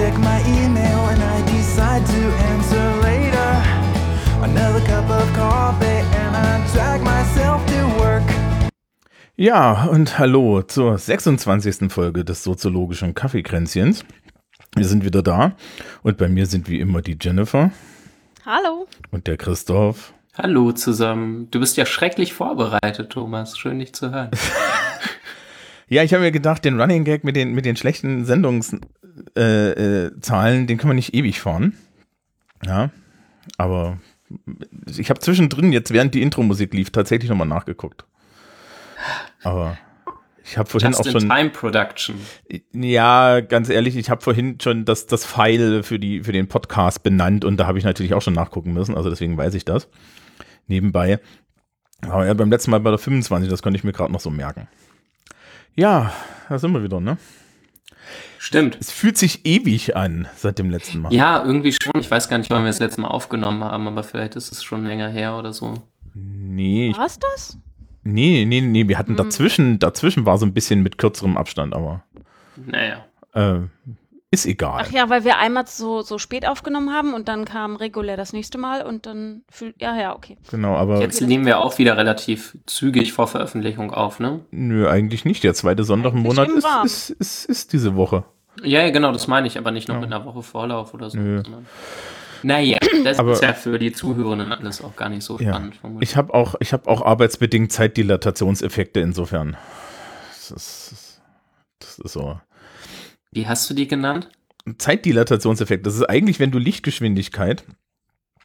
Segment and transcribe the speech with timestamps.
[0.00, 2.22] check my email and I decide to
[2.52, 3.50] answer later.
[4.42, 8.22] Another cup of coffee, and I drag myself to work.
[9.36, 11.92] Ja, und hallo zur 26.
[11.92, 14.04] Folge des soziologischen Kaffeekränzchens.
[14.74, 15.52] Wir sind wieder da
[16.02, 17.70] und bei mir sind wie immer die Jennifer
[18.46, 18.86] Hallo.
[19.10, 20.14] und der Christoph.
[20.32, 21.50] Hallo zusammen.
[21.50, 23.58] Du bist ja schrecklich vorbereitet, Thomas.
[23.58, 24.30] Schön, dich zu hören.
[25.92, 28.86] Ja, ich habe mir gedacht, den Running Gag mit den, mit den schlechten Sendungszahlen,
[29.36, 31.74] äh, äh, Zahlen, den kann man nicht ewig fahren.
[32.64, 32.90] Ja,
[33.56, 33.98] aber
[34.86, 38.04] ich habe zwischendrin, jetzt während die Intro-Musik lief, tatsächlich nochmal nachgeguckt.
[39.42, 39.78] Aber
[40.44, 41.28] ich habe vorhin Just auch schon.
[41.28, 42.16] Time Production.
[42.72, 47.02] Ja, ganz ehrlich, ich habe vorhin schon das, das File für, die, für den Podcast
[47.02, 49.88] benannt und da habe ich natürlich auch schon nachgucken müssen, also deswegen weiß ich das.
[50.66, 51.20] Nebenbei.
[52.02, 54.30] Aber ja, beim letzten Mal bei der 25, das konnte ich mir gerade noch so
[54.30, 54.68] merken.
[55.74, 56.12] Ja,
[56.48, 57.18] da sind wir wieder, ne?
[58.42, 58.78] Stimmt.
[58.80, 61.12] Es fühlt sich ewig an seit dem letzten Mal.
[61.12, 62.00] Ja, irgendwie schon.
[62.00, 64.62] Ich weiß gar nicht, wann wir das letzte Mal aufgenommen haben, aber vielleicht ist es
[64.62, 65.74] schon länger her oder so.
[66.14, 67.58] Nee, ich, War's das?
[68.02, 72.02] nee, nee, nee, wir hatten dazwischen, dazwischen war so ein bisschen mit kürzerem Abstand, aber
[72.56, 73.04] Naja.
[73.34, 73.60] äh,
[74.32, 74.84] ist egal.
[74.86, 78.32] Ach ja, weil wir einmal so, so spät aufgenommen haben und dann kam regulär das
[78.32, 79.80] nächste Mal und dann fühlt.
[79.80, 80.36] Ja, ja, okay.
[80.50, 84.40] Genau, aber Jetzt nehmen wir auch wieder relativ zügig vor Veröffentlichung auf, ne?
[84.52, 85.42] nö, eigentlich nicht.
[85.42, 88.24] Der zweite Sonntag im Monat ist, ist, ist, ist diese Woche.
[88.62, 90.00] Ja, ja, genau, das meine ich, aber nicht noch Ja.
[90.00, 91.18] mit einer Woche Vorlauf oder so.
[91.18, 91.42] Nö.
[92.42, 95.50] Naja, das Aber- ist ja für die Zuhörenden alles auch gar nicht so Ja.
[95.50, 95.74] spannend.
[95.76, 96.08] vermutlich.
[96.10, 99.56] Ich habe auch, ich hab auch arbeitsbedingt Zeitdilatationseffekte insofern.
[100.30, 101.20] Das ist,
[101.80, 102.40] das ist so.
[103.32, 104.28] Wie hast du die genannt?
[104.78, 107.64] Zeitdilatationseffekt, das ist eigentlich, wenn du Lichtgeschwindigkeit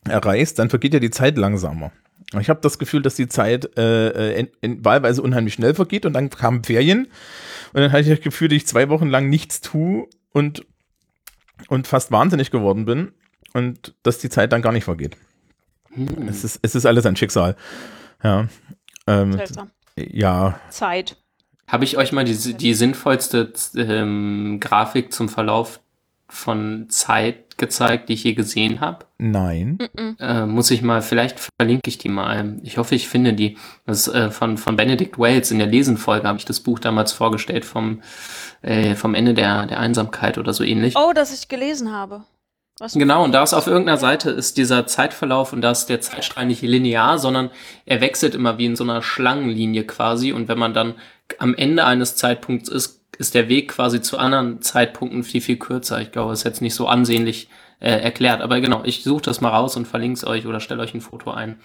[0.08, 1.92] erreichst, dann vergeht ja die Zeit langsamer.
[2.34, 6.06] Und Ich habe das Gefühl, dass die Zeit äh, in, in, wahlweise unheimlich schnell vergeht
[6.06, 7.08] und dann kamen Ferien
[7.74, 10.66] und dann hatte ich das Gefühl, dass ich zwei Wochen lang nichts tue und,
[11.68, 13.12] und fast wahnsinnig geworden bin
[13.54, 15.18] und dass die Zeit dann gar nicht vergeht.
[15.94, 16.28] Hm.
[16.28, 17.56] Es ist, es ist alles ein Schicksal.
[18.24, 18.48] Ja.
[19.08, 19.72] Ähm, Seltsam.
[19.96, 21.18] ja, Zeit.
[21.68, 25.80] Habe ich euch mal die, die sinnvollste ähm, Grafik zum Verlauf
[26.28, 29.06] von Zeit gezeigt, die ich je gesehen habe?
[29.96, 30.18] nein.
[30.20, 32.58] Äh, muss ich mal, vielleicht verlinke ich die mal.
[32.64, 33.58] Ich hoffe, ich finde die.
[33.86, 37.14] Das ist äh, von, von Benedict Wells in der Lesenfolge habe ich das Buch damals
[37.14, 38.02] vorgestellt vom,
[38.62, 40.96] äh, vom Ende der, der Einsamkeit oder so ähnlich.
[40.98, 42.24] Oh, dass ich gelesen habe.
[42.78, 46.02] Was Genau, und da ist auf irgendeiner Seite ist dieser Zeitverlauf und da ist der
[46.02, 47.50] Zeitstrahl nicht linear, sondern
[47.86, 50.34] er wechselt immer wie in so einer Schlangenlinie quasi.
[50.34, 50.96] Und wenn man dann
[51.40, 56.02] am Ende eines Zeitpunkts ist, ist der Weg quasi zu anderen Zeitpunkten viel, viel kürzer.
[56.02, 57.50] Ich glaube, es ist jetzt nicht so ansehnlich
[57.80, 58.42] äh, erklärt.
[58.42, 61.02] Aber genau, ich suche das mal raus und verlinke es euch oder stelle euch ein
[61.02, 61.60] Foto ein.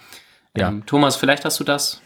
[0.55, 0.69] Ja.
[0.69, 2.01] Ähm, Thomas, vielleicht hast du das?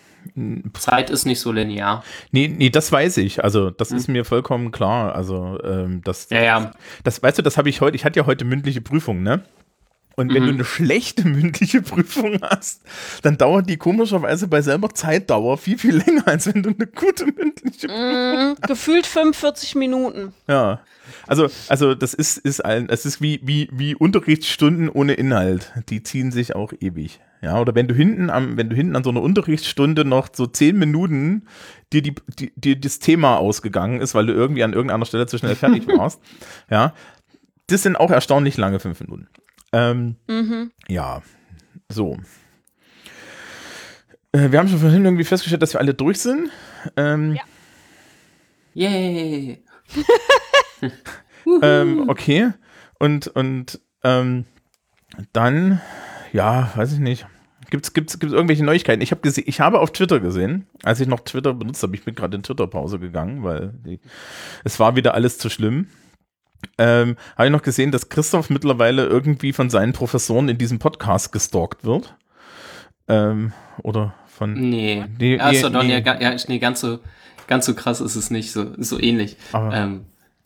[0.74, 2.04] Zeit ist nicht so linear.
[2.32, 3.44] Nee, nee, das weiß ich.
[3.44, 5.14] Also, das ist mir vollkommen klar.
[5.14, 6.72] Also, ähm, das, Ja, ja.
[7.04, 9.44] das, weißt du, das habe ich heute, ich hatte ja heute mündliche Prüfung, ne?
[10.18, 10.48] Und wenn Mhm.
[10.48, 12.82] du eine schlechte mündliche Prüfung hast,
[13.22, 17.26] dann dauert die komischerweise bei selber Zeitdauer viel, viel länger, als wenn du eine gute
[17.26, 20.34] mündliche Prüfung Mm, gefühlt 45 Minuten.
[20.48, 20.80] Ja.
[21.28, 25.74] Also, also das ist, ist ein, es ist wie, wie, wie Unterrichtsstunden ohne Inhalt.
[25.90, 27.20] Die ziehen sich auch ewig.
[27.42, 30.48] Ja, oder wenn du hinten am, wenn du hinten an so einer Unterrichtsstunde noch so
[30.48, 31.46] zehn Minuten
[31.94, 35.38] dir die, die, dir das Thema ausgegangen ist, weil du irgendwie an irgendeiner Stelle zu
[35.38, 36.22] schnell fertig warst.
[36.72, 36.94] ja.
[37.68, 39.28] Das sind auch erstaunlich lange fünf Minuten.
[39.76, 40.72] Ähm, Mhm.
[40.88, 41.22] ja,
[41.92, 42.18] so.
[44.32, 46.50] Äh, wir haben schon vorhin irgendwie festgestellt, dass wir alle durch sind.
[46.96, 47.44] Ähm, Ja.
[48.74, 49.64] Yay!
[51.62, 52.52] Ähm, okay.
[52.98, 54.46] Und, und ähm,
[55.32, 55.80] dann,
[56.34, 57.28] ja, weiß ich nicht.
[57.70, 59.02] Gibt's, gibt's, gibt's irgendwelche Neuigkeiten?
[59.04, 62.04] Ich habe gesehen, ich habe auf Twitter gesehen, als ich noch Twitter benutzt habe, ich
[62.04, 64.00] bin gerade in Twitter-Pause gegangen, weil die,
[64.64, 65.88] es war wieder alles zu schlimm.
[66.78, 71.32] Ähm, habe ich noch gesehen, dass Christoph mittlerweile irgendwie von seinen Professoren in diesem Podcast
[71.32, 72.16] gestalkt wird.
[73.08, 73.54] Ähm,
[73.84, 74.54] oder von.
[74.54, 75.06] Nee.
[75.20, 76.04] Nee, ja, nee, nee.
[76.04, 77.00] ja, nee, ganz so,
[77.48, 79.38] ganz so krass ist es nicht, so, so ähnlich.
[79.52, 80.06] Aber- Ähm,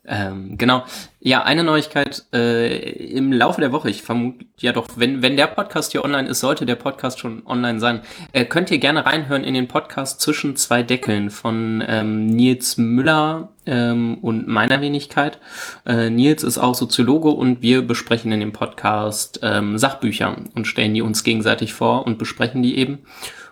[0.10, 0.84] ähm, genau.
[1.20, 2.78] Ja, eine Neuigkeit äh,
[3.16, 6.40] im Laufe der Woche, ich vermute ja doch, wenn, wenn der Podcast hier online ist,
[6.40, 8.02] sollte der Podcast schon online sein.
[8.32, 13.50] Äh, könnt ihr gerne reinhören in den Podcast zwischen zwei Deckeln von ähm, Nils Müller
[13.68, 15.40] ähm, und meiner Wenigkeit.
[15.86, 20.96] Äh, Nils ist auch Soziologe und wir besprechen in dem Podcast ähm, Sachbücher und stellen
[20.96, 23.00] die uns gegenseitig vor und besprechen die eben.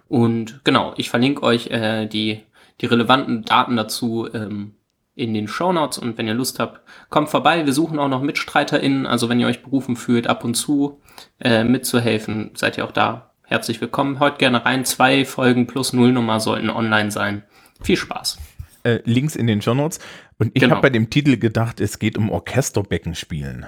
[0.07, 2.41] Und genau, ich verlinke euch äh, die,
[2.81, 4.71] die relevanten Daten dazu ähm,
[5.17, 7.65] in den Shownotes und wenn ihr Lust habt, kommt vorbei.
[7.65, 11.01] Wir suchen auch noch MitstreiterInnen, also wenn ihr euch berufen fühlt, ab und zu
[11.39, 14.19] äh, mitzuhelfen, seid ihr auch da herzlich willkommen.
[14.19, 14.85] Heute gerne rein.
[14.85, 17.43] Zwei Folgen plus Nullnummer sollten online sein.
[17.81, 18.37] Viel Spaß.
[18.83, 19.99] Äh, Links in den Shownotes.
[20.37, 20.75] Und ich Genau.
[20.75, 23.65] habe bei dem Titel gedacht, es geht um Orchesterbecken spielen.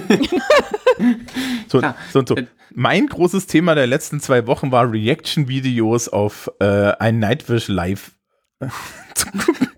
[1.69, 1.97] so, Klar.
[2.12, 2.37] so und so.
[2.37, 8.12] Äh, Mein großes Thema der letzten zwei Wochen war Reaction-Videos auf äh, ein Nightwish Live
[9.15, 9.69] zu gucken.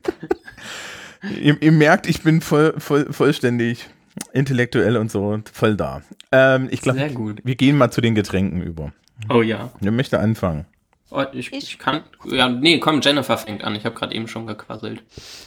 [1.40, 3.88] Ihr, ihr merkt, ich bin voll, voll, vollständig
[4.32, 6.02] intellektuell und so voll da.
[6.32, 7.40] Ähm, ich Sehr glaube, gut.
[7.44, 8.92] wir gehen mal zu den Getränken über.
[9.28, 9.70] Oh ja.
[9.80, 10.66] Wer möchte anfangen?
[11.10, 12.02] Oh, ich, ich kann.
[12.24, 13.74] Ja, nee, komm, Jennifer fängt an.
[13.76, 15.02] Ich habe gerade eben schon gequasselt.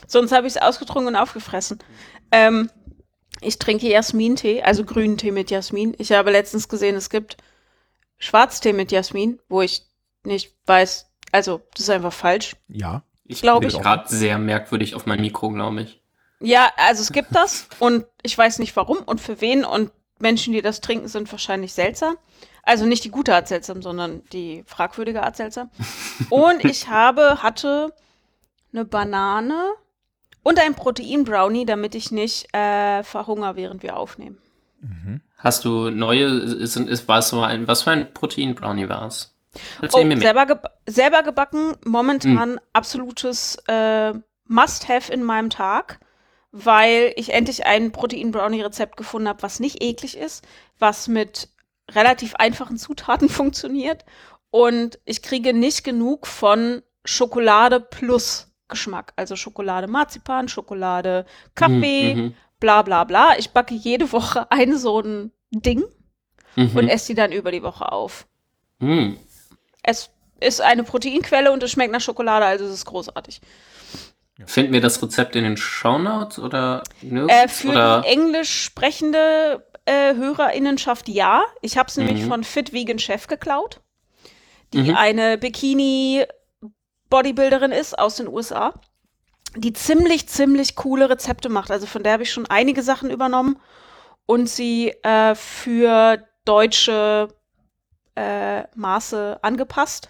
[0.07, 1.79] Sonst habe ich es ausgetrunken und aufgefressen.
[2.31, 2.69] Ähm,
[3.41, 5.93] ich trinke Jasmin-Tee, also grünen Tee mit Jasmin.
[5.97, 7.37] Ich habe letztens gesehen, es gibt
[8.17, 9.83] Schwarztee mit Jasmin, wo ich
[10.23, 12.55] nicht weiß, also das ist einfach falsch.
[12.67, 13.03] Ja.
[13.27, 13.79] Ich Glaub bin ich.
[13.79, 16.01] gerade sehr merkwürdig auf mein Mikro, glaube ich.
[16.39, 20.53] Ja, also es gibt das und ich weiß nicht warum und für wen und Menschen,
[20.53, 22.15] die das trinken, sind wahrscheinlich seltsam.
[22.63, 25.69] Also nicht die gute Art seltsam, sondern die fragwürdige Art seltsam.
[26.29, 27.93] Und ich habe, hatte
[28.73, 29.71] eine Banane
[30.43, 34.37] und ein Protein-Brownie, damit ich nicht äh, verhungere, während wir aufnehmen.
[35.37, 39.35] Hast du neue, ist, ist, war es so ein, was für ein Protein-Brownie war es?
[39.81, 44.13] Oh, selber, geba selber gebacken, momentan absolutes äh,
[44.45, 45.99] Must-Have in meinem Tag,
[46.51, 50.45] weil ich endlich ein Protein-Brownie-Rezept gefunden habe, was nicht eklig ist,
[50.79, 51.49] was mit
[51.91, 54.05] relativ einfachen Zutaten funktioniert
[54.49, 61.25] und ich kriege nicht genug von Schokolade plus Geschmack, also Schokolade Marzipan, Schokolade
[61.55, 63.37] Kaffee, Mhm, bla bla bla.
[63.37, 65.83] Ich backe jede Woche ein so ein Ding
[66.55, 66.89] mhm, und mhm.
[66.89, 68.27] esse die dann über die Woche auf.
[68.79, 69.17] Mhm.
[69.87, 70.09] Es
[70.41, 73.39] ist eine Proteinquelle und es schmeckt nach Schokolade, also es ist großartig.
[74.45, 77.33] Finden wir das Rezept in den Shownotes oder nirgends?
[77.33, 78.01] Äh, für oder?
[78.01, 81.41] die englisch sprechende äh, Hörerinnenschaft ja.
[81.61, 82.27] Ich habe es nämlich Mhm.
[82.27, 83.79] von Fit Vegan Chef geklaut,
[84.73, 84.95] die Mhm.
[84.95, 88.73] eine Bikini-Bodybuilderin ist aus den USA,
[89.55, 91.71] die ziemlich, ziemlich coole Rezepte macht.
[91.71, 93.57] Also von der habe ich schon einige Sachen übernommen
[94.25, 97.29] und sie äh, für deutsche
[98.17, 100.09] äh, Maße angepasst.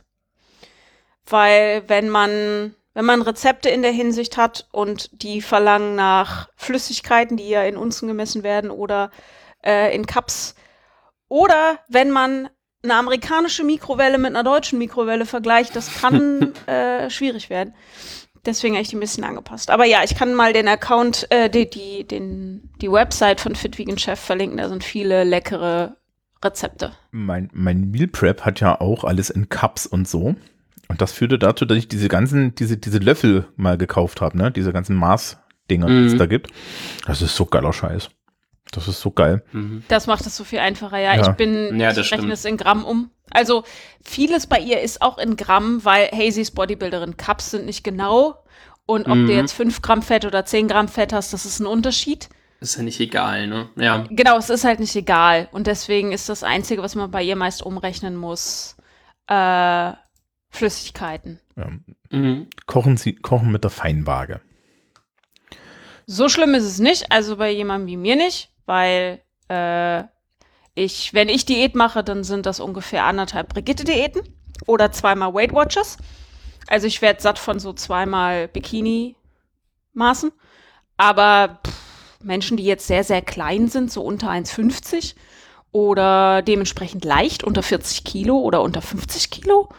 [1.26, 7.36] Weil wenn man, wenn man Rezepte in der Hinsicht hat und die verlangen nach Flüssigkeiten,
[7.36, 9.12] die ja in Unzen gemessen werden oder
[9.64, 10.56] äh, in Cups,
[11.28, 12.50] oder wenn man
[12.84, 17.76] eine amerikanische Mikrowelle mit einer deutschen Mikrowelle vergleicht, das kann äh, schwierig werden.
[18.46, 19.70] Deswegen habe ich die ein bisschen angepasst.
[19.70, 23.78] Aber ja, ich kann mal den Account, äh, die, die, den, die Website von Fit
[23.78, 24.58] Vegan Chef verlinken.
[24.58, 25.97] Da sind viele leckere
[26.44, 26.92] Rezepte.
[27.12, 30.36] Mein, mein Meal Prep hat ja auch alles in Cups und so.
[30.90, 34.52] Und das führte dazu, dass ich diese ganzen, diese, diese Löffel mal gekauft habe, ne?
[34.52, 36.18] Diese ganzen Maßdinger, die es Mhm.
[36.18, 36.52] da gibt.
[37.06, 38.10] Das ist so geiler Scheiß.
[38.72, 39.44] Das ist so geil.
[39.52, 39.84] Mhm.
[39.88, 40.98] Das macht es so viel einfacher.
[40.98, 41.30] Ja, Ja.
[41.30, 42.34] ich bin, Ja, das ich rechne stimmt.
[42.34, 43.10] es in Gramm um.
[43.32, 43.64] Also
[44.04, 47.18] vieles bei ihr ist auch in Gramm, weil Hazy ist Bodybuilderin.
[47.18, 48.36] Cups sind nicht genau.
[48.86, 49.28] Und ob Mhm.
[49.28, 52.30] du jetzt 5 Gramm Fett oder 10 Gramm Fett hast, das ist ein Unterschied.
[52.60, 53.70] Ist ja nicht egal, ne?
[53.76, 54.06] Ja.
[54.10, 55.48] Genau, es ist halt nicht egal.
[55.52, 58.76] Und deswegen ist das Einzige, was man bei ihr meist umrechnen muss,
[59.28, 59.94] äh,
[60.50, 61.40] Flüssigkeiten.
[61.56, 61.70] Ja.
[62.10, 62.48] Mhm.
[62.66, 64.42] Kochen Sie, kochen mit der Feinwaage.
[66.08, 70.04] So schlimm ist es nicht, also bei jemandem wie mir nicht, weil äh,
[70.74, 74.22] ich, wenn ich Diät mache, dann sind das ungefähr anderthalb Brigitte-Diäten
[74.66, 75.98] oder zweimal Weight Watchers.
[76.68, 80.32] Also ich werde satt von so zweimal Bikini-Maßen.
[80.98, 81.87] Aber pff,
[82.24, 85.16] Menschen, die jetzt sehr, sehr klein sind, so unter 1,50
[85.72, 89.70] oder dementsprechend leicht, unter 40 Kilo oder unter 50 Kilo,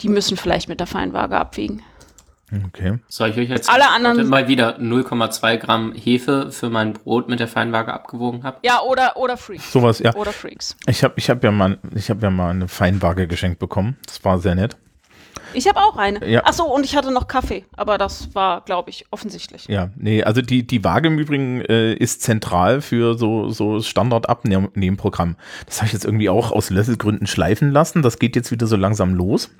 [0.00, 1.82] die müssen vielleicht mit der Feinwaage abwiegen.
[2.68, 2.98] Okay.
[3.08, 7.40] Soll ich euch jetzt Alle anderen- mal wieder 0,2 Gramm Hefe für mein Brot mit
[7.40, 8.58] der Feinwaage abgewogen habe?
[8.62, 9.72] Ja, oder, oder Freaks.
[9.72, 10.14] Sowas, ja.
[10.14, 10.76] Oder Freaks.
[10.86, 13.96] Ich habe ich hab ja, mal- ich hab ja mal eine Feinwaage geschenkt bekommen.
[14.06, 14.76] Das war sehr nett.
[15.54, 16.28] Ich habe auch eine.
[16.28, 16.42] Ja.
[16.44, 19.66] Ach so, und ich hatte noch Kaffee, aber das war, glaube ich, offensichtlich.
[19.68, 25.36] Ja, nee, also die, die Waage im Übrigen äh, ist zentral für so, so Standard-Abnehmprogramm.
[25.66, 28.02] Das habe ich jetzt irgendwie auch aus Löffelgründen schleifen lassen.
[28.02, 29.50] Das geht jetzt wieder so langsam los.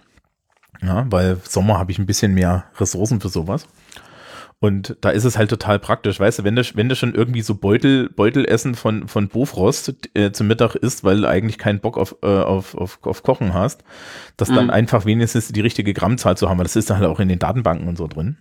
[0.82, 3.66] Ja, weil Sommer habe ich ein bisschen mehr Ressourcen für sowas.
[4.64, 7.42] Und da ist es halt total praktisch, weißt du, wenn du, wenn du schon irgendwie
[7.42, 11.98] so Beutel, Beutelessen von, von Bofrost äh, zum Mittag isst, weil du eigentlich keinen Bock
[11.98, 13.84] auf, äh, auf, auf, auf Kochen hast,
[14.38, 14.70] dass dann Mhm.
[14.70, 17.38] einfach wenigstens die richtige Grammzahl zu haben, weil das ist dann halt auch in den
[17.38, 18.38] Datenbanken und so drin.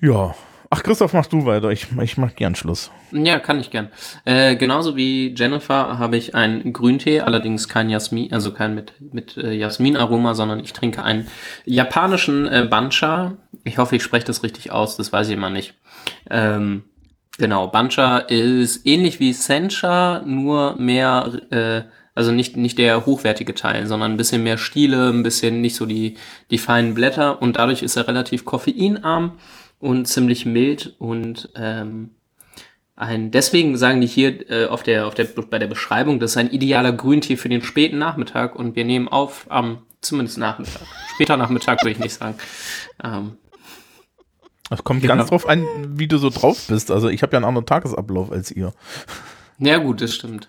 [0.00, 0.36] Ja.
[0.70, 1.70] Ach, Christoph, mach du weiter.
[1.70, 2.90] Ich, ich mach gern Schluss.
[3.12, 3.90] Ja, kann ich gern.
[4.24, 9.36] Äh, genauso wie Jennifer habe ich einen Grüntee, allerdings kein Jasmin, also kein mit, mit
[9.36, 11.28] äh, Jasminaroma, sondern ich trinke einen
[11.64, 13.34] japanischen äh, Bancha.
[13.64, 15.74] Ich hoffe, ich spreche das richtig aus, das weiß ich immer nicht.
[16.30, 16.84] Ähm,
[17.38, 21.82] genau, Bancha ist ähnlich wie Sencha, nur mehr äh,
[22.16, 25.84] Also nicht, nicht der hochwertige Teil, sondern ein bisschen mehr Stiele, ein bisschen nicht so
[25.84, 26.16] die,
[26.50, 29.32] die feinen Blätter und dadurch ist er relativ koffeinarm
[29.84, 32.10] und ziemlich mild und ähm,
[32.96, 36.36] ein, deswegen sagen die hier äh, auf der, auf der, bei der Beschreibung, das ist
[36.36, 40.82] ein idealer Grüntee für den späten Nachmittag und wir nehmen auf am, zumindest Nachmittag.
[41.14, 42.36] Später Nachmittag würde ich nicht sagen.
[43.02, 43.36] Ähm,
[44.70, 45.16] Es kommt Genau.
[45.16, 45.64] ganz drauf an,
[45.98, 46.90] wie du so drauf bist.
[46.90, 48.72] Also ich habe ja einen anderen Tagesablauf als ihr.
[49.58, 50.48] Ja, gut, das stimmt.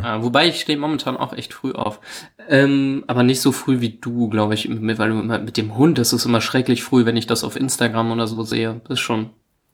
[0.00, 2.00] Äh, wobei ich stehe momentan auch echt früh auf.
[2.48, 5.76] Ähm, aber nicht so früh wie du, glaube ich, mit, weil du immer mit dem
[5.76, 8.80] Hund, das ist immer schrecklich früh, wenn ich das auf Instagram oder so sehe.
[8.84, 9.30] Das ist schon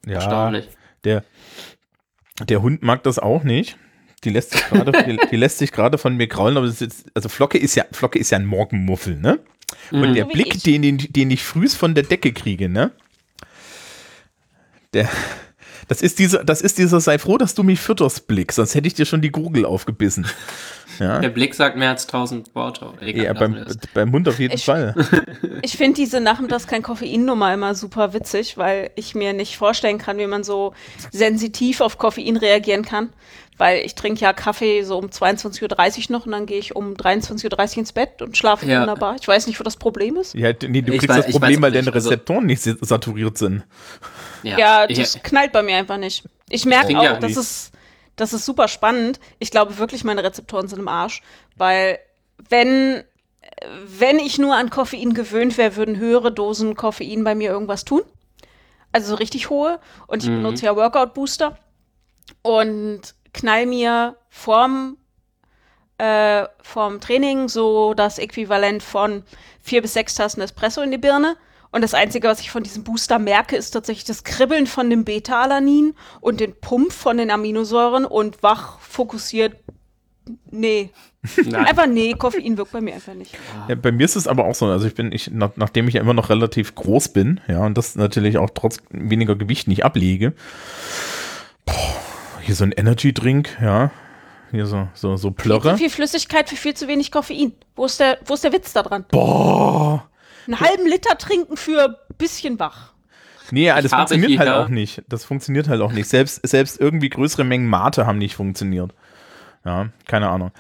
[0.07, 0.69] Ja, erstaunlich.
[1.05, 1.25] der,
[2.47, 3.77] der Hund mag das auch nicht.
[4.25, 6.81] Die lässt sich gerade, die, die lässt sich gerade von mir kraulen, aber das ist
[6.81, 9.41] jetzt, also Flocke ist ja, Flocke ist ja ein Morgenmuffel, ne?
[9.91, 12.91] Und der So wie Blick, den, den, den ich frühs von der Decke kriege, ne?
[14.93, 15.09] Der,
[15.91, 18.87] das ist dieser, das ist dieser, sei froh, dass du mich fütterst Blick, sonst hätte
[18.87, 20.27] ich dir schon die Gurgel aufgebissen.
[20.99, 22.93] Ja, Der Blick sagt mehr als tausend Worte.
[23.01, 24.95] Egal, ja beim, beim Hund auf jeden Ich- Fall.
[25.63, 30.19] Ich finde diese Nachmittags kein Koffein-Nummer immer super witzig, weil ich mir nicht vorstellen kann,
[30.19, 30.75] wie man so
[31.11, 33.09] sensitiv auf Koffein reagieren kann.
[33.57, 36.93] Weil ich trinke ja Kaffee so um 22.30 Uhr noch und dann gehe ich um
[36.95, 38.81] 23.30 Uhr ins Bett und schlafe Ja.
[38.81, 39.17] wunderbar.
[39.19, 40.35] Ich weiß nicht, wo das Problem ist.
[40.35, 43.39] Ja, nee, du Ich kriegst weiß- das Problem, weiß weil deine also- Rezeptoren nicht saturiert
[43.39, 43.63] sind.
[44.43, 46.25] Ja, ich- das knallt bei mir einfach nicht.
[46.49, 47.73] Ich merke auch, ja das ist,
[48.17, 49.21] das ist super spannend.
[49.39, 51.23] Ich glaube wirklich, meine Rezeptoren sind im Arsch,
[51.57, 51.99] weil
[52.49, 53.05] wenn,
[53.87, 58.03] wenn ich nur an Koffein gewöhnt wäre, würden höhere Dosen Koffein bei mir irgendwas tun.
[58.93, 59.79] Also so richtig hohe.
[60.07, 60.37] Und ich Mhm.
[60.43, 61.57] benutze ja Workout Booster
[62.43, 63.01] und
[63.33, 64.97] knall mir vorm,
[65.99, 69.23] äh, vorm Training so das Äquivalent von
[69.63, 71.37] vier bis sechs Tassen Espresso in die Birne.
[71.73, 75.05] Und das Einzige, was ich von diesem Booster merke, ist tatsächlich das Kribbeln von dem
[75.05, 79.57] Beta-Alanin und den Pump von den Aminosäuren und wach fokussiert.
[80.51, 80.91] Nee.
[81.37, 81.67] Nein.
[81.67, 83.37] Einfach nee, Koffein wirkt bei mir einfach nicht.
[83.69, 85.95] Ja, bei mir ist es aber auch so, also ich bin, ich, nach, nachdem ich
[85.95, 89.85] ja immer noch relativ groß bin, ja, und das natürlich auch trotz weniger Gewicht nicht
[89.85, 90.33] ablege,
[91.67, 91.75] boah,
[92.41, 93.91] hier so ein Energy-Drink, ja,
[94.51, 95.77] hier so, so, so Viel zu Plörre.
[95.77, 97.53] viel Flüssigkeit für viel zu wenig Koffein.
[97.77, 99.05] Wo ist der, wo ist der Witz da dran?
[99.11, 100.10] Boah!
[100.47, 102.93] Einen halben Liter trinken für bisschen wach.
[103.51, 105.03] Nee, ja, das funktioniert halt auch nicht.
[105.09, 106.09] Das funktioniert halt auch nicht.
[106.09, 108.93] Selbst, selbst irgendwie größere Mengen Mate haben nicht funktioniert.
[109.65, 110.53] Ja, keine Ahnung.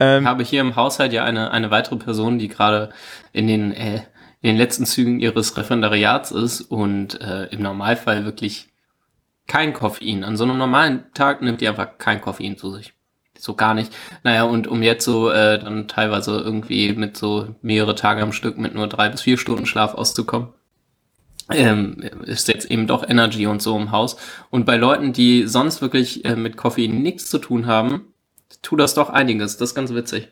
[0.00, 2.90] Ähm, Ich habe hier im Haushalt ja eine, eine weitere Person, die gerade
[3.32, 3.96] in den, äh,
[4.40, 8.68] in den letzten Zügen ihres Referendariats ist und äh, im Normalfall wirklich
[9.46, 10.24] kein Koffein.
[10.24, 12.94] An so einem normalen Tag nimmt die einfach kein Koffein zu sich.
[13.38, 13.92] So gar nicht.
[14.24, 18.58] Naja, und um jetzt so äh, dann teilweise irgendwie mit so mehrere Tage am Stück
[18.58, 20.48] mit nur drei bis vier Stunden Schlaf auszukommen,
[21.50, 24.16] ähm, ist jetzt eben doch Energy und so im Haus.
[24.50, 28.12] Und bei Leuten, die sonst wirklich äh, mit Koffein nichts zu tun haben,
[28.62, 29.56] tut das doch einiges.
[29.56, 30.28] Das ist ganz witzig.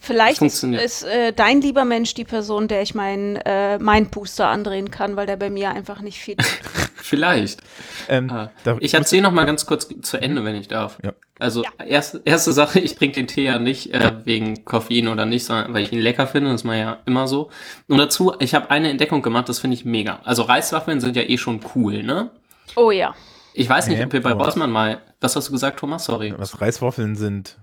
[0.00, 4.48] Vielleicht ist, ist äh, dein lieber Mensch die Person, der ich meinen äh, mein Booster
[4.48, 6.36] andrehen kann, weil der bei mir einfach nicht viel.
[7.00, 7.60] Vielleicht.
[8.08, 8.50] ähm, Ah,
[8.80, 10.98] Ich erzähle noch mal ganz kurz zu Ende, wenn ich darf.
[11.04, 11.12] Ja.
[11.38, 15.44] Also erste, erste Sache, ich trinke den Tee ja nicht äh, wegen Koffein oder nicht,
[15.44, 16.50] sondern weil ich ihn lecker finde.
[16.50, 17.50] Das ist man ja immer so.
[17.86, 20.20] Und dazu, ich habe eine Entdeckung gemacht, das finde ich mega.
[20.24, 22.30] Also Reiswaffeln sind ja eh schon cool, ne?
[22.74, 23.14] Oh ja.
[23.54, 24.48] Ich weiß nicht, ob wir bei Was?
[24.48, 25.00] Rossmann mal.
[25.20, 26.04] Was hast du gesagt, Thomas?
[26.04, 26.34] Sorry.
[26.36, 27.56] was Reiswaffeln sind.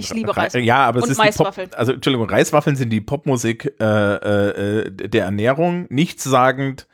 [0.00, 0.52] Ich liebe Rei- Reis.
[0.54, 1.70] Ja, aber es Und ist die Maiswaffeln.
[1.70, 6.86] Pop, also Entschuldigung, Reiswaffeln sind die Popmusik äh, äh, äh, der Ernährung, nichtssagend,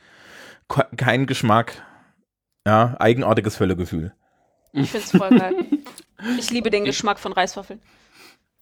[0.97, 1.83] kein Geschmack,
[2.65, 4.13] ja, eigenartiges Völlegefühl.
[4.73, 5.55] Ich find's voll geil.
[6.39, 7.81] Ich liebe den Geschmack von Reiswaffeln.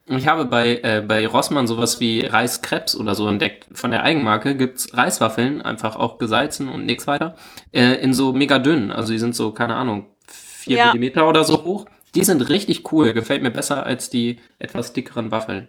[0.08, 3.68] Ich habe bei, äh, bei Rossmann sowas wie Reiskrebs oder so entdeckt.
[3.72, 7.36] Von der Eigenmarke gibt's Reiswaffeln, einfach auch gesalzen und nichts weiter,
[7.72, 8.92] äh, in so mega dünn.
[8.92, 10.86] Also die sind so, keine Ahnung, vier Ja.
[10.88, 11.86] Millimeter oder so hoch.
[12.16, 13.14] Die sind richtig cool.
[13.14, 15.68] Gefällt mir besser als die etwas dickeren Waffeln.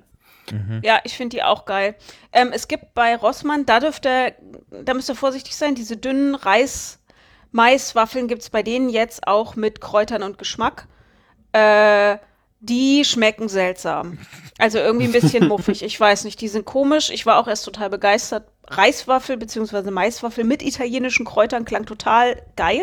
[0.83, 1.95] Ja, ich finde die auch geil.
[2.33, 4.35] Ähm, es gibt bei Rossmann, da dürfte,
[4.71, 9.81] da müsst ihr vorsichtig sein, diese dünnen Reis-Mais-Waffeln gibt es bei denen jetzt auch mit
[9.81, 10.87] Kräutern und Geschmack.
[11.53, 12.19] Äh,
[12.65, 14.19] die schmecken seltsam.
[14.59, 15.83] Also irgendwie ein bisschen muffig.
[15.83, 17.11] Ich weiß nicht, die sind komisch.
[17.11, 18.49] Ich war auch erst total begeistert.
[18.67, 19.91] Reiswaffel bzw.
[19.91, 22.83] Maiswaffel mit italienischen Kräutern klang total geil.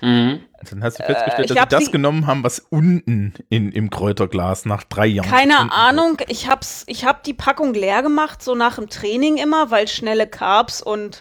[0.00, 0.40] Mhm.
[0.70, 3.90] Dann hast du festgestellt, Äh, dass sie das sie- genommen haben, was unten in, im
[3.90, 5.28] Kräuterglas nach drei Jahren.
[5.28, 5.72] Keine.
[5.72, 9.88] Ahnung, ich hab's, ich hab die Packung leer gemacht, so nach dem Training immer, weil
[9.88, 11.20] schnelle Carbs und äh,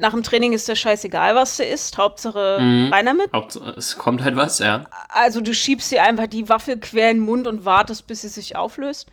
[0.00, 1.98] nach dem Training ist der scheißegal, was du isst.
[1.98, 2.92] Hauptsache Mhm.
[2.92, 3.32] rein damit.
[3.32, 4.84] Hauptsache, es kommt halt was, ja.
[5.08, 8.28] Also du schiebst dir einfach die Waffel quer in den Mund und wartest, bis sie
[8.28, 9.08] sich auflöst.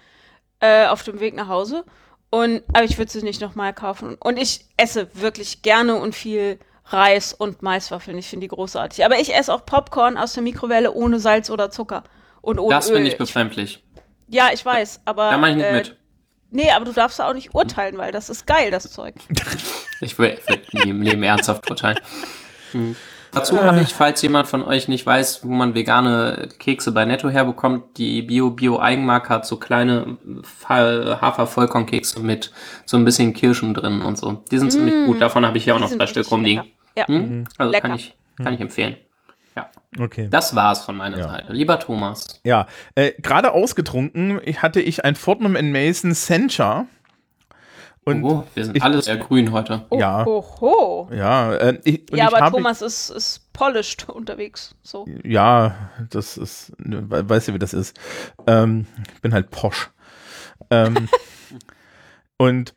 [0.62, 1.86] Äh, auf dem Weg nach Hause.
[2.32, 4.16] Und, aber ich würde sie nicht nochmal kaufen.
[4.20, 8.18] Und ich esse wirklich gerne und viel Reis und Maiswaffeln.
[8.18, 9.06] Ich finde die großartig.
[9.06, 12.04] Aber ich esse auch Popcorn aus der Mikrowelle ohne Salz oder Zucker.
[12.42, 13.84] Und ohne Das finde ich befremdlich.
[14.28, 15.32] Ja, ich weiß, aber.
[15.32, 15.98] Da mache ich nicht äh, mit.
[16.52, 19.16] Nee, aber du darfst auch nicht urteilen, weil das ist geil, das Zeug.
[20.02, 22.00] Ich will, will nie im Leben ernsthaft urteilen.
[22.72, 22.96] Hm.
[23.32, 27.30] Dazu habe ich, falls jemand von euch nicht weiß, wo man vegane Kekse bei Netto
[27.30, 30.18] herbekommt, die Bio-Bio-Eigenmarke hat so kleine
[30.70, 32.52] Hafer-Vollkornkekse mit
[32.86, 34.44] so ein bisschen Kirschen drin und so.
[34.50, 35.20] Die sind ziemlich gut.
[35.20, 36.64] Davon habe ich hier auch noch zwei Stück rumliegen.
[36.64, 36.76] lecker.
[36.96, 37.08] Ja.
[37.08, 37.46] Hm?
[37.58, 37.88] Also Lecker.
[37.90, 38.96] kann ich, kann ich empfehlen.
[39.56, 39.70] Ja.
[40.00, 40.28] Okay.
[40.30, 41.24] Das war's von meiner Ja.
[41.28, 41.54] Seite.
[41.54, 42.40] Lieber Thomas.
[42.44, 46.86] Ja, äh, gerade ausgetrunken hatte ich ein Fortnum Mason Sencha.
[48.06, 49.86] Und oh, wir sind ich- alle sehr grün heute.
[49.90, 50.26] Oh, Ja.
[50.26, 51.10] Oho.
[51.14, 54.74] ja, äh, ich, und Ja, ich aber Thomas ist, ist polished unterwegs.
[54.82, 55.06] So.
[55.24, 55.76] Ja,
[56.10, 58.00] das ist, ne, we- weißt du, wie das ist.
[58.48, 59.90] Ähm, ich bin halt posch.
[60.72, 61.10] Ähm,
[62.38, 62.74] und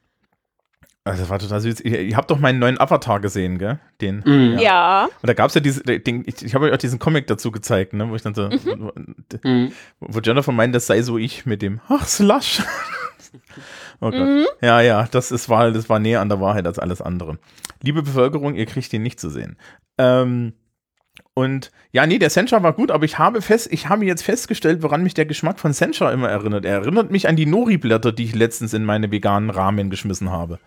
[1.04, 1.80] also das war total süß.
[1.80, 3.80] Ihr, ihr habt doch meinen neuen Avatar gesehen, gell?
[4.00, 4.22] Den.
[4.24, 4.58] Mhm.
[4.58, 5.04] Ja.
[5.20, 7.50] Und da gab es ja diese, den, ich, ich habe euch auch diesen Comic dazu
[7.50, 8.48] gezeigt, ne, wo ich dann so,
[9.42, 9.72] Mhm.
[10.00, 12.62] wo Jennifer meint, das sei so ich mit dem, ach, Slush.
[14.00, 14.46] oh Gott.
[14.60, 17.38] Ja, ja, das ist, war, das war näher an der Wahrheit als alles andere.
[17.82, 19.56] Liebe Bevölkerung, ihr kriegt ihn nicht zu sehen.
[19.98, 20.52] Ähm,
[21.34, 24.82] und ja, nee, der Sencha war gut, aber ich habe fest, ich habe jetzt festgestellt,
[24.82, 26.64] woran mich der Geschmack von Sencha immer erinnert.
[26.64, 30.58] Er erinnert mich an die Nori-Blätter, die ich letztens in meine veganen Ramen geschmissen habe.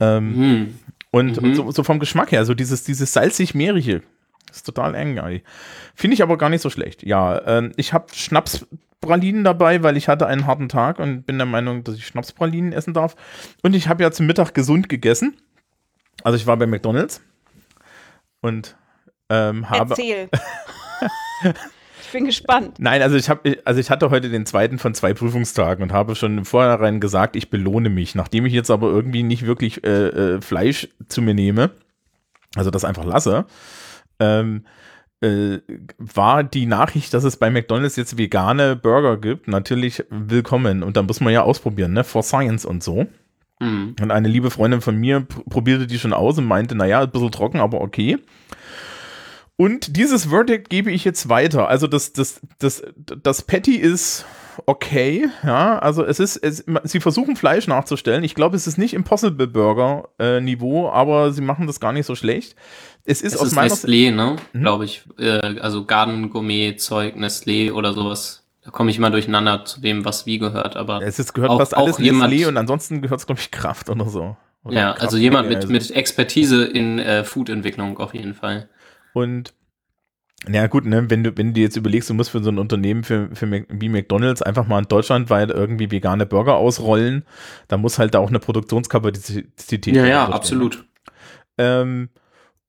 [0.00, 0.78] Ähm, Mhm.
[1.10, 1.44] und, Mhm.
[1.48, 4.02] und so, so vom Geschmack her, so dieses, dieses salzig-meerige.
[4.50, 5.42] Ist total eng, ey.
[5.94, 7.02] Finde ich aber gar nicht so schlecht.
[7.02, 11.46] Ja, ähm, ich habe Schnapspralinen dabei, weil ich hatte einen harten Tag und bin der
[11.46, 13.14] Meinung, dass ich Schnapspralinen essen darf.
[13.62, 15.36] Und ich habe ja zum Mittag gesund gegessen.
[16.24, 17.20] Also ich war bei McDonalds
[18.40, 18.76] und
[19.28, 19.90] ähm, habe.
[19.90, 20.28] Erzähl.
[22.02, 22.76] ich bin gespannt.
[22.78, 26.14] Nein, also ich habe, also ich hatte heute den zweiten von zwei Prüfungstagen und habe
[26.14, 28.14] schon im Vorhinein gesagt, ich belohne mich.
[28.14, 31.70] Nachdem ich jetzt aber irgendwie nicht wirklich äh, äh, Fleisch zu mir nehme,
[32.56, 33.46] also das einfach lasse,
[34.20, 34.64] ähm,
[35.20, 35.58] äh,
[35.98, 40.82] war die Nachricht, dass es bei McDonalds jetzt vegane Burger gibt, natürlich willkommen.
[40.82, 42.04] Und da muss man ja ausprobieren, ne?
[42.04, 43.06] For Science und so.
[43.60, 43.96] Mhm.
[44.00, 47.10] Und eine liebe Freundin von mir pr probierte die schon aus und meinte, naja, ein
[47.10, 48.18] bisschen trocken, aber okay.
[49.60, 51.68] Und dieses Verdict gebe ich jetzt weiter.
[51.68, 52.80] Also das, das, das,
[53.22, 54.24] das Patty ist
[54.66, 55.80] okay, ja.
[55.80, 58.22] Also es ist, es, sie versuchen Fleisch nachzustellen.
[58.22, 62.06] Ich glaube, es ist nicht Impossible Burger äh, Niveau, aber sie machen das gar nicht
[62.06, 62.54] so schlecht.
[63.04, 63.74] Es ist Es aus ist meiner.
[63.74, 64.36] Nestlé, ne?
[64.52, 64.60] Mhm.
[64.60, 65.02] Glaube ich.
[65.18, 68.44] Äh, also Garden Gourmet Zeug, Nestlé oder sowas.
[68.62, 71.58] Da komme ich immer durcheinander zu dem, was wie gehört, aber Es ist, gehört Auch-
[71.58, 74.36] fast alles Nestlé und ansonsten gehört es, glaube ich, Kraft oder so.
[74.62, 78.68] Oder ja, Kraft also jemand mit, mit Expertise in äh, Food-Entwicklung auf jeden Fall.
[79.18, 79.54] Und
[80.46, 82.58] na gut, ne, wenn du, wenn du dir jetzt überlegst, du musst für so ein
[82.58, 87.24] Unternehmen für, für Mac- wie McDonalds einfach mal in Deutschland weit irgendwie vegane Burger ausrollen,
[87.66, 90.84] da muss halt da auch eine Produktionskapazität Ja, ja, absolut.
[91.58, 92.10] Ähm,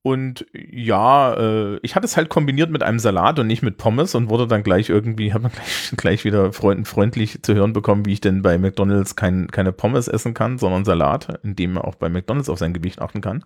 [0.01, 4.15] und ja, äh, ich hatte es halt kombiniert mit einem Salat und nicht mit Pommes
[4.15, 8.05] und wurde dann gleich irgendwie, habe dann gleich, gleich wieder freund, freundlich zu hören bekommen,
[8.05, 11.95] wie ich denn bei McDonalds kein, keine Pommes essen kann, sondern Salat, indem man auch
[11.95, 13.43] bei McDonalds auf sein Gewicht achten kann.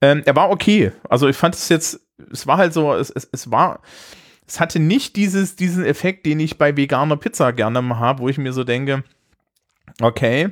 [0.00, 0.92] Ähm, er war okay.
[1.08, 3.80] Also ich fand es jetzt, es war halt so, es, es, es war,
[4.46, 8.28] es hatte nicht dieses, diesen Effekt, den ich bei veganer Pizza gerne mal habe, wo
[8.28, 9.04] ich mir so denke,
[10.00, 10.50] okay,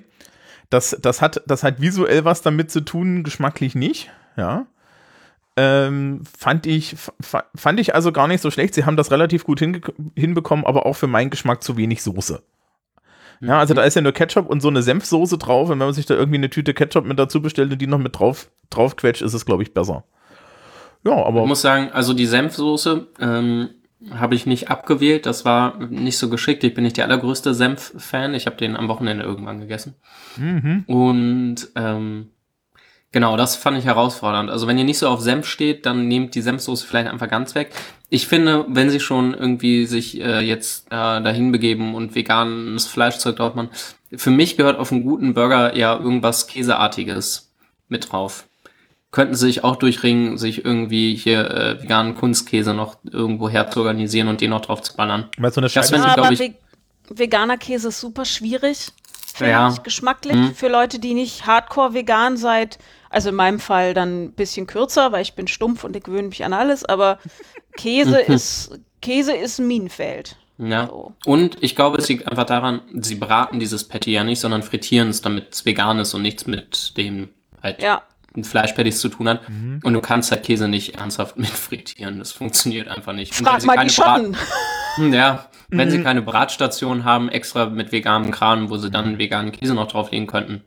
[0.71, 4.67] das, das, hat, das hat visuell was damit zu tun, geschmacklich nicht, ja.
[5.55, 8.73] Ähm, fand ich, fa- fand ich also gar nicht so schlecht.
[8.73, 12.43] Sie haben das relativ gut hinbekommen, aber auch für meinen Geschmack zu wenig Soße.
[13.43, 15.95] Ja, also da ist ja nur Ketchup und so eine Senfsoße drauf und wenn man
[15.95, 18.95] sich da irgendwie eine Tüte Ketchup mit dazu bestellt und die noch mit drauf, drauf
[18.95, 20.05] quetscht, ist es, glaube ich, besser.
[21.05, 23.71] Ja, Ich aber muss sagen, also die Senfsoße ähm,
[24.11, 25.27] habe ich nicht abgewählt.
[25.27, 26.63] Das war nicht so geschickt.
[26.63, 28.35] Ich bin nicht der allergrößte Senf-Fan.
[28.35, 29.95] Ich habe den am Wochenende irgendwann gegessen.
[30.37, 30.85] mhm.
[30.87, 32.31] Und ähm,
[33.13, 34.51] genau, das fand ich herausfordernd.
[34.51, 37.55] Also wenn ihr nicht so auf Senf steht, dann nehmt die Senfsoße vielleicht einfach ganz
[37.55, 37.71] weg.
[38.09, 43.37] Ich finde, wenn sie schon irgendwie sich äh, jetzt äh, dahin begeben und veganes Fleischzeug
[43.37, 43.71] drauf machen,
[44.15, 47.51] für mich gehört auf einen guten Burger ja irgendwas Käseartiges
[47.89, 48.47] mit drauf.
[49.11, 53.81] Könnten sie sich auch durchringen, sich irgendwie hier äh, veganen Kunstkäse noch irgendwo her zu
[53.81, 55.29] organisieren und den noch drauf zu ballern.
[55.39, 56.55] Weil so eine Das Scheibe, wenn sie, aber glaub ich- ve
[57.11, 58.89] veganer Käse ist super schwierig.
[59.41, 59.71] Ja.
[59.73, 60.55] ich geschmacklich Mhm.
[60.55, 62.79] für Leute, die nicht hardcore vegan seid.
[63.13, 66.29] Also in meinem Fall dann ein bisschen kürzer, weil ich bin stumpf und ich gewöhne
[66.29, 66.85] mich an alles.
[66.85, 67.19] Aber
[67.77, 70.37] Käse ist Käse ist ein Minenfeld.
[70.59, 70.87] Ja.
[70.87, 71.13] So.
[71.27, 75.09] Und ich glaube, es liegt einfach daran, sie braten dieses Patty ja nicht, sondern frittieren
[75.09, 77.29] es, damit es vegan ist und nichts mit dem
[77.63, 78.03] halt Ja,
[78.43, 79.43] Fleischpatties zu tun hat.
[79.83, 82.19] Und du kannst halt Käse nicht ernsthaft mit frittieren.
[82.19, 83.33] Das funktioniert einfach nicht.
[83.33, 84.33] Und wenn frag sie mal keine die Schotten.
[84.33, 89.53] Brat ja, wenn sie keine Bratstation haben, extra mit veganem Kram, wo sie dann veganen
[89.53, 90.63] Käse noch drauflegen könnten,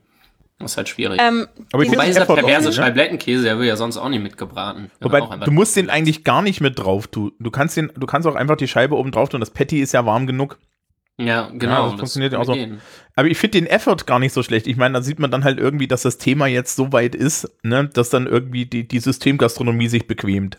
[0.58, 1.20] Das ist halt schwierig.
[1.20, 2.72] Ähm, Aber ich Wobei finde dieser perverse ne?
[2.72, 4.90] Scheiblettenkäse, der wird ja sonst auch nicht mitgebraten.
[5.00, 7.32] Wobei, du musst den eigentlich gar nicht mit drauf tun.
[7.38, 9.40] Du kannst den, du kannst auch einfach die Scheibe oben drauf tun.
[9.40, 10.58] Das Patty ist ja warm genug.
[11.18, 11.90] Ja, genau.
[11.90, 12.52] das funktioniert ja auch so.
[12.52, 12.80] gehen.
[13.14, 14.66] Aber ich finde den Effort gar nicht so schlecht.
[14.66, 17.50] Ich meine, da sieht man dann halt irgendwie, dass das Thema jetzt so weit ist,
[17.62, 20.58] ne, dass dann irgendwie die, die Systemgastronomie sich bequemt.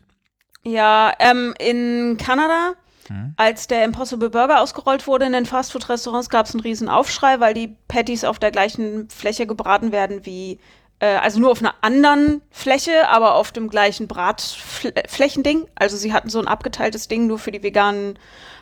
[0.63, 2.73] Ja, ähm, in Kanada,
[3.07, 3.33] Hm.
[3.37, 7.53] als der Impossible Burger ausgerollt wurde in den Fastfood-Restaurants, gab es einen riesen Aufschrei, weil
[7.53, 10.59] die Patties auf der gleichen Fläche gebraten werden wie,
[10.99, 15.67] äh, also nur auf einer anderen Fläche, aber auf dem gleichen Bratflächending.
[15.75, 18.19] Also sie hatten so ein abgeteiltes Ding nur für die veganen So,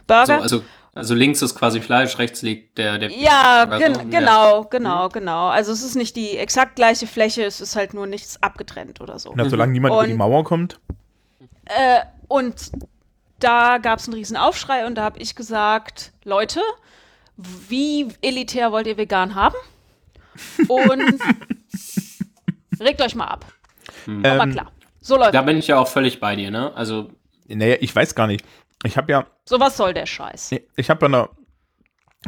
[0.07, 0.41] Burger.
[0.41, 2.97] also, also links ist quasi Fleisch, rechts liegt der.
[2.99, 4.19] der ja, Burger gen so, ja.
[4.19, 5.47] genau, genau, genau.
[5.47, 9.19] Also es ist nicht die exakt gleiche Fläche, es ist halt nur nichts abgetrennt oder
[9.19, 9.33] so.
[9.35, 10.79] Na, solange niemand über die Und- Mauer kommt.
[11.65, 12.53] Äh, und
[13.39, 16.61] da gab es einen riesen Aufschrei und da habe ich gesagt, Leute,
[17.37, 19.55] wie elitär wollt ihr vegan haben?
[20.67, 21.19] Und
[22.79, 23.45] regt euch mal ab.
[24.07, 24.71] Aber Ähm, klar,
[25.01, 26.73] so läuft Da bin ich ja auch völlig bei dir, ne?
[26.75, 27.09] Also,
[27.47, 28.45] Naja, ich weiß gar nicht.
[28.83, 30.51] Ich habe ja, So was soll der Scheiß?
[30.75, 31.29] ich habe ja eine,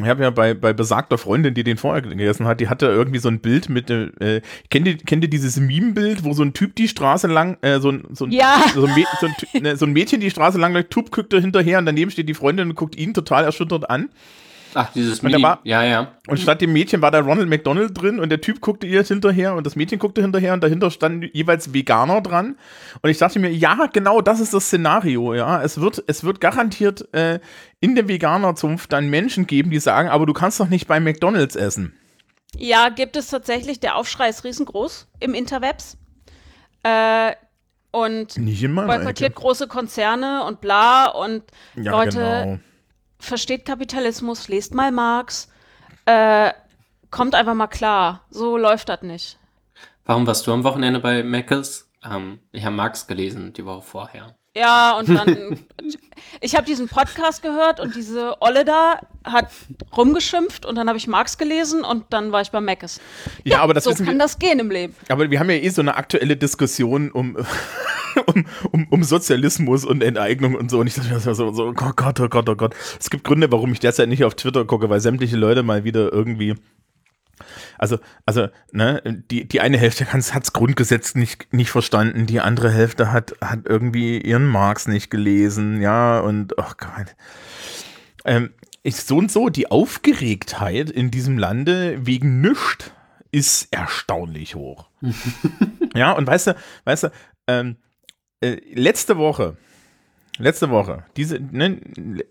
[0.00, 3.18] ich habe ja bei, bei besagter Freundin, die den vorher gegessen hat, die hatte irgendwie
[3.18, 6.76] so ein Bild mit, äh, kennt ihr, kennt ihr dieses Meme-Bild, wo so ein Typ
[6.76, 8.62] die Straße lang, äh, so ein, so ein, Ja.
[8.74, 11.10] so ein, Mä- so ein, Ty- ne, so ein Mädchen die Straße lang läuft, Typ
[11.10, 14.08] guckt da hinterher und daneben steht die Freundin und guckt ihn total erschüttert an.
[14.74, 15.42] Ach, dieses Mini.
[15.42, 16.12] war- ja, ja.
[16.26, 19.54] Und statt dem Mädchen war da Ronald McDonald drin und der Typ guckte ihr hinterher
[19.54, 22.56] und das Mädchen guckte hinterher und dahinter standen jeweils Veganer dran.
[23.02, 25.62] Und ich dachte mir, ja, genau das ist das Szenario, ja.
[25.62, 27.40] Es wird, es wird garantiert äh,
[27.80, 31.56] in der Veganerzunft dann Menschen geben, die sagen, aber du kannst doch nicht bei McDonalds
[31.56, 31.94] essen.
[32.56, 35.96] Ja, gibt es tatsächlich, der Aufschrei ist riesengroß im Interwebs.
[36.82, 37.32] Äh,
[37.90, 39.40] und boykottiert Ecke.
[39.40, 41.42] große Konzerne und bla und
[41.74, 42.58] Ja, Leute, genau.
[43.18, 45.48] Versteht Kapitalismus, lest mal Marx,
[46.06, 46.52] äh,
[47.10, 48.24] kommt einfach mal klar.
[48.30, 49.38] So läuft das nicht.
[50.04, 51.90] Warum warst du am Wochenende bei Meckes?
[52.02, 54.37] Ähm, ich habe Marx gelesen, die Woche vorher.
[54.58, 55.58] Ja, und dann,
[56.40, 59.48] ich habe diesen Podcast gehört und diese Olle da hat
[59.96, 63.00] rumgeschimpft und dann habe ich Marx gelesen und dann war ich bei Meckes.
[63.44, 64.18] Ja, aber das so kann wir.
[64.18, 64.94] das gehen im Leben.
[65.08, 67.36] Aber wir haben ja eh so eine aktuelle Diskussion um,
[68.26, 70.80] um, um, um Sozialismus und Enteignung und so.
[70.80, 72.74] Und ich dachte mir so, so, so, oh Gott, oh Gott, oh Gott.
[72.98, 76.12] Es gibt Gründe, warum ich derzeit nicht auf Twitter gucke, weil sämtliche Leute mal wieder
[76.12, 76.54] irgendwie.
[77.78, 82.70] Also, also, ne, die, die eine Hälfte hat das Grundgesetz nicht, nicht verstanden, die andere
[82.70, 87.14] Hälfte hat, hat irgendwie ihren Marx nicht gelesen, ja, und, oh Gott.
[88.24, 88.50] Ähm,
[88.82, 92.90] ich, so und so, die Aufgeregtheit in diesem Lande wegen nichts
[93.30, 94.88] ist erstaunlich hoch.
[95.94, 97.08] ja, und weißt du, weißt du,
[97.46, 97.76] ähm,
[98.40, 99.56] äh, letzte Woche,
[100.38, 101.80] letzte Woche, diese, ne,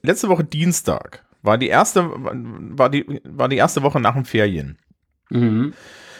[0.01, 4.77] letzte Woche Dienstag war die erste, war die, war die erste Woche nach den Ferien.
[5.29, 5.73] Mhm.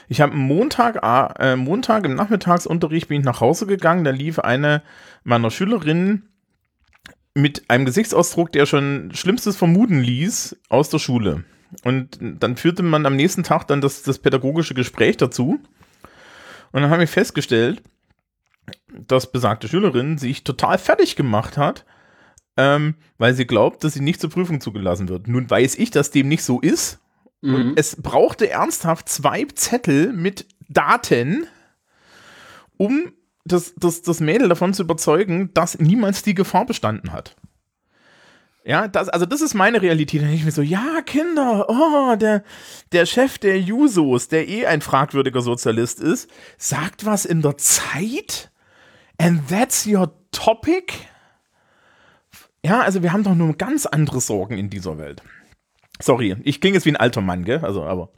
[0.10, 1.00] Ich habe Montag,
[1.40, 4.82] äh, Montag im Nachmittagsunterricht bin ich nach Hause gegangen, da lief eine
[5.24, 6.30] meiner Schülerinnen
[7.34, 11.44] mit einem Gesichtsausdruck, der schon Schlimmstes vermuten ließ, aus der Schule.
[11.84, 15.60] Und dann führte man am nächsten Tag dann das, das pädagogische Gespräch dazu.
[16.72, 17.84] Und dann haben wir festgestellt,
[18.90, 21.86] dass besagte Schülerin sich total fertig gemacht hat,
[22.56, 25.28] ähm, weil sie glaubt, dass sie nicht zur Prüfung zugelassen wird.
[25.28, 27.00] Nun weiß ich, dass dem nicht so ist.
[27.42, 27.56] Mhm.
[27.56, 31.48] Und es brauchte ernsthaft zwei Zettel mit Daten,
[32.78, 33.12] um
[33.46, 37.36] das, das, das Mädel davon zu überzeugen, dass niemals die Gefahr bestanden hat.
[38.66, 40.22] Ja, das, also das ist meine Realität.
[40.22, 42.44] Denke ich mir so, ja, Kinder, oh, der,
[42.92, 48.52] der Chef der Jusos, der eh ein fragwürdiger Sozialist ist, sagt was in der Zeit?
[49.18, 50.94] And that's your topic?
[52.62, 55.22] Ja, also wir haben doch nur ganz andere Sorgen in dieser Welt.
[56.00, 57.60] Sorry, ich klinge jetzt wie ein alter Mann, gell?
[57.64, 58.10] Also, aber.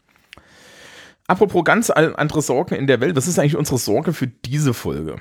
[1.27, 5.17] Apropos ganz andere Sorgen in der Welt, was ist eigentlich unsere Sorge für diese Folge?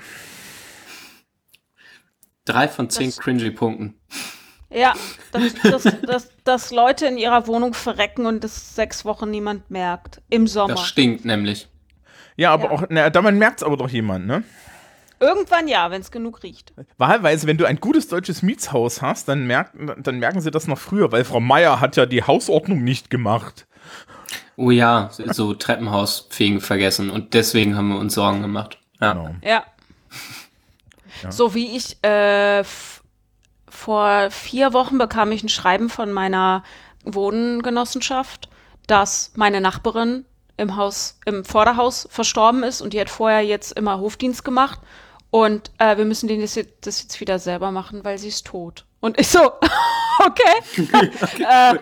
[2.45, 3.95] Drei von zehn Das- cringy Punkten.
[4.71, 4.93] Ja,
[5.31, 10.21] dass, dass, dass, dass Leute in ihrer Wohnung verrecken und das sechs Wochen niemand merkt.
[10.29, 10.75] Im Sommer.
[10.75, 11.67] Das stinkt nämlich.
[12.37, 12.69] Ja, aber Ja.
[12.71, 14.43] auch, na, damit merkt es aber doch jemand, ne?
[15.19, 16.73] Irgendwann ja, wenn es genug riecht.
[16.97, 20.77] Wahlweise, wenn du ein gutes deutsches Mietshaus hast, dann, merkt, dann merken sie das noch
[20.77, 23.67] früher, weil Frau Meier hat ja die Hausordnung nicht gemacht.
[24.55, 28.77] Oh ja, so Treppenhausfegen vergessen und deswegen haben wir uns Sorgen gemacht.
[28.99, 29.13] Ja.
[29.13, 29.35] Genau.
[29.41, 29.63] Ja.
[31.29, 32.63] So wie ich äh,
[33.69, 36.63] vor vier Wochen bekam ich ein Schreiben von meiner
[37.03, 38.49] Wohngenossenschaft,
[38.87, 40.25] dass meine Nachbarin
[40.57, 44.79] im Haus, im Vorderhaus verstorben ist und die hat vorher jetzt immer Hofdienst gemacht
[45.31, 48.47] und äh, wir müssen den das jetzt, das jetzt wieder selber machen, weil sie ist
[48.47, 48.85] tot.
[48.99, 49.39] Und ich so,
[50.19, 50.77] okay.
[51.39, 51.77] äh,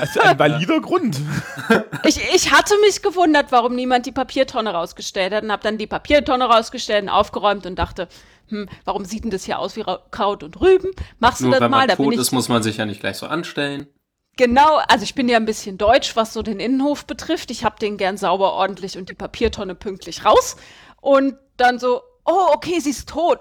[0.00, 1.20] Das ist ein valider Grund.
[2.04, 5.86] Ich, ich hatte mich gewundert, warum niemand die Papiertonne rausgestellt hat und habe dann die
[5.88, 8.08] Papiertonne rausgestellt und aufgeräumt und dachte,
[8.48, 10.90] hm, warum sieht denn das hier aus wie Ra Kraut und Rüben?
[11.18, 11.86] Machst du Nur das wenn mal?
[11.86, 13.88] man Da bin tot ich ist, muss man sich ja nicht gleich so anstellen.
[14.36, 17.50] genau, also ich bin ja ein bisschen deutsch, was so den Innenhof betrifft.
[17.50, 20.56] Ich habe den gern sauber, ordentlich und die Papiertonne pünktlich raus.
[21.00, 23.40] Und dann so, oh, okay, sie ist tot.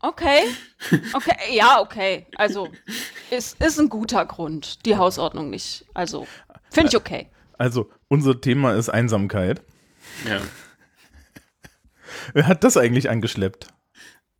[0.00, 0.44] Okay,
[1.12, 2.26] okay, ja, okay.
[2.36, 2.68] Also,
[3.30, 5.84] ist, ist ein guter Grund, die Hausordnung nicht.
[5.92, 6.26] Also,
[6.70, 7.28] finde ich okay.
[7.58, 9.62] Also, unser Thema ist Einsamkeit.
[10.26, 10.40] Ja.
[12.32, 13.68] Wer hat das eigentlich angeschleppt?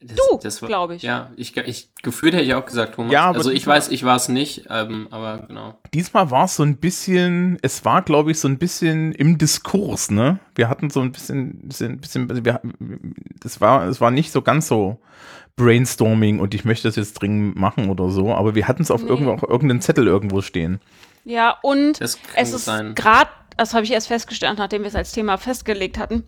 [0.03, 0.17] Das,
[0.61, 1.03] Du, glaub ich.
[1.03, 3.13] Ja, ich, ich gefühlt hätte ich auch gesagt, Thomas.
[3.13, 5.79] Ja, aber also ich weiß, ich war es nicht, ähm, aber genau.
[5.93, 10.11] Diesmal war es so ein bisschen, es war, glaube ich, so ein bisschen im Diskurs,
[10.11, 10.39] ne?
[10.55, 12.63] Wir hatten so ein bisschen, bisschen, bisschen wir,
[13.41, 14.99] das war, es war nicht so ganz so
[15.57, 19.03] Brainstorming und ich möchte das jetzt dringend machen oder so, aber wir hatten es auf
[19.03, 19.09] Nee.
[19.11, 20.81] irgendwo, auf irgendeinem Zettel irgendwo stehen.
[21.25, 25.37] Ja, und es ist gerade, das habe ich erst festgestellt, nachdem wir es als Thema
[25.37, 26.25] festgelegt hatten,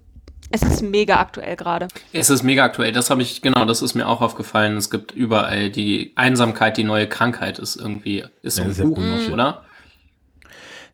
[0.52, 1.88] es ist mega aktuell gerade.
[2.12, 4.76] Es ist mega aktuell, das habe ich, genau, das ist mir auch aufgefallen.
[4.76, 9.32] Es gibt überall die Einsamkeit, die neue Krankheit ist irgendwie, ist so Ja, ein Buch,
[9.32, 9.64] oder?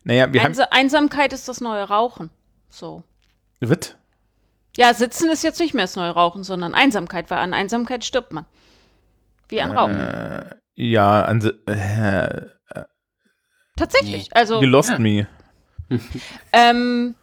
[0.03, 2.29] Naja, wir haben, Einsa Einsamkeit ist das neue Rauchen.
[2.69, 3.03] So.
[3.59, 3.97] wird?
[4.77, 8.31] Ja, Sitzen ist jetzt nicht mehr das neue Rauchen, sondern Einsamkeit, weil an Einsamkeit stirbt
[8.31, 8.45] man.
[9.49, 9.99] Wie an Rauchen.
[9.99, 12.45] Äh, ja, an, äh,
[13.75, 14.29] Tatsächlich.
[14.35, 14.99] Also, you lost Ja.
[14.99, 15.27] me.
[16.53, 17.15] ähm,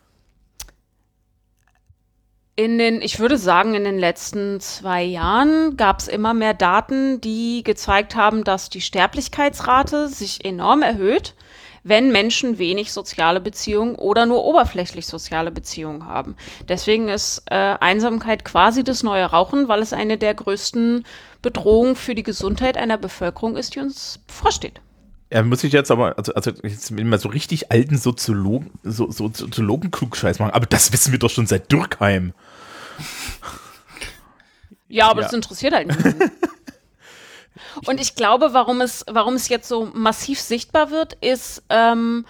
[2.56, 7.20] in den, ich würde sagen, in den letzten zwei Jahren gab es immer mehr Daten,
[7.20, 11.34] die gezeigt haben, dass die Sterblichkeitsrate sich enorm erhöht,
[11.84, 16.34] wenn Menschen wenig soziale Beziehungen oder nur oberflächlich soziale Beziehungen haben.
[16.66, 21.04] Deswegen ist äh, Einsamkeit quasi das neue Rauchen, weil es eine der größten
[21.42, 24.80] Bedrohungen für die Gesundheit einer Bevölkerung ist, die uns bevorsteht.
[25.28, 28.70] Er muss sich jetzt aber, also, also jetzt will ich mal so richtig alten Soziologen,
[28.84, 32.32] so, so Soziologen-Klugscheiß machen, aber das wissen wir doch schon seit Dürkheim.
[34.88, 35.26] Ja, aber Ja.
[35.26, 36.30] das interessiert halt niemanden.
[37.86, 42.24] Und ich glaube, warum es, warum es jetzt so massiv sichtbar wird, ist, ähm,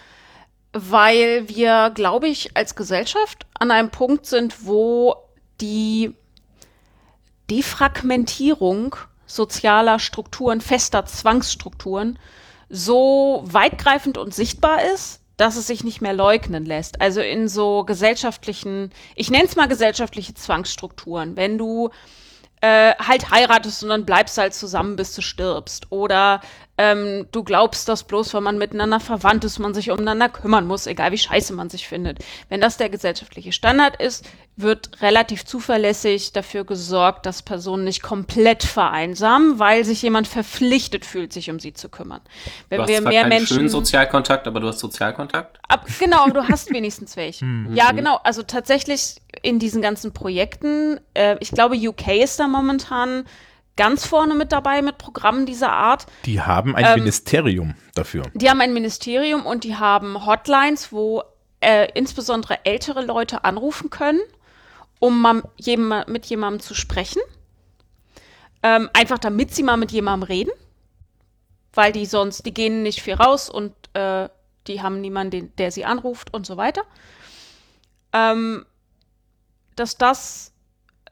[0.72, 5.16] weil wir, glaube ich, als Gesellschaft an einem Punkt sind, wo
[5.60, 6.14] die
[7.50, 12.18] Defragmentierung sozialer Strukturen, fester Zwangsstrukturen
[12.68, 17.00] so weitgreifend und sichtbar ist, dass es sich nicht mehr leugnen lässt.
[17.00, 21.36] Also in so gesellschaftlichen, ich nenne es mal gesellschaftliche Zwangsstrukturen.
[21.36, 21.90] Wenn du
[22.62, 25.92] äh, halt heiratest und dann bleibst halt zusammen, bis du stirbst.
[25.92, 26.40] Oder
[26.78, 30.86] ähm, du glaubst, dass bloß, wenn man miteinander verwandt ist, man sich umeinander kümmern muss,
[30.86, 32.18] egal wie scheiße man sich findet.
[32.48, 34.24] Wenn das der gesellschaftliche Standard ist,
[34.56, 41.32] wird relativ zuverlässig dafür gesorgt, dass Personen nicht komplett vereinsamen, weil sich jemand verpflichtet fühlt,
[41.32, 42.22] sich um sie zu kümmern.
[42.70, 45.58] Wenn Du hast wir zwar mehr keinen Menschen schönen Sozialkontakt, aber du hast Sozialkontakt.
[45.68, 47.44] Ab, genau, du hast wenigstens welche.
[47.74, 48.18] Ja, genau.
[48.24, 53.24] Also tatsächlich in diesen ganzen Projekten, äh, ich glaube, UK ist da momentan
[53.76, 56.06] ganz vorne mit dabei mit Programmen dieser Art.
[56.24, 58.24] Die haben ein Ähm, Ministerium dafür.
[58.32, 61.22] Die haben ein Ministerium und die haben Hotlines, wo
[61.60, 64.20] äh, insbesondere ältere Leute anrufen können,
[64.98, 67.20] um mal jem- mit jemandem zu sprechen.
[68.62, 70.52] Ähm, einfach damit sie mal mit jemandem reden.
[71.72, 74.28] Weil die sonst, die gehen nicht viel raus und äh,
[74.66, 76.82] die haben niemanden, den, der sie anruft und so weiter.
[78.12, 78.64] Ähm,
[79.74, 80.52] dass das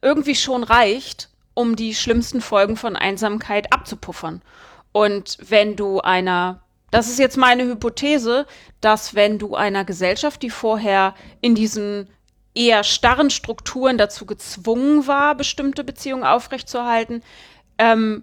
[0.00, 4.42] irgendwie schon reicht, um die schlimmsten Folgen von Einsamkeit abzupuffern.
[4.92, 8.46] Und wenn du einer, das ist jetzt meine Hypothese,
[8.80, 12.08] dass wenn du einer Gesellschaft, die vorher in diesen
[12.54, 17.22] eher starren Strukturen dazu gezwungen war, bestimmte Beziehungen aufrechtzuerhalten,
[17.78, 18.22] ähm,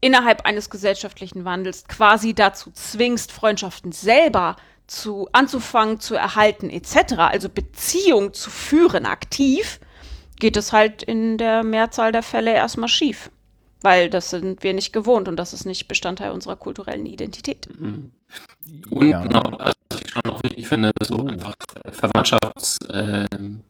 [0.00, 7.48] innerhalb eines gesellschaftlichen Wandels quasi dazu zwingst, Freundschaften selber zu anzufangen, zu erhalten, etc., also
[7.48, 9.80] Beziehung zu führen aktiv,
[10.38, 13.30] geht es halt in der Mehrzahl der Fälle erstmal schief.
[13.82, 17.66] Weil das sind wir nicht gewohnt und das ist nicht Bestandteil unserer kulturellen Identität.
[17.68, 18.12] Und
[19.08, 19.22] Ja.
[19.22, 21.54] genau, also was ich schon noch wichtig finde, so einfach
[21.90, 23.60] Verwandtschaftskonzept ähm,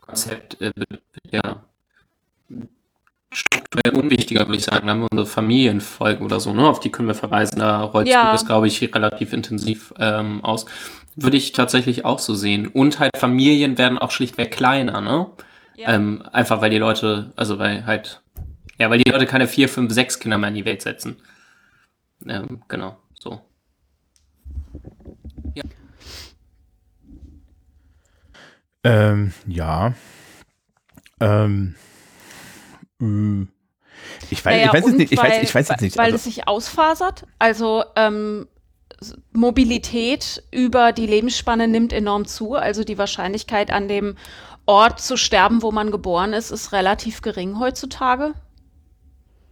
[0.00, 1.62] Konzept, äh, wird ja
[3.32, 4.86] strukturell unwichtiger, würde ich sagen.
[4.86, 6.66] Da haben wir unsere Familienfolgen oder so, ne?
[6.66, 7.58] Auf die können wir verweisen.
[7.58, 8.26] Da rollst Ja.
[8.26, 10.64] du das, glaube ich, relativ intensiv ähm, aus.
[11.14, 12.68] Würde ich tatsächlich auch so sehen.
[12.68, 15.26] Und halt Familien werden auch schlichtweg kleiner, ne?
[15.76, 15.90] Ja.
[15.94, 18.22] Ähm, einfach weil die Leute, also weil halt,
[18.78, 21.16] ja, weil die Leute keine vier, fünf, sechs Kinder mehr in die Welt setzen.
[22.26, 23.40] Ähm, genau, so.
[28.84, 29.92] Ähm, ja.
[31.20, 31.74] Ähm,
[32.98, 33.48] mh.
[34.30, 35.96] ich weiß, Naja, ich weiß jetzt nicht, ich weil, weiß, ich weiß jetzt nicht.
[35.96, 37.26] Weil Also, es sich ausfasert.
[37.38, 38.46] Also ähm,
[39.32, 42.54] Mobilität über die Lebensspanne nimmt enorm zu.
[42.54, 44.16] Also die Wahrscheinlichkeit, an dem
[44.66, 48.34] Ort zu sterben, wo man geboren ist, ist relativ gering heutzutage.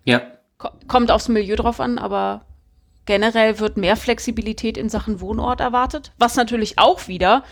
[0.06, 0.22] Ja.
[0.58, 2.46] Ko kommt aufs Milieu drauf an, aber
[3.04, 7.44] generell wird mehr Flexibilität in Sachen Wohnort erwartet, was natürlich auch wieder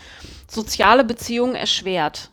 [0.47, 2.31] soziale Beziehungen erschwert,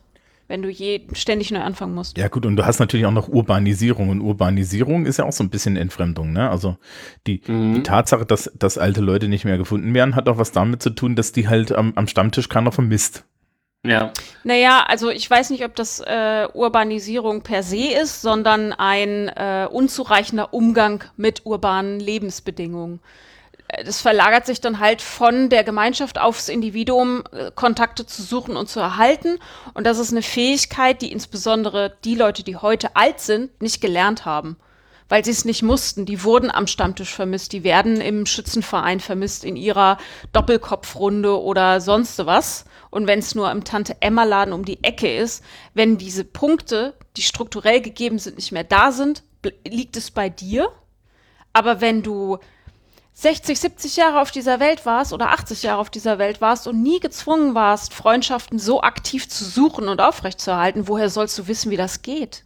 [0.49, 2.17] wenn du je ständig neu anfangen musst.
[2.19, 5.45] Ja gut, und du hast natürlich auch noch Urbanisierung und Urbanisierung ist ja auch so
[5.45, 6.33] ein bisschen Entfremdung.
[6.33, 6.49] Ne?
[6.51, 6.79] Also
[7.27, 7.75] die, Mhm.
[7.75, 10.91] die Tatsache, dass, dass alte Leute nicht mehr gefunden werden, hat auch was damit zu
[10.91, 13.25] tun, dass die halt am, am Stammtisch keiner vermisst.
[13.85, 14.13] Ja.
[14.45, 19.67] Naja, also ich weiß nicht, ob das äh, Urbanisierung per se ist, sondern ein äh,
[19.69, 23.01] unzureichender Umgang mit urbanen Lebensbedingungen.
[23.67, 28.57] Äh, Das verlagert sich dann halt von der Gemeinschaft aufs Individuum, äh, Kontakte zu suchen
[28.57, 29.39] und zu erhalten.
[29.75, 34.25] Und das ist eine Fähigkeit, die insbesondere die Leute, die heute alt sind, nicht gelernt
[34.25, 34.57] haben.
[35.09, 36.07] Weil sie es nicht mussten.
[36.07, 37.53] Die wurden am Stammtisch vermisst.
[37.53, 39.99] Die werden im Schützenverein vermisst, in ihrer
[40.33, 42.65] Doppelkopfrunde oder sonst was.
[42.93, 47.81] Und wenn es nur im Tante-Emma-Laden um die Ecke ist, wenn diese Punkte, die strukturell
[47.81, 49.23] gegeben sind, nicht mehr da sind,
[49.67, 50.69] liegt es bei dir.
[51.55, 52.37] Aber wenn du
[53.15, 56.83] 60, 70 Jahre auf dieser Welt warst oder 80 Jahre auf dieser Welt warst und
[56.83, 61.79] nie gezwungen warst, Freundschaften so aktiv zu suchen und aufrechtzuerhalten, woher sollst du wissen, wie
[61.79, 62.45] das geht?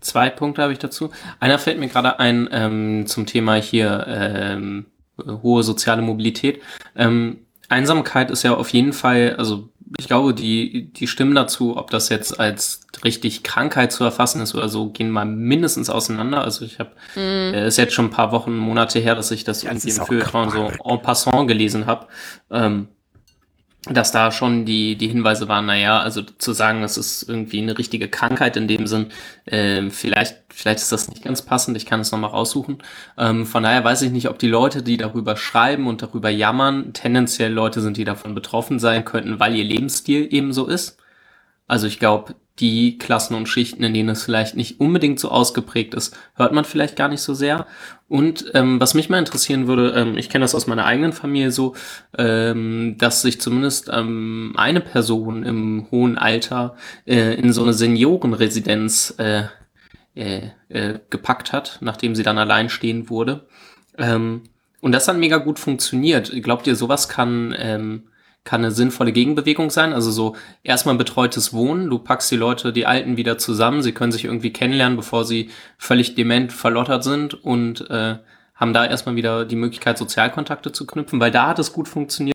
[0.00, 1.08] Zwei Punkte habe ich dazu.
[1.40, 4.86] Einer fällt mir gerade ein ähm, zum Thema hier ähm,
[5.18, 6.60] hohe soziale Mobilität.
[6.94, 11.90] Ähm, Einsamkeit ist ja auf jeden Fall, also ich glaube, die, die Stimmen dazu, ob
[11.90, 16.42] das jetzt als richtig Krankheit zu erfassen ist oder so, gehen mal mindestens auseinander.
[16.42, 19.62] Also ich habe, äh, ist jetzt schon ein paar Wochen, Monate her, dass ich das
[19.62, 22.06] Ja, irgendwie im Feuilleton so en passant gelesen habe.
[22.50, 22.88] Ähm,
[23.90, 27.76] dass da schon die, die Hinweise waren, naja, also zu sagen, das ist irgendwie eine
[27.76, 29.08] richtige Krankheit in dem Sinn,
[29.46, 32.82] ähm, vielleicht, vielleicht ist das nicht ganz passend, ich kann es nochmal raussuchen.
[33.18, 36.92] Ähm, von daher weiß ich nicht, ob die Leute, die darüber schreiben und darüber jammern,
[36.94, 40.98] tendenziell Leute sind, die davon betroffen sein könnten, weil ihr Lebensstil eben so ist.
[41.66, 45.94] Also ich glaube, die Klassen und Schichten, in denen es vielleicht nicht unbedingt so ausgeprägt
[45.94, 47.66] ist, hört man vielleicht gar nicht so sehr.
[48.08, 51.50] Und ähm, was mich mal interessieren würde, ähm, ich kenne das aus meiner eigenen Familie
[51.50, 51.74] so,
[52.16, 59.14] ähm, dass sich zumindest ähm, eine Person im hohen Alter äh, in so eine Seniorenresidenz
[59.18, 59.44] äh,
[60.14, 63.48] äh, äh, gepackt hat, nachdem sie dann alleinstehend wurde.
[63.98, 64.42] Ähm,
[64.80, 66.30] und das hat mega gut funktioniert.
[66.42, 68.04] Glaubt ihr, sowas kann, ähm,
[68.44, 69.92] kann eine sinnvolle Gegenbewegung sein?
[69.92, 74.12] Also so erstmal betreutes Wohnen, du packst die Leute, die Alten wieder zusammen, sie können
[74.12, 78.18] sich irgendwie kennenlernen, bevor sie völlig dement verlottert sind und äh,
[78.54, 82.34] haben da erstmal wieder die Möglichkeit, Sozialkontakte zu knüpfen, weil da hat es gut funktioniert.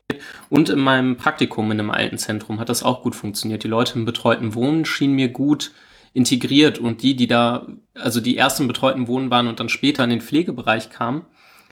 [0.49, 3.63] Und in meinem Praktikum in einem alten Zentrum hat das auch gut funktioniert.
[3.63, 5.71] Die Leute im betreuten Wohnen schienen mir gut
[6.13, 10.09] integriert und die, die da, also die ersten betreuten Wohnen waren und dann später in
[10.09, 11.25] den Pflegebereich kamen,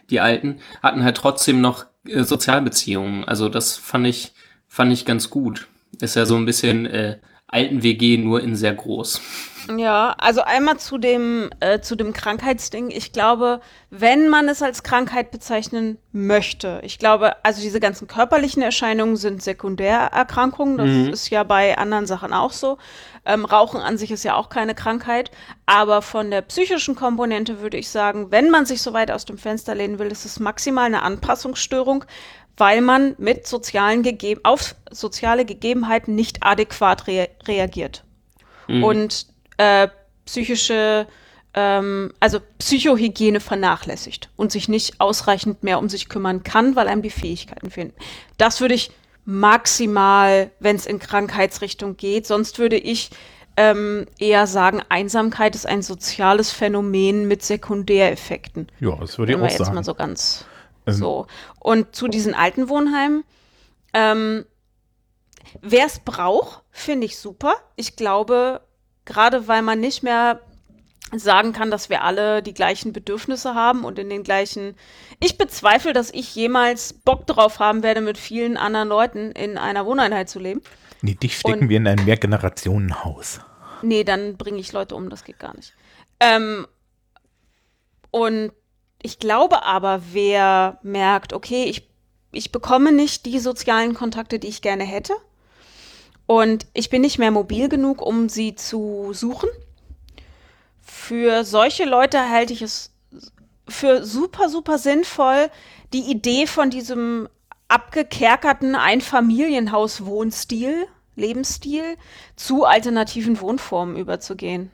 [0.09, 3.25] die Alten, hatten halt trotzdem noch äh, Sozialbeziehungen.
[3.25, 4.33] Also das fand ich,
[4.67, 5.67] fand ich ganz gut.
[5.99, 7.17] Ist ja so ein bisschen äh,
[7.47, 9.21] Alten-WG nur in sehr groß.
[9.75, 12.89] Ja, also einmal zu dem, äh, zu dem Krankheitsding.
[12.89, 18.61] Ich glaube, wenn man es als Krankheit bezeichnen möchte, ich glaube, also diese ganzen körperlichen
[18.61, 20.77] Erscheinungen sind Sekundärerkrankungen.
[20.77, 21.09] Das Mhm.
[21.13, 22.77] ist ja bei anderen Sachen auch so.
[23.25, 25.31] Ähm, Rauchen an sich ist ja auch keine Krankheit.
[25.65, 29.37] Aber von der psychischen Komponente würde ich sagen, wenn man sich so weit aus dem
[29.37, 32.05] Fenster lehnen will, ist es maximal eine Anpassungsstörung,
[32.55, 38.03] weil man mit sozialen Gegeb auf soziale Gegebenheiten nicht adäquat rea reagiert
[38.67, 38.83] Mhm.
[38.83, 39.27] und
[39.57, 39.87] äh,
[40.25, 41.07] psychische,
[41.53, 47.01] ähm, also Psychohygiene vernachlässigt und sich nicht ausreichend mehr um sich kümmern kann, weil einem
[47.01, 47.93] die Fähigkeiten fehlen.
[48.37, 48.91] Das würde ich
[49.25, 53.09] maximal, wenn es in Krankheitsrichtung geht, sonst würde ich
[53.57, 58.67] ähm, eher sagen, Einsamkeit ist ein soziales Phänomen mit Sekundäreffekten.
[58.79, 59.73] Ja, das würde ich auch jetzt sagen.
[59.73, 60.45] mal so ganz
[60.87, 61.27] Ähm, so.
[61.59, 63.23] Und zu diesen alten Wohnheimen,
[63.93, 64.45] ähm,
[65.61, 67.55] wer es braucht, finde ich super.
[67.75, 68.61] Ich glaube,
[69.07, 70.39] gerade weil man nicht mehr
[71.15, 74.75] sagen kann, dass wir alle die gleichen Bedürfnisse haben und in den gleichen.
[75.21, 79.85] Ich bezweifle, dass ich jemals Bock drauf haben werde, mit vielen anderen Leuten in einer
[79.85, 80.61] Wohneinheit zu leben.
[81.01, 83.39] Nee, dich stecken Und- wir in ein Mehrgenerationenhaus.
[83.81, 85.73] Nee, dann bringe ich Leute um, das geht gar nicht.
[86.19, 86.67] Ähm,
[88.11, 88.51] und
[89.01, 91.87] ich glaube aber, wer merkt, okay, ich,
[92.31, 95.13] ich bekomme nicht die sozialen Kontakte, die ich gerne hätte.
[96.27, 99.49] Und ich bin nicht mehr mobil genug, um sie zu suchen.
[100.81, 102.91] Für solche Leute halte ich es
[103.67, 105.49] für super, super sinnvoll,
[105.93, 107.27] die Idee von diesem
[107.69, 111.95] abgekerkerten Einfamilienhaus-Wohnstil, Lebensstil,
[112.35, 114.71] zu alternativen Wohnformen überzugehen.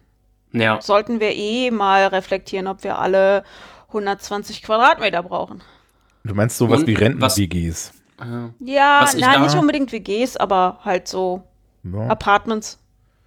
[0.51, 3.43] Ja, Sollten wir eh mal reflektieren, ob wir alle
[3.87, 5.61] 120 Quadratmeter brauchen.
[6.23, 7.93] Du meinst sowas Und wie Renten-WGs.
[8.59, 9.01] Ja,
[9.37, 11.43] da- nicht unbedingt WGs, aber halt so
[11.83, 12.07] Ja.
[12.07, 12.79] Apartments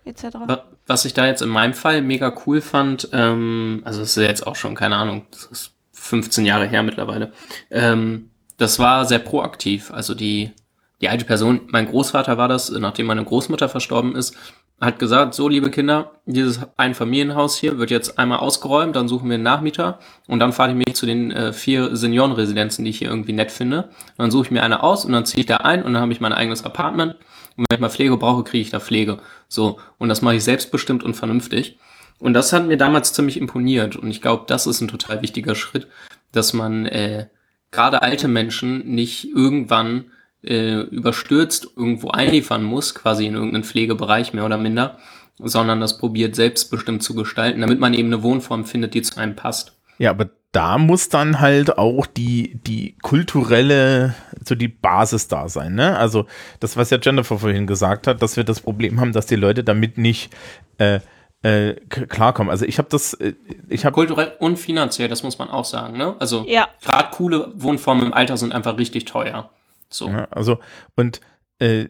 [0.05, 0.25] etc.
[0.47, 4.17] Wa- Was ich da jetzt in meinem Fall mega cool fand, ähm, also das ist
[4.17, 7.33] ja jetzt auch schon, keine Ahnung, das ist 15 Jahre her mittlerweile,
[7.71, 9.91] ähm, das war sehr proaktiv.
[9.91, 10.53] Also die,
[11.01, 14.35] die alte Person, mein Großvater war das, nachdem meine Großmutter verstorben ist,
[14.81, 19.35] hat gesagt, so liebe Kinder, dieses Einfamilienhaus hier wird jetzt einmal ausgeräumt, dann suchen wir
[19.35, 23.09] einen Nachmieter und dann fahre ich mich zu den äh, vier Seniorenresidenzen, die ich hier
[23.09, 23.85] irgendwie nett finde.
[23.85, 26.03] Und dann suche ich mir eine aus und dann ziehe ich da ein und dann
[26.03, 27.17] habe ich mein eigenes Apartment.
[27.57, 29.19] Und wenn ich mal Pflege brauche, kriege ich da Pflege.
[29.49, 29.79] So.
[29.97, 31.79] Und das mache ich selbstbestimmt und vernünftig.
[32.19, 33.97] Und das hat mir damals ziemlich imponiert.
[33.97, 35.87] Und ich glaube, das ist ein total wichtiger Schritt,
[36.33, 37.29] dass man äh,
[37.71, 40.11] gerade alte Menschen nicht irgendwann
[40.47, 44.99] äh, überstürzt irgendwo einliefern muss, quasi in irgendeinen Pflegebereich mehr oder minder,
[45.39, 49.37] sondern das probiert selbstbestimmt zu gestalten, damit man eben eine Wohnform findet, die zu einem
[49.37, 49.77] passt.
[49.99, 55.75] Ja, aber da muss dann halt auch die, die kulturelle, so die Basis da sein,
[55.75, 55.99] ne?
[55.99, 56.27] Also
[56.61, 59.65] das, was ja Jennifer vorhin gesagt hat, dass wir das Problem haben, dass die Leute
[59.65, 60.31] damit nicht
[60.79, 61.01] äh,
[61.43, 62.51] äh, klarkommen.
[62.51, 63.35] Also ich habe das, äh,
[63.69, 66.17] ich habe Kulturell und finanziell, das muss man auch sagen, ne?
[66.19, 66.69] Also Ja.
[66.83, 69.51] gerade coole Wohnformen im Alter sind einfach richtig teuer.
[69.91, 70.09] So.
[70.09, 70.59] Ja, also,
[70.95, 71.21] und
[71.59, 71.89] äh,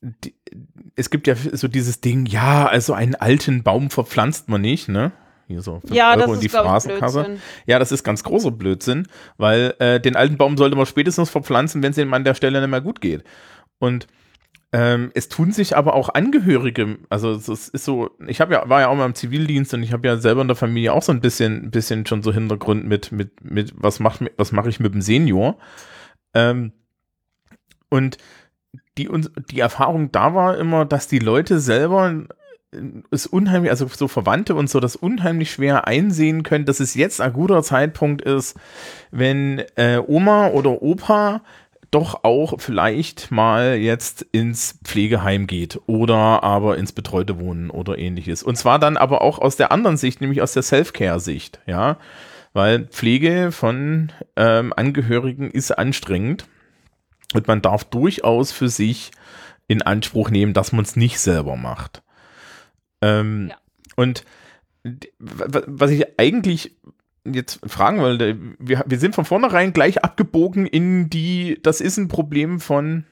[0.00, 0.34] die,
[0.96, 5.12] es gibt ja so dieses Ding, ja, also einen alten Baum verpflanzt man nicht, ne?
[5.48, 7.22] Hier so Ja, das Euro in ist, die glaub ich, Phrasenkasse.
[7.24, 7.42] Blödsinn.
[7.66, 11.82] Ja, das ist ganz großer Blödsinn, weil äh, den alten Baum sollte man spätestens verpflanzen,
[11.82, 13.24] wenn es ihm an der Stelle nicht mehr gut geht.
[13.78, 14.06] Und
[14.72, 18.82] ähm, es tun sich aber auch Angehörige, also es ist so, ich habe ja, war
[18.82, 21.12] ja auch mal im Zivildienst und ich habe ja selber in der Familie auch so
[21.12, 24.92] ein bisschen, bisschen schon so Hintergrund mit, mit, mit, was macht, was mache ich mit
[24.92, 25.56] dem Senior?
[26.34, 26.72] Ähm,
[27.90, 28.18] und
[28.98, 29.08] die,
[29.50, 32.24] die Erfahrung da war immer, dass die Leute selber
[32.72, 32.78] äh,
[33.10, 37.20] es unheimlich, also so Verwandte und so, das unheimlich schwer einsehen können, dass es jetzt
[37.20, 38.56] ein guter Zeitpunkt ist,
[39.10, 41.42] wenn äh, Oma oder Opa
[41.90, 48.42] doch auch vielleicht mal jetzt ins Pflegeheim geht oder aber ins betreute Wohnen oder ähnliches.
[48.42, 51.96] Und zwar dann aber auch aus der anderen Sicht, nämlich aus der Self-Care-Sicht, ja.
[52.52, 56.46] Weil Pflege von ähm, Angehörigen ist anstrengend
[57.34, 59.10] und man darf durchaus für sich
[59.66, 62.02] in Anspruch nehmen, dass man es nicht selber macht.
[63.02, 63.56] Ähm, Ja.
[63.96, 64.24] Und
[65.18, 66.76] was ich eigentlich
[67.24, 72.08] jetzt fragen wollte, wir, wir sind von vornherein gleich abgebogen in die, das ist ein
[72.08, 73.04] Problem von,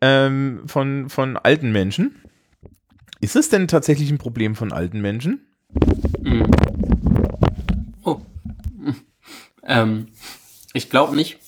[0.00, 2.20] ähm, von, von alten Menschen.
[3.20, 5.46] Ist es denn tatsächlich ein Problem von alten Menschen?
[6.20, 6.46] Mhm.
[8.04, 8.20] Oh.
[8.76, 8.96] Mhm.
[9.62, 10.08] Ähm,
[10.74, 11.38] ich glaube nicht.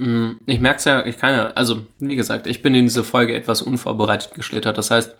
[0.00, 3.04] Mhm, Ich merke es ja, ich kann ja, also wie gesagt, ich bin in diese
[3.04, 4.78] Folge etwas unvorbereitet geschlittert.
[4.78, 5.14] Das heißt,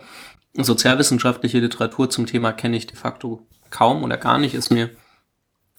[0.55, 4.89] sozialwissenschaftliche Literatur zum Thema kenne ich de facto kaum oder gar nicht, ist mir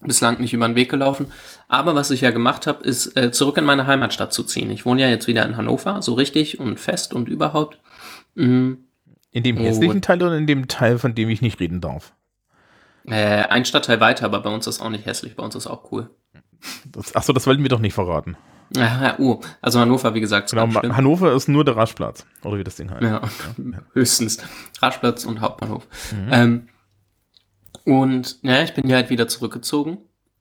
[0.02, 1.32] bislang nicht über den Weg gelaufen.
[1.68, 4.70] Aber was ich ja gemacht habe, ist äh, zurück in meine Heimatstadt zu ziehen.
[4.70, 7.80] Ich wohne ja jetzt wieder in Hannover, so richtig und fest und überhaupt.
[8.36, 8.86] Mhm.
[9.32, 9.62] In dem Oh.
[9.62, 12.14] hässlichen Teil oder in dem Teil, von dem ich nicht reden darf?
[13.06, 15.92] Äh, ein Stadtteil weiter, aber bei uns ist auch nicht hässlich, bei uns ist auch
[15.92, 16.10] cool.
[16.86, 18.38] Das, achso, das wollten wir doch nicht verraten.
[18.76, 20.68] Ja, uh, also Hannover, wie gesagt, Genau.
[20.96, 22.26] Hannover ist nur der Raschplatz.
[22.44, 23.02] Oder wie das Ding heißt.
[23.04, 23.22] Ja,
[23.94, 24.38] höchstens.
[24.82, 25.86] Raschplatz und Hauptbahnhof.
[26.30, 26.68] Ähm,
[27.86, 29.98] und ja, ich bin hier halt wieder zurückgezogen.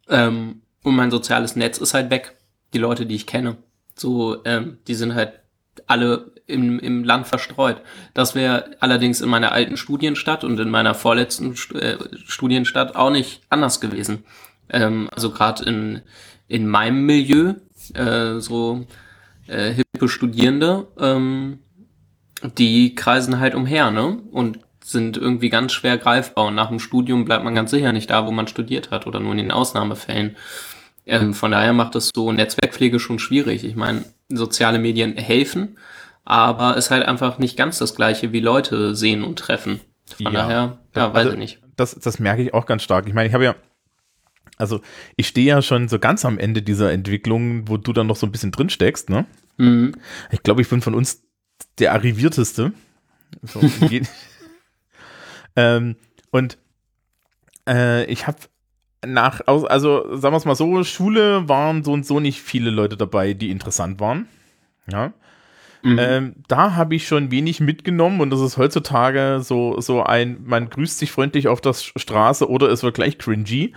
[0.08, 2.36] Ähm, und mein soziales Netz ist halt weg.
[2.74, 3.56] Die Leute, die ich kenne.
[3.96, 5.40] So, ähm, die sind halt
[5.86, 7.80] alle im, im Land verstreut.
[8.14, 13.10] Das wäre allerdings in meiner alten Studienstadt und in meiner vorletzten Stu- äh, Studienstadt auch
[13.10, 14.24] nicht anders gewesen.
[14.68, 16.02] Ähm, also gerade in,
[16.48, 17.54] in meinem Milieu,
[17.94, 18.86] äh, so
[19.46, 21.58] äh, hippe Studierende, ähm,
[22.58, 24.18] die kreisen halt umher, ne?
[24.30, 26.46] Und sind irgendwie ganz schwer greifbar.
[26.46, 29.20] Und nach dem Studium bleibt man ganz sicher nicht da, wo man studiert hat oder
[29.20, 30.36] nur in den Ausnahmefällen.
[31.06, 33.64] Ähm, von daher macht es so Netzwerkpflege schon schwierig.
[33.64, 35.76] Ich meine, soziale Medien helfen,
[36.24, 39.80] aber ist halt einfach nicht ganz das gleiche wie Leute sehen und treffen.
[40.16, 40.42] Von Ja.
[40.42, 41.58] daher, ja, weiß Also, ich nicht.
[41.76, 43.06] Das, das merke ich auch ganz stark.
[43.06, 43.54] Ich meine, ich habe ja,
[44.60, 44.80] also
[45.16, 48.26] ich stehe ja schon so ganz am Ende dieser Entwicklung, wo du dann noch so
[48.26, 49.26] ein bisschen drin steckst, ne?
[49.56, 49.92] Mhm.
[50.30, 51.22] Ich glaube, ich bin von uns
[51.78, 52.72] der arrivierteste.
[53.42, 53.60] So,
[55.56, 55.96] ähm,
[56.30, 56.58] und
[57.68, 58.38] äh, ich habe
[59.04, 62.96] nach, also sagen wir es mal so, Schule waren so und so nicht viele Leute
[62.96, 64.28] dabei, die interessant waren.
[64.90, 65.12] Ja.
[65.82, 65.98] Mhm.
[65.98, 70.68] Ähm, da habe ich schon wenig mitgenommen und das ist heutzutage so, so ein, man
[70.68, 73.72] grüßt sich freundlich auf der Straße oder es wird gleich cringy.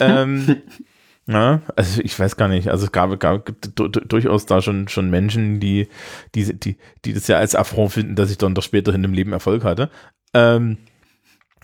[0.00, 0.62] Ähm,
[1.26, 4.60] ja, also ich weiß gar nicht, also es gab, gab gibt du- du- durchaus da
[4.62, 5.88] schon, schon Menschen, die,
[6.34, 9.32] die, die, die das ja als Affront finden, dass ich dann doch späterhin im Leben
[9.32, 9.90] Erfolg hatte.
[10.34, 10.78] Ähm,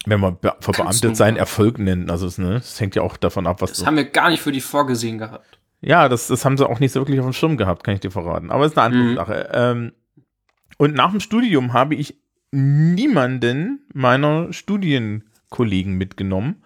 [0.04, 1.36] wenn man verbeamtet sein.
[1.36, 4.04] Erfolg nennt, also es, ne, das hängt ja auch davon ab, was Das haben wir
[4.04, 5.58] gar nicht für die vorgesehen gehabt.
[5.80, 8.00] Ja, das, das haben sie auch nicht so wirklich auf dem Schirm gehabt, kann ich
[8.00, 8.50] dir verraten.
[8.50, 9.14] Aber ist eine andere Mhm.
[9.16, 9.48] Sache.
[9.52, 9.92] Ähm,
[10.78, 12.18] und nach dem Studium habe ich
[12.50, 16.62] niemanden meiner Studienkollegen mitgenommen,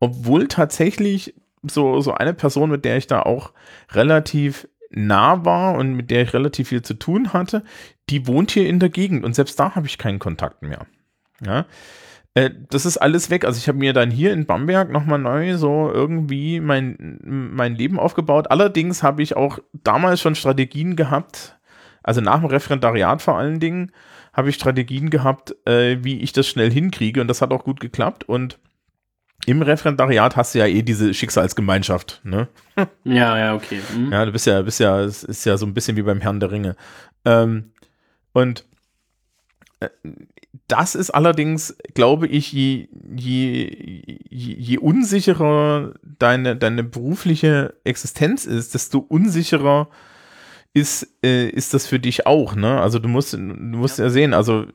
[0.00, 3.52] obwohl tatsächlich so, so eine Person, mit der ich da auch
[3.92, 7.62] relativ nah war und mit der ich relativ viel zu tun hatte,
[8.08, 10.86] die wohnt hier in der Gegend und selbst da habe ich keinen Kontakt mehr.
[11.44, 11.66] Ja.
[12.34, 13.44] Äh, das ist alles weg.
[13.44, 17.98] Also ich habe mir dann hier in Bamberg nochmal neu so irgendwie mein, mein Leben
[17.98, 18.50] aufgebaut.
[18.50, 21.56] Allerdings habe ich auch damals schon Strategien gehabt,
[22.02, 23.92] also nach dem Referendariat vor allen Dingen,
[24.32, 27.80] habe ich Strategien gehabt, äh, wie ich das schnell hinkriege und das hat auch gut
[27.80, 28.58] geklappt und
[29.46, 32.48] im Referendariat hast du ja eh diese Schicksalsgemeinschaft, ne?
[33.04, 33.80] Ja, ja, okay.
[33.94, 34.12] Mhm.
[34.12, 36.40] Ja, du bist ja, bist ja, es ist ja so ein bisschen wie beim Herrn
[36.40, 36.76] der Ringe.
[37.24, 37.72] Ähm,
[38.32, 38.64] und
[39.80, 39.88] äh,
[40.68, 48.74] das ist allerdings, glaube ich, je, je, je, je unsicherer deine, deine berufliche Existenz ist,
[48.74, 49.88] desto unsicherer
[50.72, 52.80] ist, äh, ist das für dich auch, ne?
[52.80, 54.66] Also du musst, du musst ja, sehen, also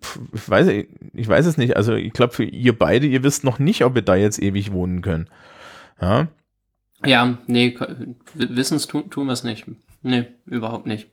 [0.00, 3.44] pf, ich weiß, ich weiß es nicht, also ich glaube für ihr beide, ihr wisst
[3.44, 5.28] noch nicht, ob ihr da jetzt ewig wohnen könnt.
[6.00, 6.28] Ja,
[7.04, 9.66] Ja, nee, ko- w- wissens tun, tun wir es nicht.
[10.02, 11.08] Nee, überhaupt nicht.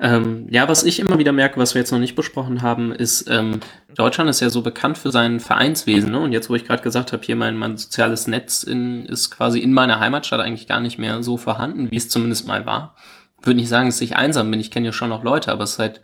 [0.00, 3.30] Ähm, ja, was ich immer wieder merke, was wir jetzt noch nicht besprochen haben, ist,
[3.30, 3.60] ähm,
[3.94, 6.10] Deutschland ist ja so bekannt für sein Vereinswesen.
[6.10, 6.18] Ne?
[6.18, 9.60] Und jetzt, wo ich gerade gesagt habe, hier mein, mein soziales Netz in, ist quasi
[9.60, 12.96] in meiner Heimatstadt eigentlich gar nicht mehr so vorhanden, wie es zumindest mal war.
[13.40, 14.58] Würde nicht sagen, dass ich einsam bin.
[14.58, 16.00] Ich kenne ja schon noch Leute, aber es ist halt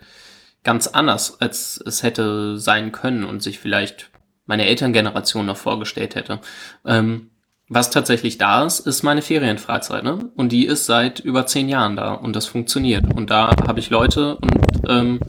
[0.63, 4.11] ganz anders, als es hätte sein können und sich vielleicht
[4.47, 6.41] meine Elterngeneration noch vorgestellt hätte.
[6.85, 7.30] Ähm,
[7.73, 10.19] was tatsächlich da ist, ist meine Ferienfreizeit, ne?
[10.35, 13.15] Und die ist seit über zehn Jahren da und das funktioniert.
[13.15, 15.21] Und da habe ich Leute und ähm,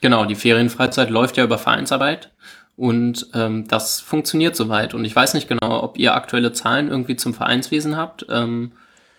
[0.00, 2.32] genau, die Ferienfreizeit läuft ja über Vereinsarbeit
[2.76, 4.94] und ähm, das funktioniert soweit.
[4.94, 8.72] Und ich weiß nicht genau, ob ihr aktuelle Zahlen irgendwie zum Vereinswesen habt, ähm,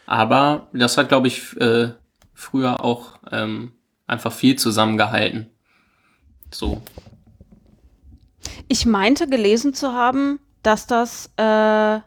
[0.07, 1.89] aber das hat, glaube ich, äh,
[2.33, 3.73] früher auch ähm,
[4.07, 5.51] einfach viel zusammengehalten.
[6.49, 6.81] So.
[8.67, 11.99] Ich meinte gelesen zu haben, dass das äh,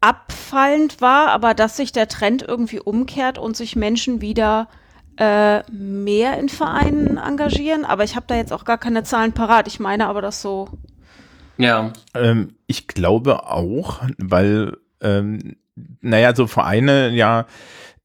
[0.00, 4.68] abfallend war, aber dass sich der Trend irgendwie umkehrt und sich Menschen wieder
[5.16, 7.84] äh, mehr in Vereinen engagieren.
[7.84, 9.66] Aber ich habe da jetzt auch gar keine Zahlen parat.
[9.66, 10.68] Ich meine aber das so.
[11.56, 15.56] Ja, Ähm, ich glaube auch, weil, ähm,
[16.00, 17.46] naja, so Vereine, ja,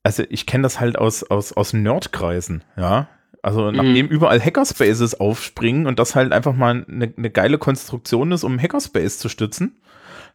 [0.04, 3.08] also ich kenne das halt aus, aus, aus Nerdkreisen, ja.
[3.42, 8.44] Also nachdem überall Hackerspaces aufspringen und das halt einfach mal eine, eine geile Konstruktion ist,
[8.44, 9.78] um Hackerspace zu stützen,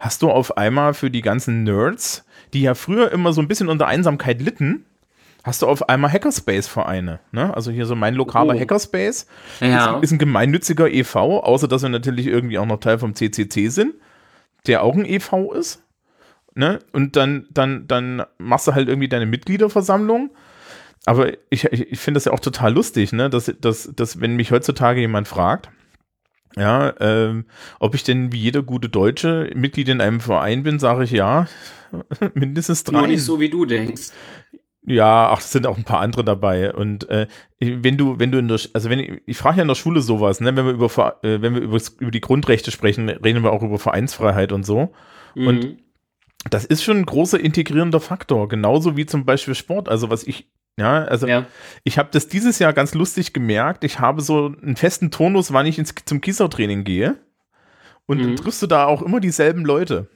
[0.01, 3.69] hast du auf einmal für die ganzen Nerds, die ja früher immer so ein bisschen
[3.69, 4.85] unter Einsamkeit litten,
[5.43, 7.21] hast du auf einmal Hackerspace-Vereine.
[7.31, 7.55] Ne?
[7.55, 8.59] Also hier so mein lokaler Oh.
[8.59, 9.27] Hackerspace
[9.61, 9.97] ja.
[9.97, 13.69] ist, ist ein gemeinnütziger e.V., außer dass wir natürlich irgendwie auch noch Teil vom CCC
[13.69, 13.95] sind,
[14.67, 15.53] der auch ein e.V.
[15.53, 15.83] ist.
[16.55, 16.79] Ne?
[16.93, 20.31] Und dann, dann, dann machst du halt irgendwie deine Mitgliederversammlung.
[21.07, 23.29] Aber ich, ich, ich finde das ja auch total lustig, ne?
[23.29, 25.69] dass, dass, dass wenn mich heutzutage jemand fragt,
[26.57, 27.47] ja, ähm,
[27.81, 31.47] ob ich denn wie jeder gute Deutsche Mitglied in einem Verein bin, sage ich ja,
[32.35, 32.99] mindestens drei.
[32.99, 34.11] Nur nicht so, wie du denkst.
[34.87, 36.73] Ja, ach, es sind auch ein paar andere dabei.
[36.75, 37.27] Und äh,
[37.59, 40.01] wenn du, wenn du in der, also wenn ich, ich frage ja in der Schule
[40.01, 43.53] sowas, ne, wenn wir über, äh, wenn wir über, über die Grundrechte sprechen, reden wir
[43.53, 44.93] auch über Vereinsfreiheit und so.
[45.35, 45.79] Und Mhm.
[46.51, 49.89] das ist schon ein großer integrierender Faktor, genauso wie zum Beispiel Sport.
[49.89, 51.47] Also was ich, ja, also ja.
[51.85, 53.85] ich habe das dieses Jahr ganz lustig gemerkt.
[53.85, 57.17] Ich habe so einen festen Tonus, wann ich ins, zum Kiesertraining gehe.
[58.07, 58.37] Und dann Mhm.
[58.37, 60.11] triffst du da auch immer dieselben Leute.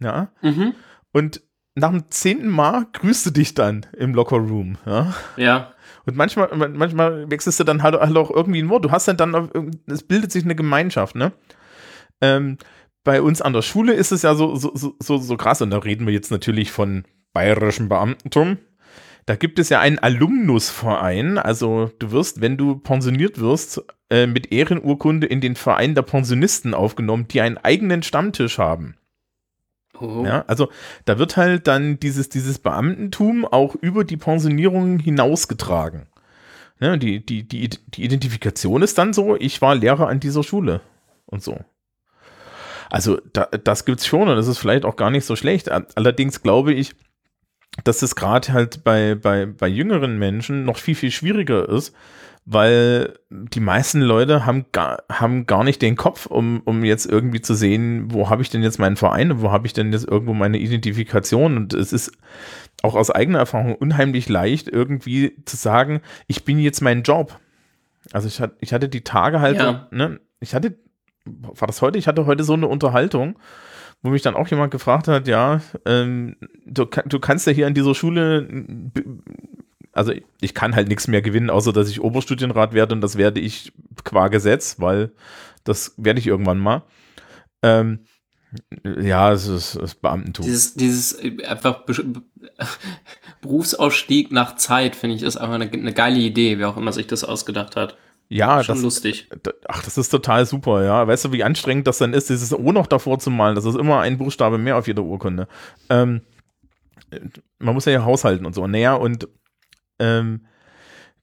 [0.00, 0.30] Ja.
[0.42, 0.74] Mhm.
[1.12, 1.42] Und
[1.74, 4.76] nach dem zehnten Mal grüßt du dich dann im Lockerroom.
[4.84, 5.14] Ja.
[5.36, 5.72] Ja.
[6.06, 8.84] Und manchmal, manchmal wechselst du dann halt, halt auch irgendwie ein Wort.
[8.84, 9.50] Du hast dann dann,
[9.86, 11.32] es bildet sich eine Gemeinschaft, ne?
[12.20, 12.58] Ähm,
[13.04, 15.70] bei uns an der Schule ist es ja so, so, so, so, so krass, und
[15.70, 18.58] da reden wir jetzt natürlich von bayerischem Beamtentum.
[19.30, 24.50] Da gibt es ja einen Alumnusverein, also du wirst, wenn du pensioniert wirst, äh, mit
[24.50, 28.96] Ehrenurkunde in den Verein der Pensionisten aufgenommen, die einen eigenen Stammtisch haben.
[30.00, 30.24] Oh.
[30.26, 30.68] Ja, also
[31.04, 36.08] da wird halt dann dieses, dieses Beamtentum auch über die Pensionierung hinausgetragen.
[36.80, 40.80] Ja, die, die, die, die Identifikation ist dann so, ich war Lehrer an dieser Schule
[41.26, 41.56] und so.
[42.90, 45.70] Also da, das gibt's schon und das ist vielleicht auch gar nicht so schlecht.
[45.70, 46.96] Allerdings glaube ich,
[47.84, 51.94] dass es gerade halt bei, bei, bei jüngeren Menschen noch viel, viel schwieriger ist,
[52.46, 57.40] weil die meisten Leute haben gar, haben gar nicht den Kopf, um, um jetzt irgendwie
[57.40, 60.08] zu sehen, wo habe ich denn jetzt meinen Verein und wo habe ich denn jetzt
[60.08, 62.12] irgendwo meine Identifikation und es ist
[62.82, 67.38] auch aus eigener Erfahrung unheimlich leicht irgendwie zu sagen, ich bin jetzt mein Job.
[68.12, 69.86] Also ich, hat, ich hatte die Tage halt, Ja.
[69.90, 70.76] ne, ich hatte,
[71.26, 71.98] war das heute?
[71.98, 73.38] Ich hatte heute so eine Unterhaltung,
[74.02, 76.36] wo mich dann auch jemand gefragt hat, ja, ähm,
[76.66, 78.48] du, du kannst ja hier an dieser Schule,
[79.92, 83.40] also ich kann halt nichts mehr gewinnen, außer dass ich Oberstudienrat werde und das werde
[83.40, 83.72] ich
[84.04, 85.10] qua Gesetz, weil
[85.64, 86.82] das werde ich irgendwann mal.
[87.62, 88.00] Ähm,
[89.00, 90.44] ja, es ist, ist Beamtentum.
[90.44, 92.22] Dieses, dieses einfach Be-
[93.42, 97.06] Berufsausstieg nach Zeit, finde ich, ist einfach eine, eine geile Idee, wer auch immer sich
[97.06, 97.96] das ausgedacht hat.
[98.32, 99.28] Ja, Schon das, lustig.
[99.66, 101.04] Ach, das ist total super, ja.
[101.04, 103.56] Weißt du, wie anstrengend das dann ist, dieses O noch davor zu malen?
[103.56, 105.48] Das ist immer ein Buchstabe mehr auf jeder Urkunde.
[105.88, 106.20] Ähm,
[107.58, 108.64] man muss ja haushalten und so.
[108.68, 109.28] Naja, und
[109.98, 110.46] ähm,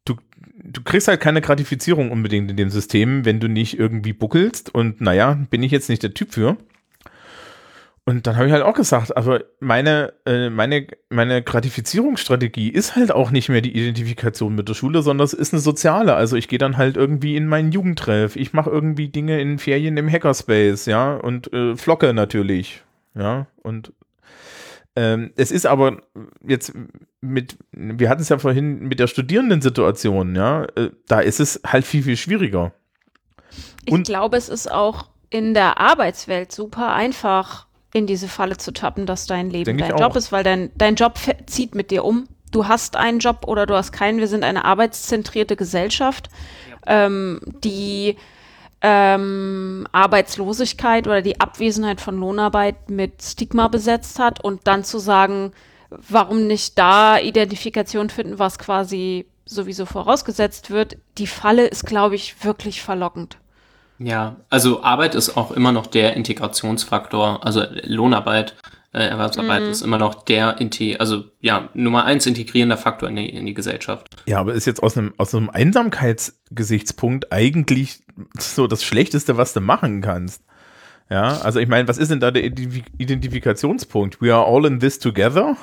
[0.04, 0.16] du,
[0.62, 4.76] du kriegst halt keine Gratifizierung unbedingt in dem System, wenn du nicht irgendwie buckelst.
[4.76, 6.58] Und naja, bin ich jetzt nicht der Typ für.
[8.10, 13.12] Und dann habe ich halt auch gesagt, aber meine, äh, meine, meine Gratifizierungsstrategie ist halt
[13.12, 16.16] auch nicht mehr die Identifikation mit der Schule, sondern es ist eine soziale.
[16.16, 18.38] Also ich gehe dann halt irgendwie in meinen Jugendtreff.
[18.38, 22.82] Ich mache irgendwie Dinge in Ferien im Hackerspace, ja, und äh, flocke natürlich,
[23.14, 23.92] ja, und
[24.96, 25.98] ähm, es ist aber
[26.48, 26.74] jetzt
[27.20, 31.84] mit, wir hatten es ja vorhin mit der Studierendensituation, ja, äh, da ist es halt
[31.86, 32.72] viel, viel schwieriger.
[33.86, 37.67] Ich Und- glaube, es ist auch in der Arbeitswelt super einfach,
[37.98, 40.96] in diese Falle zu tappen, dass dein Leben Denk dein Job ist, weil dein, dein
[40.96, 42.28] Job zieht mit dir um.
[42.52, 44.20] Du hast einen Job oder du hast keinen.
[44.20, 46.30] Wir sind eine arbeitszentrierte Gesellschaft,
[46.86, 48.16] ähm, die
[48.82, 55.52] ähm, Arbeitslosigkeit oder die Abwesenheit von Lohnarbeit mit Stigma besetzt hat und dann zu sagen,
[55.90, 60.98] warum nicht da Identifikation finden, was quasi sowieso vorausgesetzt wird.
[61.18, 63.38] Die Falle ist, glaube ich, wirklich verlockend.
[64.00, 68.56] Ja, also Arbeit ist auch immer noch der Integrationsfaktor, also Lohnarbeit,
[68.94, 73.30] äh, Erwerbsarbeit ist immer noch der, Inti also ja, Nummer eins integrierender Faktor in die,
[73.30, 74.08] in die Gesellschaft.
[74.26, 78.04] Ja, aber ist jetzt aus einem, aus einem Einsamkeitsgesichtspunkt eigentlich
[78.40, 80.44] so das Schlechteste, was du machen kannst.
[81.10, 84.22] Ja, also ich meine, was ist denn da der Identif Identifikationspunkt?
[84.22, 85.56] We are all in this together?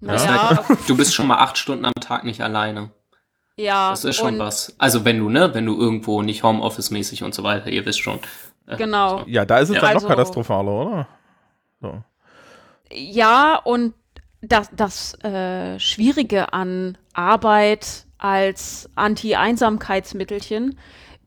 [0.00, 2.90] Naja, Du bist schon mal acht Stunden am Tag nicht alleine.
[3.56, 3.90] Ja.
[3.90, 4.74] Das ist schon was.
[4.78, 8.18] Also wenn du, ne, wenn du irgendwo nicht Homeoffice-mäßig und so weiter, ihr wisst schon.
[8.66, 9.22] Äh, Genau.
[9.26, 9.80] Ja, da ist es Ja.
[9.82, 11.08] dann noch Also- katastrophaler, oder?
[11.80, 12.02] So.
[12.92, 13.94] Ja, und
[14.42, 20.78] das, das äh, Schwierige an Arbeit als Anti-Einsamkeitsmittelchen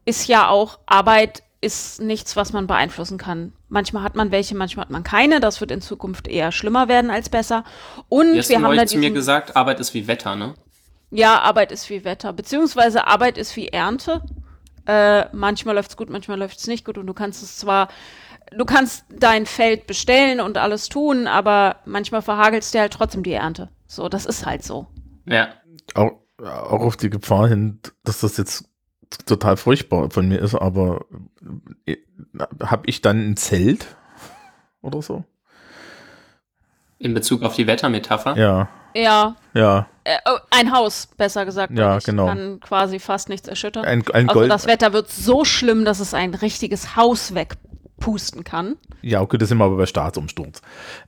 [0.05, 3.51] ist ja auch, Arbeit ist nichts, was man beeinflussen kann.
[3.67, 5.39] Manchmal hat man welche, manchmal hat man keine.
[5.41, 7.65] Das wird in Zukunft eher schlimmer werden als besser.
[8.07, 10.53] Und hast wir haben da neulich zu mir gesagt, Arbeit ist wie Wetter, ne?
[11.11, 14.21] Ja, Arbeit ist wie Wetter, beziehungsweise Arbeit ist wie Ernte.
[14.85, 17.89] Äh, manchmal läuft's gut, manchmal läuft's nicht gut und du kannst es zwar,
[18.51, 23.33] du kannst dein Feld bestellen und alles tun, aber manchmal verhagelst dir halt trotzdem die
[23.33, 23.69] Ernte.
[23.87, 24.87] So, das ist halt so.
[25.25, 25.49] Ja.
[25.95, 28.65] Auch, auch auf die Gefahr hin, dass das jetzt
[29.25, 31.05] total furchtbar von mir ist, aber
[32.61, 33.87] habe ich dann ein Zelt
[34.81, 35.23] oder so?
[36.99, 38.37] In Bezug auf die Wettermetapher.
[38.37, 39.87] Ja, Ja, ja.
[40.03, 41.77] äh, oh, ein Haus, besser gesagt.
[41.77, 42.27] Ja, ich genau.
[42.27, 43.85] kann quasi fast nichts erschüttern.
[43.85, 44.51] Ein, ein also Gold.
[44.51, 47.33] das Wetter wird so schlimm, dass es ein richtiges Haus
[47.99, 48.77] wegpusten kann.
[49.01, 50.61] Ja, okay, das sind wir aber bei Staatsumsturz.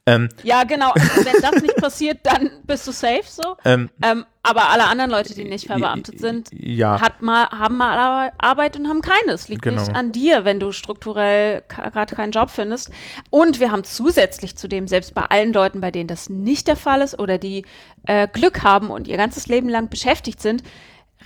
[0.05, 0.91] Ähm, Ja, genau.
[0.91, 3.55] Also wenn das nicht passiert, dann bist du safe so.
[3.65, 6.99] ähm, Ähm, aber alle anderen Leute, die nicht verbeamtet sind, ja.
[6.99, 9.33] hat mal, haben mal Ar- Arbeit und haben keine.
[9.33, 9.81] Es liegt Genau.
[9.81, 12.89] nicht an dir, wenn du strukturell gerade keinen Job findest.
[13.29, 16.75] Und wir haben zusätzlich zu dem, selbst bei allen Leuten, bei denen das nicht der
[16.75, 17.65] Fall ist oder die
[18.07, 20.63] äh, Glück haben und ihr ganzes Leben lang beschäftigt sind,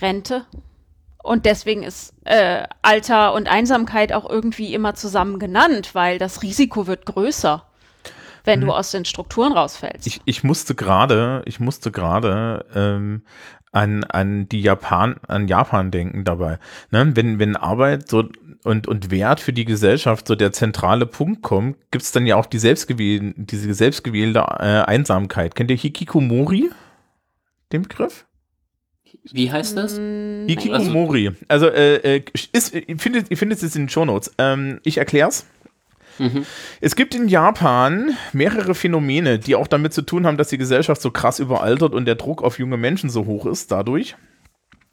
[0.02, 0.44] Rente.
[1.26, 6.86] Und deswegen ist äh, Alter und Einsamkeit auch irgendwie immer zusammen genannt, weil das Risiko
[6.86, 7.64] wird größer,
[8.44, 10.06] wenn du aus den Strukturen rausfällst.
[10.06, 10.12] Mhm.
[10.12, 13.22] Ich, ich musste gerade, ich musste gerade ähm,
[13.72, 16.58] an, an die Japan, an Japan denken dabei.
[16.92, 17.10] Ne?
[17.14, 18.28] Wenn, wenn Arbeit so
[18.62, 22.36] und, und Wert für die Gesellschaft so der zentrale Punkt kommt, gibt es dann ja
[22.36, 25.56] auch die selbstgewählte, diese selbstgewählte äh, Einsamkeit.
[25.56, 26.70] Kennt ihr Hikikomori?
[27.72, 28.26] Den Begriff?
[29.32, 29.98] Wie heißt das?
[29.98, 31.32] Mm, Hikikomori.
[31.48, 34.32] Also äh, äh, ist, ihr findet, ihr findet es in den Shownotes.
[34.38, 35.46] Ähm, ich erklär's.
[36.18, 36.46] Mhm.
[36.80, 41.02] Es gibt in Japan mehrere Phänomene, die auch damit zu tun haben, dass die Gesellschaft
[41.02, 44.16] so krass überaltert und der Druck auf junge Menschen so hoch ist dadurch.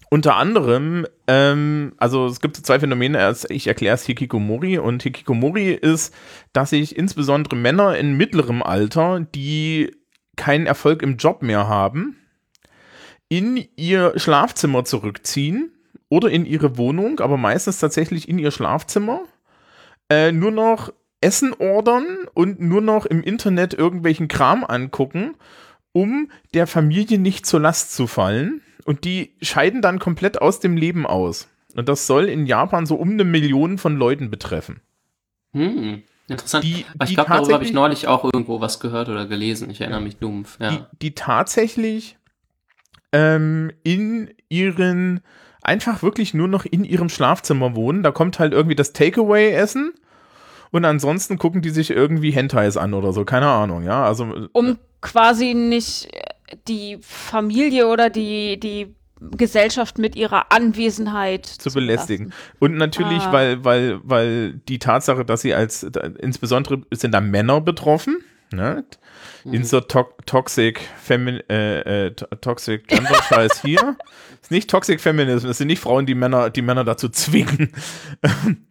[0.10, 5.02] Unter anderem, ähm, also es gibt so zwei Phänomene, erst- ich erkläre es Hikikomori und
[5.02, 6.14] Hikikomori ist,
[6.52, 9.96] dass sich insbesondere Männer in mittlerem Alter, die
[10.36, 12.18] keinen Erfolg im Job mehr haben,
[13.38, 15.72] in ihr Schlafzimmer zurückziehen
[16.10, 19.22] oder in ihre Wohnung, aber meistens tatsächlich in ihr Schlafzimmer,
[20.10, 25.36] äh, nur noch Essen ordern und nur noch im Internet irgendwelchen Kram angucken,
[25.94, 28.62] um der Familie nicht zur Last zu fallen.
[28.86, 31.48] Und die scheiden dann komplett aus dem Leben aus.
[31.76, 34.82] Und das soll in Japan so um eine Million von Leuten betreffen.
[35.54, 36.04] Hm.
[36.28, 36.64] Interessant.
[36.66, 39.70] Die- Aber ich glaube, darüber habe ich neulich auch irgendwo was gehört oder gelesen.
[39.70, 40.58] Ich erinnere mich dumpf.
[40.60, 40.72] Ja.
[40.72, 42.18] die, die tatsächlich
[43.14, 45.22] ähm, in ihren,
[45.62, 48.04] einfach wirklich nur noch in ihrem Schlafzimmer wohnen.
[48.04, 49.94] Da kommt halt irgendwie das Takeaway-Essen
[50.72, 54.04] und ansonsten gucken die sich irgendwie Hentais an oder so, keine Ahnung, ja.
[54.04, 58.94] Also Um quasi nicht äh, die Familie oder die, die
[59.38, 62.26] Gesellschaft mit ihrer Anwesenheit zu belästigen.
[62.30, 62.58] belasten.
[62.60, 63.32] Und natürlich, Ah.
[63.32, 65.84] weil, weil, weil die Tatsache, dass sie als,
[66.20, 68.18] insbesondere sind da Männer betroffen,
[68.52, 68.84] ne?
[69.46, 73.98] Insert to Toxic Femin äh, äh, to- Toxic Gender Scheiß hier.
[74.42, 77.72] ist nicht Toxic Feminism, es sind nicht Frauen, die Männer, die Männer dazu zwingen.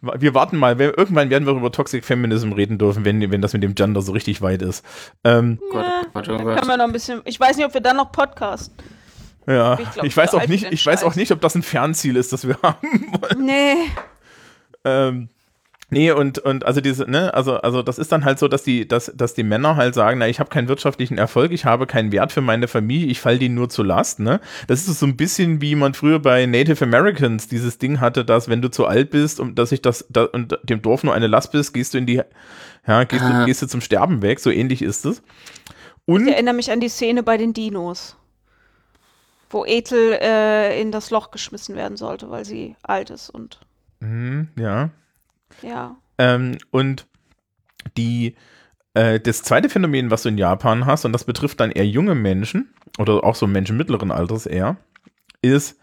[0.00, 3.54] Wir warten mal, wir, irgendwann werden wir über Toxic Feminism reden dürfen, wenn, wenn das
[3.54, 4.84] mit dem Gender so richtig weit ist.
[5.24, 6.56] Ähm, Gott, oh Gott, oh Gott.
[6.58, 7.22] können wir noch ein bisschen.
[7.24, 8.72] Ich weiß nicht, ob wir dann noch Podcast.
[9.48, 11.64] ja, Ich ich, glaub, weiß so auch nicht, ich weiß auch nicht, ob das ein
[11.64, 12.78] Fernziel ist, das wir haben
[13.20, 13.44] wollen.
[13.44, 13.74] Nee.
[14.84, 15.28] Ähm,
[15.94, 18.86] nee, und, und also diese, ne, also, also das ist dann halt so, dass die,
[18.86, 22.12] dass, dass die Männer halt sagen, na, ich habe keinen wirtschaftlichen Erfolg, ich habe keinen
[22.12, 24.40] Wert für meine Familie, ich fall denen nur zu Last, ne?
[24.66, 28.48] Das ist so ein bisschen wie man früher bei Native Americans dieses Ding hatte, dass
[28.48, 31.26] wenn du zu alt bist und dass ich das, da, und dem Dorf nur eine
[31.28, 32.20] Last bist, gehst du in die,
[32.86, 33.40] ja, gehst, Ah.
[33.40, 35.22] du, gehst du zum Sterben weg, so ähnlich ist es.
[36.06, 38.16] Und Ich erinnere mich an die Szene bei den Dinos,
[39.50, 43.60] wo Ethel äh, in das Loch geschmissen werden sollte, weil sie alt ist und
[44.00, 44.90] Mhm, ja.
[45.62, 45.96] Ja.
[46.18, 47.06] Ähm, und
[47.96, 48.36] die,
[48.94, 52.14] äh, das zweite Phänomen, was du in Japan hast, und das betrifft dann eher junge
[52.14, 54.76] Menschen, oder auch so Menschen mittleren Alters eher,
[55.42, 55.78] ist,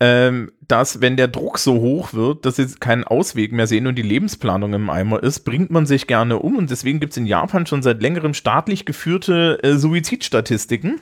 [0.00, 3.96] ähm, dass wenn der Druck so hoch wird, dass sie keinen Ausweg mehr sehen und
[3.96, 6.56] die Lebensplanung im Eimer ist, bringt man sich gerne um.
[6.56, 11.00] Und deswegen gibt es in Japan schon seit längerem staatlich geführte äh, Suizidstatistiken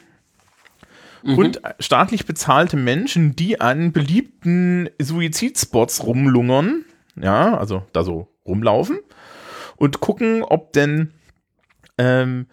[1.27, 1.39] Mhm.
[1.39, 6.85] und staatlich bezahlte Menschen, die an beliebten Suizidspots rumlungern,
[7.21, 9.01] ja, also da so rumlaufen
[9.77, 11.13] und gucken, ob denn
[11.99, 12.47] ähm,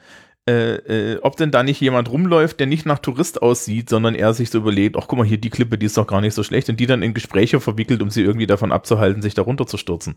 [0.46, 4.34] äh, äh, ob denn da nicht jemand rumläuft, der nicht nach Tourist aussieht, sondern er
[4.34, 6.44] sich so überlegt, ach guck mal hier, die Klippe, die ist doch gar nicht so
[6.44, 10.16] schlecht und die dann in Gespräche verwickelt, um sie irgendwie davon abzuhalten, sich da runterzustürzen.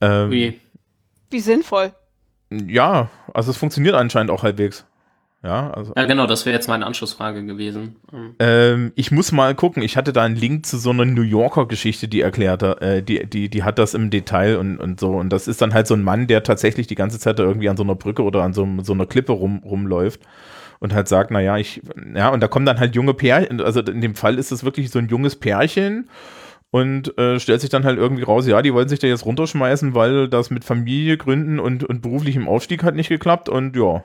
[0.00, 0.60] Ähm, Ui.
[1.30, 1.92] Wie sinnvoll.
[2.50, 4.84] ja, also es funktioniert anscheinend auch halbwegs.
[5.42, 7.96] Ja, also Ja, genau, das wäre jetzt meine Anschlussfrage gewesen.
[8.12, 9.82] Ähm, Ähm, ich muss mal gucken.
[9.82, 13.26] Ich hatte da einen Link zu so einer New Yorker Geschichte, die erklärte, äh, die,
[13.26, 15.12] die, die hat das im Detail und, und so.
[15.12, 17.70] Und das ist dann halt so ein Mann, der tatsächlich die ganze Zeit da irgendwie
[17.70, 20.20] an so einer Brücke oder an so, so einer Klippe rum, rumläuft
[20.80, 21.80] und halt sagt, naja, ich,
[22.14, 24.90] ja, und da kommen dann halt junge Pärchen, also in dem Fall ist es wirklich
[24.90, 26.08] so ein junges Pärchen
[26.70, 29.94] und äh, stellt sich dann halt irgendwie raus, ja, die wollen sich da jetzt runterschmeißen,
[29.94, 34.04] weil das mit Familie gründen und, und beruflichem Aufstieg hat nicht geklappt und ja.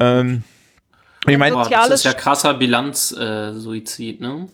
[0.00, 0.42] Ähm,
[1.26, 4.48] ich meine, Boah, das ist ja krasser Bilanz-Suizid, ne?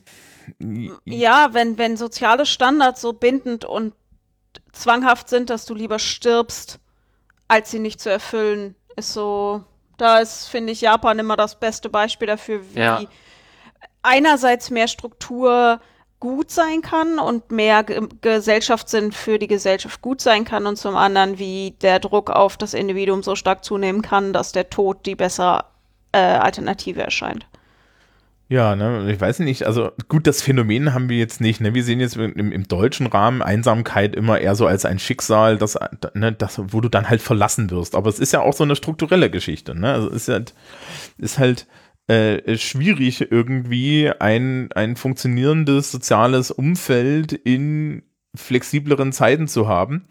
[1.05, 3.95] Ja, wenn, wenn soziale Standards so bindend und
[4.72, 6.78] zwanghaft sind, dass du lieber stirbst,
[7.49, 9.64] als sie nicht zu erfüllen, ist so.
[9.97, 13.03] Da ist, finde ich, Japan immer das beste Beispiel dafür, wie Ja.
[14.03, 15.80] einerseits mehr Struktur
[16.21, 20.97] gut sein kann und mehr Ge Gesellschaftssinn für die Gesellschaft gut sein kann und zum
[20.97, 25.14] anderen, wie der Druck auf das Individuum so stark zunehmen kann, dass der Tod die
[25.14, 25.64] bessere
[26.12, 27.47] äh, Alternative erscheint.
[28.51, 31.75] Ja, ne, ich weiß nicht, also gut, das Phänomen haben wir jetzt nicht, ne?
[31.75, 35.79] Wir sehen jetzt im, im deutschen Rahmen Einsamkeit immer eher so als ein Schicksal, das,
[36.14, 37.95] ne, das, wo du dann halt verlassen wirst.
[37.95, 39.93] Aber es ist ja auch so eine strukturelle Geschichte, ne?
[39.93, 40.55] Also es ist halt,
[41.19, 41.66] ist halt
[42.09, 48.03] äh, schwierig, irgendwie ein, ein funktionierendes soziales Umfeld in
[48.35, 50.07] flexibleren Zeiten zu haben.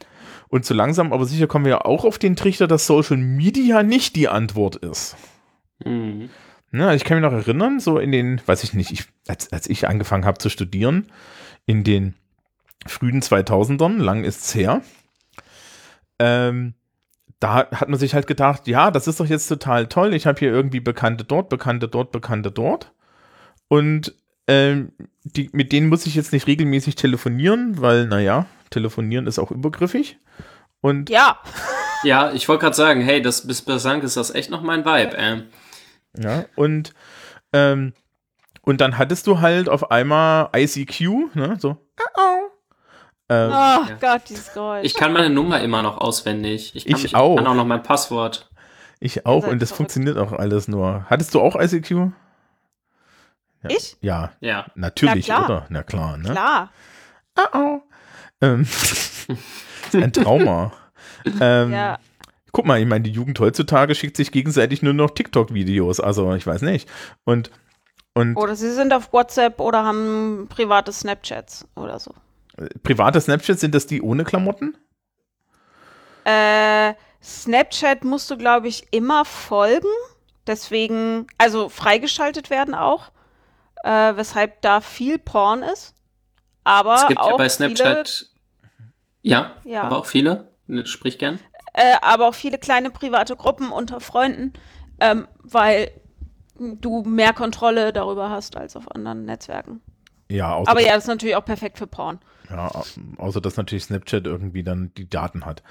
[0.47, 3.83] Und so langsam, aber sicher kommen wir ja auch auf den Trichter, dass Social Media
[3.83, 5.17] nicht die Antwort ist.
[5.83, 6.29] Mhm.
[6.71, 9.67] Ja, ich kann mich noch erinnern, so in den, weiß ich nicht, ich, als, als
[9.67, 11.07] ich angefangen habe zu studieren,
[11.65, 12.13] in den
[12.85, 14.81] frühen 2000ern, lang ist's her,
[16.19, 16.73] ähm,
[17.39, 20.39] da hat man sich halt gedacht, ja, das ist doch jetzt total toll, ich habe
[20.39, 22.93] hier irgendwie Bekannte dort, Bekannte dort, Bekannte dort.
[23.67, 24.15] Und
[24.47, 29.51] ähm, die, mit denen muss ich jetzt nicht regelmäßig telefonieren, weil, naja, telefonieren ist auch
[29.51, 30.19] übergriffig.
[30.81, 31.39] Und Ja,
[32.03, 35.17] Ja, ich wollte gerade sagen, hey, das bis bislang ist das echt noch mein Vibe,
[35.17, 35.41] äh.
[36.17, 36.93] Ja, und,
[37.53, 37.93] ähm,
[38.61, 41.77] und dann hattest du halt auf einmal ICQ, ne, so,
[43.29, 43.87] ähm, oh Ja.
[43.99, 44.85] Gott, dieses Geräusch.
[44.85, 46.75] Ich kann meine Nummer immer noch auswendig.
[46.75, 47.31] Ich, kann Ich mich, auch.
[47.31, 48.49] Ich kann auch noch mein Passwort.
[48.99, 49.91] ich auch, seid und das verrückt.
[49.93, 51.05] funktioniert auch alles nur.
[51.09, 51.91] Hattest du auch ICQ?
[53.63, 53.69] Ja.
[53.69, 53.97] Ich?
[54.01, 54.65] Ja, Ja.
[54.75, 55.45] natürlich, Na klar.
[55.49, 55.65] oder?
[55.69, 56.29] Na klar, ne?
[56.31, 56.69] Klar.
[57.37, 57.81] Oh, oh.
[58.41, 59.27] Ähm, ist
[59.93, 60.71] ein Trauma.
[61.41, 61.97] ähm, Ja.
[62.51, 66.47] Guck mal, ich meine, die Jugend heutzutage schickt sich gegenseitig nur noch TikTok-Videos, also ich
[66.47, 66.89] weiß nicht.
[67.23, 67.51] Und,
[68.13, 72.13] und Oder sie sind auf WhatsApp oder haben private Snapchats oder so.
[72.83, 74.77] Private Snapchats, sind das die ohne Klamotten?
[76.25, 76.93] Äh,
[77.23, 79.87] Snapchat musst du, glaube ich, immer folgen.
[80.45, 83.11] Deswegen, also freigeschaltet werden auch.
[83.83, 85.93] Äh, weshalb da viel Porn ist.
[86.63, 88.25] Aber Es gibt auch ja bei Snapchat.
[89.21, 89.83] ja, Ja.
[89.83, 90.51] aber auch viele.
[90.65, 91.37] Ne, Sprich gern.
[91.37, 94.53] Viele, äh, aber auch viele kleine private Gruppen unter Freunden,
[94.99, 95.91] ähm, weil
[96.59, 99.81] du mehr Kontrolle darüber hast als auf anderen Netzwerken.
[100.29, 102.19] Ja, außer, Aber ja, das ist natürlich auch perfekt für Porn.
[102.49, 102.71] Ja,
[103.17, 105.63] außer dass natürlich Snapchat irgendwie dann die Daten hat.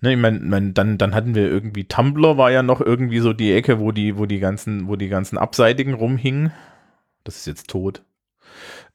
[0.00, 3.32] Ne, ich meine, mein, dann, dann hatten wir irgendwie Tumblr war ja noch irgendwie so
[3.32, 6.52] die Ecke, wo die, wo die ganzen, wo die ganzen Abseitigen rumhingen.
[7.24, 8.02] Das ist jetzt tot.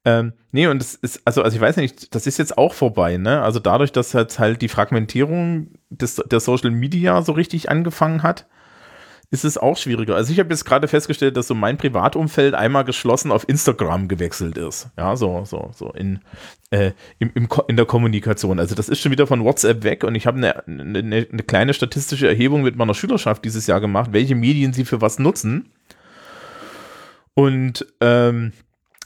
[0.06, 3.18] Ähm, nee, und es ist, also, also ich weiß nicht, das ist jetzt auch vorbei,
[3.18, 3.42] ne?
[3.42, 8.48] Also dadurch, dass jetzt halt die Fragmentierung des, der Social Media so richtig angefangen hat,
[9.30, 10.16] ist es auch schwieriger.
[10.16, 14.58] Also ich habe jetzt gerade festgestellt, dass so mein Privatumfeld einmal geschlossen auf Instagram gewechselt
[14.58, 14.90] ist.
[14.98, 16.22] Ja, so, so, so in,
[16.70, 18.60] äh, im, im, in der Kommunikation.
[18.60, 21.74] Also das ist schon wieder von WhatsApp weg und ich habe eine, eine, eine kleine
[21.74, 25.74] statistische Erhebung mit meiner Schülerschaft dieses Jahr gemacht, welche Medien sie für was nutzen.
[27.34, 28.54] Und ähm,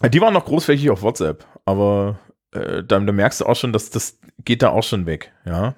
[0.07, 2.19] die waren noch großflächig auf WhatsApp, aber
[2.51, 5.75] äh, da, da merkst du auch schon, dass das geht da auch schon weg, ja.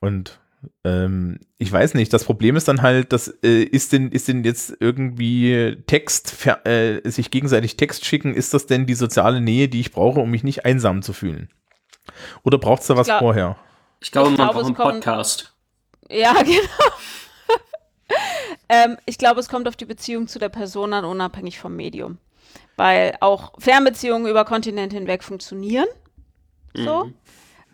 [0.00, 0.40] Und
[0.84, 4.44] ähm, ich weiß nicht, das Problem ist dann halt, dass äh, ist denn, ist denn
[4.44, 9.80] jetzt irgendwie Text, äh, sich gegenseitig Text schicken, ist das denn die soziale Nähe, die
[9.80, 11.48] ich brauche, um mich nicht einsam zu fühlen?
[12.42, 13.56] Oder braucht es da was glaub- vorher?
[14.00, 15.54] Ich glaube, Ich man braucht einen Podcast.
[16.08, 16.60] Ja, genau.
[18.68, 22.18] ähm, ich glaube, es kommt auf die Beziehung zu der Person an, unabhängig vom Medium.
[22.76, 25.88] Weil auch Fernbeziehungen über Kontinente hinweg funktionieren.
[26.74, 27.10] So.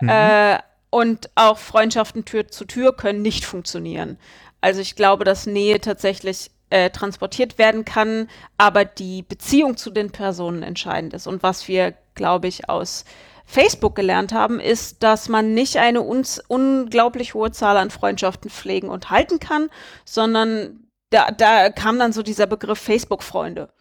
[0.01, 0.09] Mhm.
[0.09, 0.59] Äh,
[0.95, 4.17] und auch Freundschaften Tür zu Tür können nicht funktionieren.
[4.61, 8.29] Also ich glaube, dass Nähe tatsächlich äh, transportiert werden kann,
[8.59, 11.27] aber die Beziehung zu den Personen entscheidend ist.
[11.27, 13.05] Und was wir, glaube ich, aus
[13.45, 18.89] Facebook gelernt haben, ist, dass man nicht eine uns unglaublich hohe Zahl an Freundschaften pflegen
[18.89, 19.71] und halten kann,
[20.05, 23.74] sondern da, da kam dann so dieser Begriff Facebook-Freunde.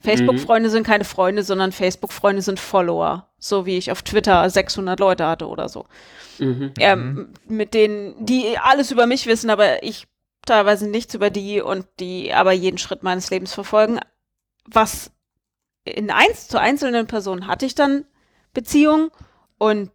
[0.00, 3.28] Facebook-Freunde sind keine Freunde, sondern Facebook-Freunde sind Follower.
[3.38, 5.86] So wie ich auf Twitter 600 Leute hatte oder so.
[6.38, 6.72] Mhm.
[6.78, 10.06] Ähm, mit denen, die alles über mich wissen, aber ich
[10.46, 14.00] teilweise nichts über die und die aber jeden Schritt meines Lebens verfolgen.
[14.66, 15.10] Was
[15.84, 18.04] in eins zu einzelnen Personen hatte ich dann
[18.52, 19.10] Beziehungen
[19.58, 19.90] und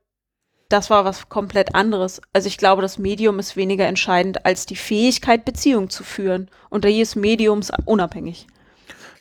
[0.70, 2.22] das war was komplett anderes.
[2.34, 6.50] Also ich glaube, das Medium ist weniger entscheidend als die Fähigkeit, Beziehungen zu führen.
[6.70, 8.48] Und da ist Mediums unabhängig.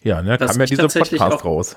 [0.05, 1.77] Ja, ne, kam ja dieser Podcast auch- raus.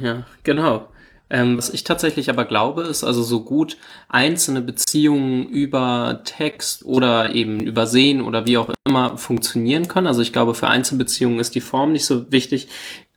[0.00, 0.88] Ja, genau.
[1.30, 3.76] Ähm, was ich tatsächlich aber glaube, ist also so gut
[4.08, 10.06] einzelne Beziehungen über Text oder eben übersehen oder wie auch immer funktionieren können.
[10.06, 12.68] Also ich glaube, für Einzelbeziehungen ist die Form nicht so wichtig.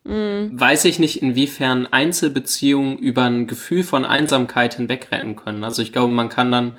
[0.06, 5.66] Weiß ich nicht, inwiefern Einzelbeziehungen über ein Gefühl von Einsamkeit hinweg retten können.
[5.66, 6.78] Also ich glaube, man kann dann,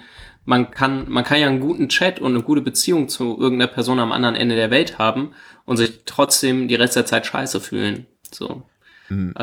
[0.49, 4.01] man kann, man kann ja einen guten Chat und eine gute Beziehung zu irgendeiner Person
[4.01, 5.35] am anderen Ende der Welt haben
[5.67, 8.07] und sich trotzdem die Rest der Zeit scheiße fühlen.
[8.33, 8.63] So.
[9.11, 9.35] Ähm,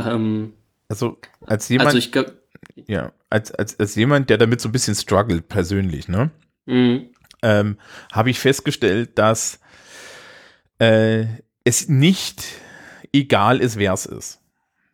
[0.88, 2.12] Also als jemand, also ich
[2.88, 6.32] ja, als, als, als jemand, der damit so ein bisschen struggelt, persönlich, ne?
[6.66, 7.10] Mhm.
[7.44, 7.78] ähm,
[8.12, 9.60] habe ich festgestellt, dass
[10.80, 11.26] äh,
[11.64, 12.46] es nicht
[13.14, 14.42] egal ist, wer es ist.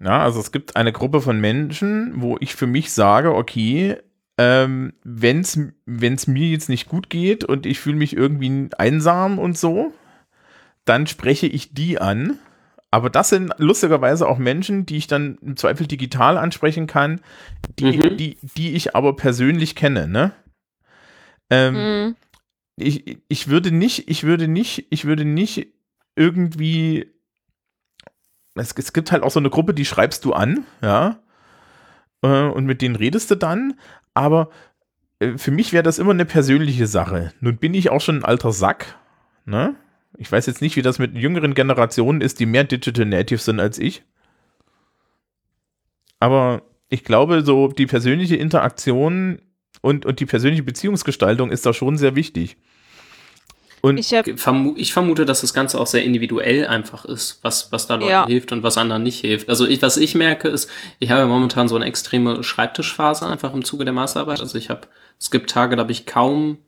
[0.02, 3.98] Ja, also es gibt eine Gruppe von Menschen, wo ich für mich sage, okay,
[4.42, 9.56] ähm, wenn es mir jetzt nicht gut geht und ich fühle mich irgendwie einsam und
[9.56, 9.94] so,
[10.84, 12.40] dann spreche ich die an.
[12.90, 17.22] Aber das sind lustigerweise auch Menschen, die ich dann im Zweifel digital ansprechen kann,
[17.78, 18.18] die, Mhm.
[18.18, 20.32] die, die ich aber persönlich kenne, ne?
[21.52, 22.16] Ähm, Mhm.
[22.78, 25.68] ich, ich würde nicht, ich würde nicht, ich würde nicht
[26.16, 27.12] irgendwie.
[28.56, 31.20] Es, es gibt halt auch so eine Gruppe, die schreibst du an, ja.
[32.24, 33.80] Äh, und mit denen redest du dann,
[34.14, 34.50] aber
[35.20, 37.34] äh, für mich wäre das immer eine persönliche Sache.
[37.40, 38.98] Nun bin ich auch schon ein alter Sack,
[39.46, 39.76] ne?
[40.18, 43.60] Ich weiß jetzt nicht, wie das mit jüngeren Generationen ist, die mehr Digital Native sind
[43.60, 44.04] als ich.
[46.20, 49.42] Aber ich glaube, so die persönliche Interaktion
[49.82, 52.58] und, und die persönliche Beziehungsgestaltung ist da schon sehr wichtig.
[53.82, 57.88] Und Ich Vermu ich vermute, dass das Ganze auch sehr individuell einfach ist, was, was
[57.88, 58.28] da Leuten Ja.
[58.28, 59.50] hilft und was anderen nicht hilft.
[59.50, 60.70] Also ich, was ich merke ist,
[61.00, 64.40] ich habe momentan so eine extreme Schreibtischphase einfach im Zuge der Masterarbeit.
[64.40, 64.82] Also ich habe,
[65.20, 66.60] es gibt Tage, da habe ich kaum,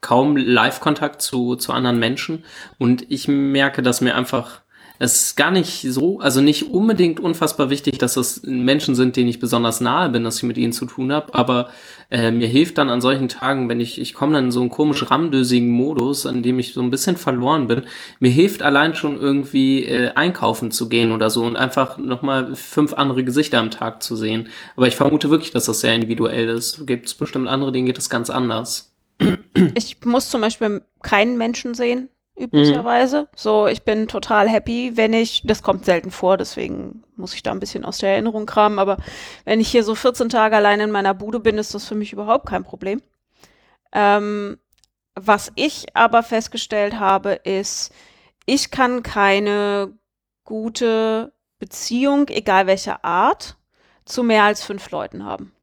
[0.00, 2.44] kaum Live-Kontakt zu, zu anderen Menschen
[2.78, 4.62] und ich merke, dass mir einfach,
[4.98, 9.28] es ist gar nicht so, also nicht unbedingt unfassbar wichtig, dass das Menschen sind, denen
[9.28, 11.70] ich besonders nahe bin, dass ich mit ihnen zu tun habe, aber
[12.10, 14.70] äh, mir hilft dann an solchen Tagen, wenn ich, ich komme dann in so einen
[14.70, 17.82] komisch ramdösigen Modus, an dem ich so ein bisschen verloren bin,
[18.20, 22.94] mir hilft allein schon irgendwie äh, einkaufen zu gehen oder so und einfach nochmal fünf
[22.94, 24.48] andere Gesichter am Tag zu sehen.
[24.76, 26.86] Aber ich vermute wirklich, dass das sehr individuell ist.
[26.86, 28.92] Gibt es bestimmt andere, denen geht es ganz anders.
[29.74, 33.22] Ich muss zum Beispiel keinen Menschen sehen, üblicherweise.
[33.22, 33.26] Mhm.
[33.34, 37.52] So, ich bin total happy, wenn ich, das kommt selten vor, deswegen muss ich da
[37.52, 38.98] ein bisschen aus der Erinnerung kramen, aber
[39.44, 42.12] wenn ich hier so 14 Tage allein in meiner Bude bin, ist das für mich
[42.12, 43.02] überhaupt kein Problem.
[43.92, 44.58] Ähm,
[45.14, 47.92] was ich aber festgestellt habe, ist,
[48.44, 49.92] ich kann keine
[50.44, 53.56] gute Beziehung, egal welcher Art,
[54.04, 55.55] zu mehr als fünf Leuten haben.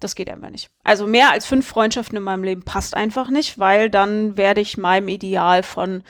[0.00, 0.70] Das geht einfach nicht.
[0.84, 4.76] Also mehr als fünf Freundschaften in meinem Leben passt einfach nicht, weil dann werde ich
[4.76, 6.02] meinem Ideal von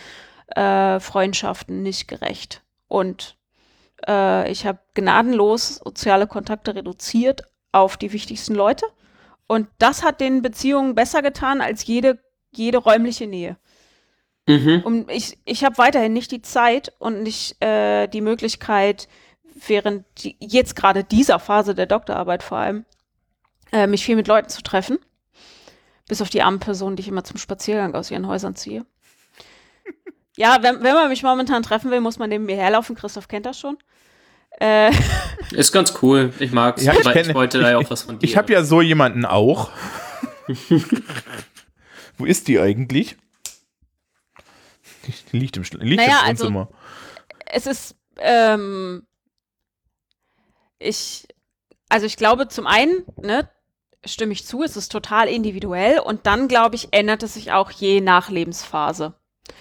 [0.48, 2.62] äh, Freundschaften nicht gerecht.
[2.88, 3.36] Und
[4.06, 8.86] äh, ich habe gnadenlos soziale Kontakte reduziert auf die wichtigsten Leute.
[9.46, 12.18] Und das hat den Beziehungen besser getan als jede,
[12.52, 13.56] jede räumliche Nähe.
[14.48, 14.82] Mhm.
[14.84, 19.08] Und ich, ich habe weiterhin nicht die Zeit und nicht äh, die Möglichkeit,
[19.66, 22.84] während die, jetzt gerade dieser Phase der Doktorarbeit vor allem,
[23.72, 24.98] äh, mich viel mit Leuten zu treffen.
[26.08, 28.86] Bis auf die armen Personen, die ich immer zum Spaziergang aus ihren Häusern ziehe.
[30.36, 32.96] ja, wenn, wenn man mich momentan treffen will, muss man neben mir herlaufen.
[32.96, 33.78] Christoph kennt das schon.
[34.60, 34.90] Äh,
[35.50, 36.32] Ist ganz cool.
[36.38, 36.82] Ich mag's.
[36.82, 38.24] Ja, ich, kenn, ich wollte da ja auch was von dir.
[38.24, 39.70] Ich habe ja so jemanden auch.
[42.18, 43.16] Wo ist die eigentlich?
[45.32, 46.68] Die liegt im, liegt naja, im also Wohnzimmer.
[47.46, 49.06] Also, es ist, ähm,
[50.78, 51.28] ich,
[51.88, 53.48] also ich glaube zum einen, ne,
[54.06, 57.70] stimme ich zu, es ist total individuell und dann, glaube ich, ändert es sich auch
[57.70, 59.14] je nach Lebensphase,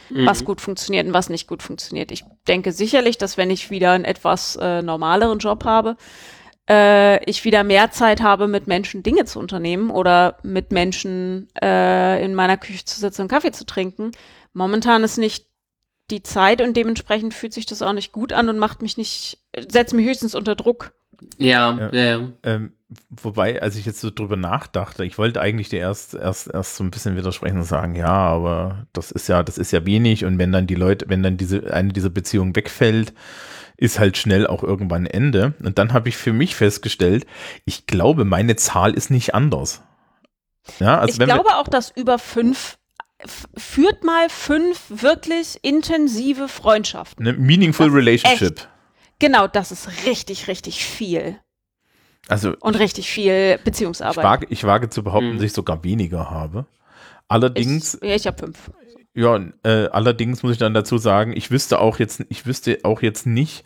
[0.10, 0.26] mhm.
[0.26, 2.12] was gut funktioniert und was nicht gut funktioniert.
[2.12, 5.98] Ich denke sicherlich, dass wenn ich wieder einen etwas äh, normaleren Job habe,
[6.70, 12.24] äh, ich wieder mehr Zeit habe, mit Menschen Dinge zu unternehmen oder mit Menschen äh,
[12.24, 14.12] in meiner Küche zu sitzen und Kaffee zu trinken.
[14.54, 15.48] Momentan ist nicht
[16.12, 19.40] die Zeit und dementsprechend fühlt sich das auch nicht gut an und macht mich nicht,
[19.68, 20.94] setzt mich höchstens unter Druck.
[21.38, 21.94] Ja, ja.
[21.94, 22.32] ja.
[22.44, 22.74] Ähm,
[23.10, 26.84] wobei, als ich jetzt so drüber nachdachte, ich wollte eigentlich dir erst, erst, erst so
[26.84, 30.38] ein bisschen widersprechen und sagen, ja, aber das ist ja, das ist ja wenig und
[30.38, 33.14] wenn dann die Leute, wenn dann diese, eine dieser Beziehungen wegfällt,
[33.78, 35.54] ist halt schnell auch irgendwann Ende.
[35.62, 37.26] Und dann habe ich für mich festgestellt,
[37.66, 39.82] ich glaube, meine Zahl ist nicht anders.
[40.80, 42.78] Ja, also ich glaube auch, dass über fünf
[43.58, 47.28] führt mal fünf wirklich intensive Freundschaften.
[47.28, 48.60] Eine meaningful relationship.
[48.60, 48.70] Echt,
[49.20, 51.40] Genau, das ist richtig, richtig viel.
[52.28, 54.18] Also und richtig viel Beziehungsarbeit.
[54.18, 55.36] Ich wage, ich wage zu behaupten, mhm.
[55.36, 56.66] dass ich sogar weniger habe.
[57.28, 57.96] Allerdings.
[57.96, 58.72] Ich, ja, ich habe fünf.
[59.14, 63.02] Ja, äh, allerdings muss ich dann dazu sagen, ich wüsste auch jetzt, ich wüsste auch
[63.02, 63.64] jetzt nicht,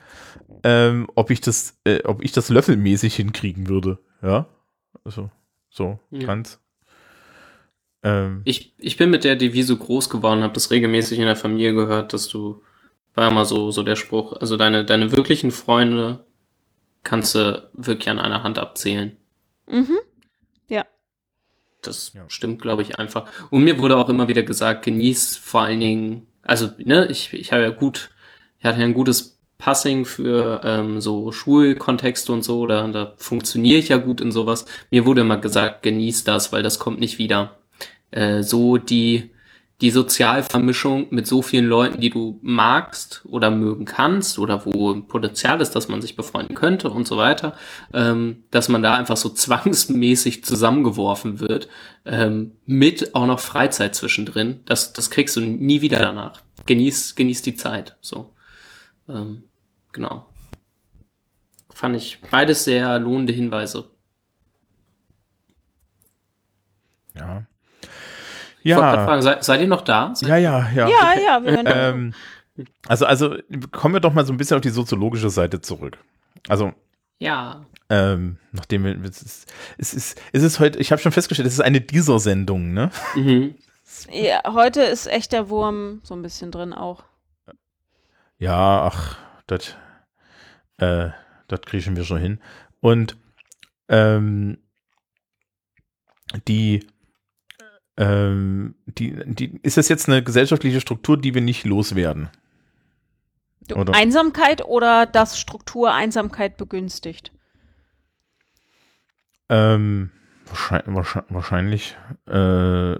[0.63, 3.97] ähm, ob ich das, äh, ob ich das löffelmäßig hinkriegen würde.
[4.21, 4.45] Ja,
[5.03, 5.31] also
[5.69, 6.27] so ja.
[6.27, 6.59] ganz.
[8.03, 11.73] Ähm, ich, ich bin mit der Devise groß geworden, habe das regelmäßig in der Familie
[11.73, 12.61] gehört, dass du
[13.15, 14.33] war immer so, so der Spruch.
[14.33, 16.25] Also deine, deine wirklichen Freunde
[17.03, 19.17] kannst du wirklich an einer Hand abzählen.
[19.67, 19.97] Mhm.
[20.67, 20.85] Ja.
[21.81, 22.23] Das ja.
[22.27, 23.29] stimmt, glaube ich, einfach.
[23.49, 27.51] Und mir wurde auch immer wieder gesagt, genieß vor allen Dingen, also, ne, ich, ich
[27.51, 28.09] habe ja gut,
[28.59, 33.79] ich hatte ja ein gutes Passing für ähm, so Schulkontexte und so, da, da funktioniere
[33.79, 34.65] ich ja gut in sowas.
[34.89, 37.57] Mir wurde immer gesagt, genieß das, weil das kommt nicht wieder.
[38.11, 39.31] Äh, so die
[39.81, 45.61] die Sozialvermischung mit so vielen Leuten, die du magst oder mögen kannst oder wo Potenzial
[45.61, 47.55] ist, dass man sich befreunden könnte und so weiter,
[47.93, 51.69] ähm, dass man da einfach so zwangsmäßig zusammengeworfen wird,
[52.05, 56.41] ähm, mit auch noch Freizeit zwischendrin, das, das kriegst du nie wieder danach.
[56.65, 58.33] Genieß, genieß die Zeit, so.
[59.07, 59.43] Ähm,
[59.93, 60.25] genau.
[61.73, 63.89] Fand ich beides sehr lohnende Hinweise.
[67.15, 67.47] Ja,
[68.63, 68.77] ja.
[68.77, 70.13] Fragen, seid, seid, ihr noch da?
[70.13, 70.87] Seid ja, ja, ja.
[70.87, 71.43] Ja, ja.
[71.43, 72.13] Wir ähm,
[72.87, 73.35] also, also
[73.71, 75.97] kommen wir doch mal so ein bisschen auf die soziologische Seite zurück.
[76.47, 76.73] Also,
[77.19, 77.65] ja.
[77.89, 81.53] Ähm, nachdem wir, es ist, es ist, es ist heute, ich habe schon festgestellt, es
[81.53, 82.91] ist eine dieser Sendung, ne?
[83.15, 83.55] Mhm.
[84.11, 87.03] Ja, heute ist echt der Wurm so ein bisschen drin auch.
[88.37, 89.75] Ja, ach, das,
[90.77, 91.09] äh,
[91.47, 92.39] das kriechen wir schon hin.
[92.79, 93.17] Und
[93.89, 94.59] ähm,
[96.47, 96.85] die,
[97.99, 102.29] ähm, die, die, ist das jetzt eine gesellschaftliche Struktur, die wir nicht loswerden?
[103.75, 103.93] Oder?
[103.93, 107.31] Einsamkeit oder dass Struktur Einsamkeit begünstigt?
[109.49, 110.09] Ähm,
[110.47, 112.95] wahrscheinlich, wahrscheinlich äh,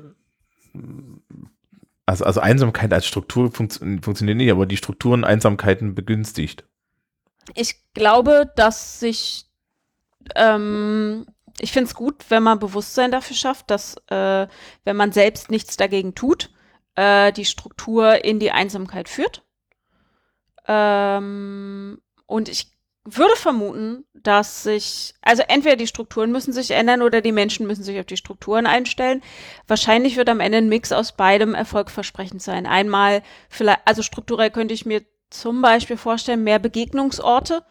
[2.06, 6.66] also, also Einsamkeit als Struktur funkt, funktioniert nicht, aber die Strukturen Einsamkeiten begünstigt.
[7.56, 9.45] Ich glaube, dass sich,
[10.36, 11.26] ähm,
[11.62, 14.47] ich finde es gut, wenn man Bewusstsein dafür schafft, dass, äh,
[14.84, 16.49] wenn man selbst nichts dagegen tut,
[16.95, 19.43] äh, die Struktur in die Einsamkeit führt.
[20.68, 22.72] Ähm, und ich
[23.05, 27.84] würde vermuten, dass sich, also entweder die Strukturen müssen sich ändern oder die Menschen müssen
[27.84, 29.22] sich auf die Strukturen einstellen.
[29.68, 32.66] Wahrscheinlich wird am Ende ein Mix aus beidem erfolgversprechend sein.
[32.66, 37.64] Einmal vielleicht, also strukturell könnte ich mir zum Beispiel vorstellen, mehr Begegnungsorte.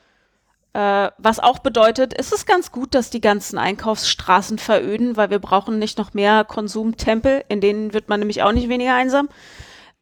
[0.75, 5.39] Äh, was auch bedeutet, ist es ganz gut, dass die ganzen Einkaufsstraßen veröden, weil wir
[5.39, 9.29] brauchen nicht noch mehr Konsumtempel, in denen wird man nämlich auch nicht weniger einsam.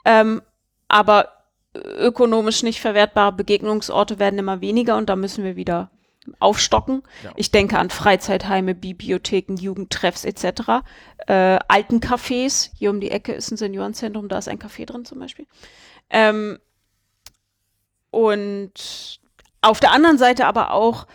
[0.04, 0.42] Ähm,
[0.88, 1.28] aber
[1.74, 5.90] ökonomisch nicht verwertbare Begegnungsorte werden immer weniger und da müssen wir wieder
[6.40, 7.02] aufstocken.
[7.22, 7.32] Ja.
[7.36, 10.84] Ich denke an Freizeitheime, Bibliotheken, Jugendtreffs etc.
[11.26, 12.70] Äh, alten Cafés.
[12.76, 15.46] Hier um die Ecke ist ein Seniorenzentrum, da ist ein Café drin zum Beispiel.
[16.10, 16.58] Ähm,
[18.10, 19.20] und
[19.66, 21.06] auf der anderen Seite aber auch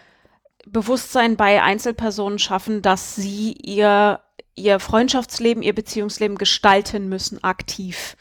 [0.66, 4.20] Bewusstsein bei Einzelpersonen schaffen, dass sie ihr,
[4.56, 8.16] ihr Freundschaftsleben, ihr Beziehungsleben gestalten müssen, aktiv.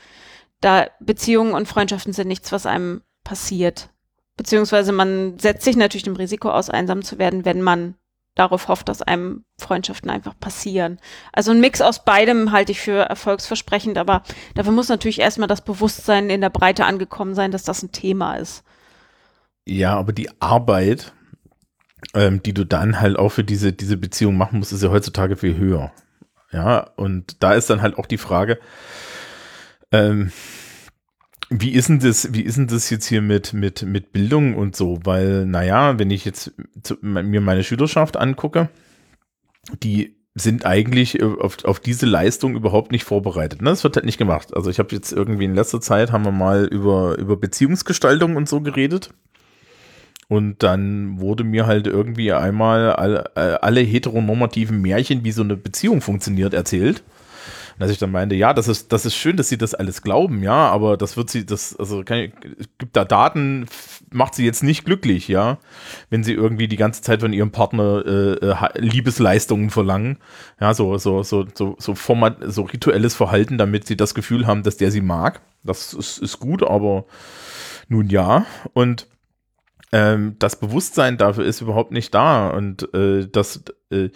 [0.61, 3.91] Da Beziehungen und Freundschaften sind nichts, was einem passiert.
[4.37, 7.95] Beziehungsweise man setzt sich natürlich dem Risiko aus, einsam zu werden, wenn man
[8.35, 10.99] darauf hofft, dass einem Freundschaften einfach passieren.
[11.33, 14.23] Also ein Mix aus beidem halte ich für erfolgsversprechend, aber
[14.55, 18.37] dafür muss natürlich erstmal das Bewusstsein in der Breite angekommen sein, dass das ein Thema
[18.37, 18.65] ist.
[19.67, 21.13] Ja, aber die Arbeit,
[22.15, 25.37] ähm, die du dann halt auch für diese, diese Beziehung machen musst, ist ja heutzutage
[25.37, 25.93] viel höher.
[26.53, 28.59] Ja, und da ist dann halt auch die Frage,
[29.93, 30.33] ähm,
[31.49, 34.77] wie ist denn das, wie ist denn das jetzt hier mit, mit, mit Bildung und
[34.77, 35.01] so?
[35.03, 36.53] Weil, naja, wenn ich jetzt
[36.83, 38.69] zu, mir meine Schülerschaft angucke,
[39.83, 43.63] die sind eigentlich auf, auf diese Leistung überhaupt nicht vorbereitet.
[43.63, 43.71] Ne?
[43.71, 44.55] Das wird halt nicht gemacht.
[44.55, 48.49] Also ich habe jetzt irgendwie in letzter Zeit haben wir mal über, über Beziehungsgestaltung und
[48.49, 49.13] so geredet.
[50.31, 56.01] Und dann wurde mir halt irgendwie einmal alle, alle heteronormativen Märchen, wie so eine Beziehung
[56.01, 57.03] funktioniert, erzählt
[57.81, 60.43] dass ich dann meinte, ja, das ist, das ist schön, dass sie das alles glauben,
[60.43, 62.31] ja, aber das wird sie, das, also kann,
[62.77, 63.67] gibt da Daten,
[64.13, 65.57] macht sie jetzt nicht glücklich, ja,
[66.11, 70.19] wenn sie irgendwie die ganze Zeit von ihrem Partner äh, äh Liebesleistungen verlangen,
[70.61, 74.63] ja, so, so, so, so, so format, so rituelles Verhalten, damit sie das Gefühl haben,
[74.63, 75.41] dass der sie mag.
[75.65, 77.07] Das ist, ist gut, aber
[77.89, 78.45] nun ja.
[78.75, 79.07] Und
[79.93, 82.49] ähm, das Bewusstsein dafür ist überhaupt nicht da.
[82.51, 84.11] Und äh, das, äh,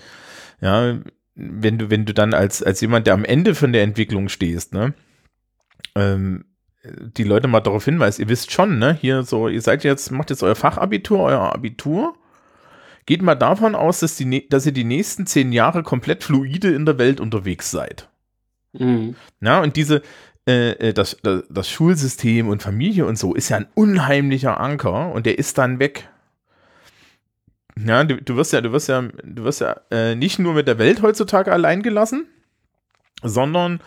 [0.60, 0.98] ja,
[1.34, 4.72] wenn du, wenn du dann als, als jemand, der am Ende von der Entwicklung stehst,
[4.72, 4.94] ne,
[5.94, 6.44] ähm,
[6.84, 10.30] die Leute mal darauf hinweist, ihr wisst schon, ne, hier so, ihr seid jetzt, macht
[10.30, 12.14] jetzt euer Fachabitur, euer Abitur,
[13.06, 16.86] geht mal davon aus, dass, die, dass ihr die nächsten zehn Jahre komplett fluide in
[16.86, 18.08] der Welt unterwegs seid.
[18.72, 19.16] Mhm.
[19.40, 20.02] Ja, und diese,
[20.46, 25.12] äh, äh das, das, das Schulsystem und Familie und so ist ja ein unheimlicher Anker
[25.12, 26.08] und der ist dann weg.
[27.76, 30.68] Ja, du, du wirst ja, du wirst ja, du wirst ja äh, nicht nur mit
[30.68, 32.26] der Welt heutzutage allein gelassen,
[33.22, 33.80] sondern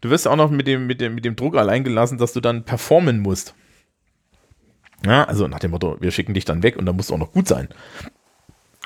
[0.00, 2.40] du wirst auch noch mit dem, mit dem, mit dem Druck allein gelassen, dass du
[2.40, 3.54] dann performen musst.
[5.06, 7.18] Ja, also nach dem Motto, wir schicken dich dann weg und dann musst du auch
[7.18, 7.68] noch gut sein.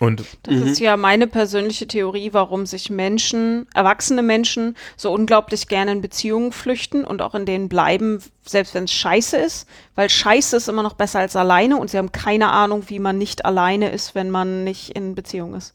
[0.04, 0.66] Und das mhm.
[0.66, 6.52] ist ja meine persönliche Theorie, warum sich Menschen, erwachsene Menschen, so unglaublich gerne in Beziehungen
[6.52, 10.82] flüchten und auch in denen bleiben, selbst wenn es scheiße ist, weil scheiße ist immer
[10.82, 14.30] noch besser als alleine und sie haben keine Ahnung, wie man nicht alleine ist, wenn
[14.30, 15.74] man nicht in Beziehung ist.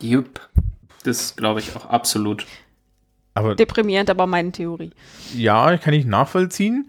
[0.00, 0.40] Jupp,
[1.04, 2.46] das glaube ich auch absolut.
[3.34, 4.90] Aber, Deprimierend, aber meine Theorie.
[5.34, 6.88] Ja, kann ich nachvollziehen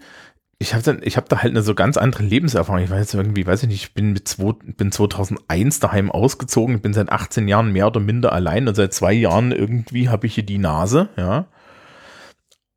[0.62, 2.82] ich habe dann, ich habe da halt eine so ganz andere Lebenserfahrung.
[2.82, 6.82] Ich weiß irgendwie, weiß ich nicht, ich bin mit zwei, bin 2001 daheim ausgezogen, ich
[6.82, 10.34] bin seit 18 Jahren mehr oder minder allein und seit zwei Jahren irgendwie habe ich
[10.34, 11.46] hier die Nase, ja.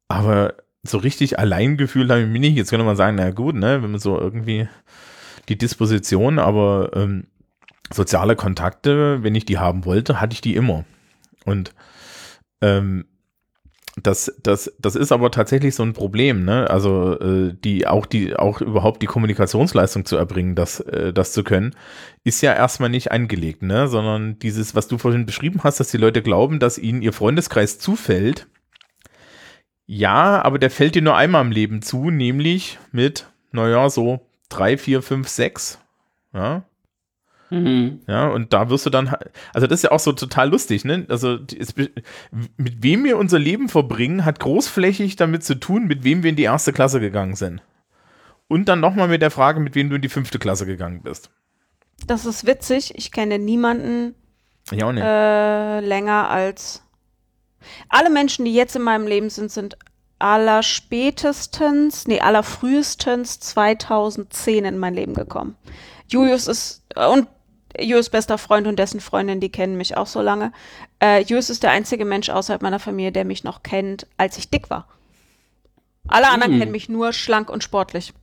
[0.07, 2.55] Aber so richtig Alleingefühl habe ich mich nicht.
[2.55, 4.69] Jetzt könnte man sagen, na gut, ne, wenn man so irgendwie
[5.49, 7.27] die Disposition, aber ähm,
[7.91, 10.85] soziale Kontakte, wenn ich die haben wollte, hatte ich die immer.
[11.43, 11.73] Und
[12.61, 13.03] ähm,
[14.01, 16.67] das, das, das ist aber tatsächlich so ein Problem, ne?
[16.69, 21.43] Also äh, die auch die auch überhaupt die Kommunikationsleistung zu erbringen, das, äh, das zu
[21.43, 21.75] können,
[22.23, 23.87] ist ja erstmal nicht angelegt, ne?
[23.87, 27.77] Sondern dieses, was du vorhin beschrieben hast, dass die Leute glauben, dass ihnen ihr Freundeskreis
[27.77, 28.47] zufällt.
[29.85, 34.77] Ja, aber der fällt dir nur einmal im Leben zu, nämlich mit, naja, so drei,
[34.77, 35.79] vier, fünf, sechs.
[36.33, 36.63] Ja,
[37.53, 37.99] Mhm.
[38.07, 39.13] Ja, und da wirst du dann,
[39.53, 41.05] also das ist ja auch so total lustig, ne?
[41.09, 46.23] Also es, mit wem wir unser Leben verbringen, hat großflächig damit zu tun, mit wem
[46.23, 47.61] wir in die erste Klasse gegangen sind.
[48.47, 51.29] Und dann nochmal mit der Frage, mit wem du in die fünfte Klasse gegangen bist.
[52.07, 52.93] Das ist witzig.
[52.95, 54.15] Ich kenne niemanden
[54.71, 55.03] ich auch nicht.
[55.03, 56.83] Äh, länger als
[57.89, 59.77] alle Menschen, die jetzt in meinem Leben sind, sind
[60.19, 65.55] allerspätestens, nee, allerfrühestens 2010 in mein Leben gekommen.
[66.07, 67.27] Julius ist, äh, und
[67.79, 70.51] Julius bester Freund und dessen Freundin, die kennen mich auch so lange.
[71.01, 74.49] Äh, Julius ist der einzige Mensch außerhalb meiner Familie, der mich noch kennt, als ich
[74.49, 74.87] dick war.
[76.07, 76.59] Alle anderen Hm.
[76.59, 78.13] kennen mich nur schlank und sportlich.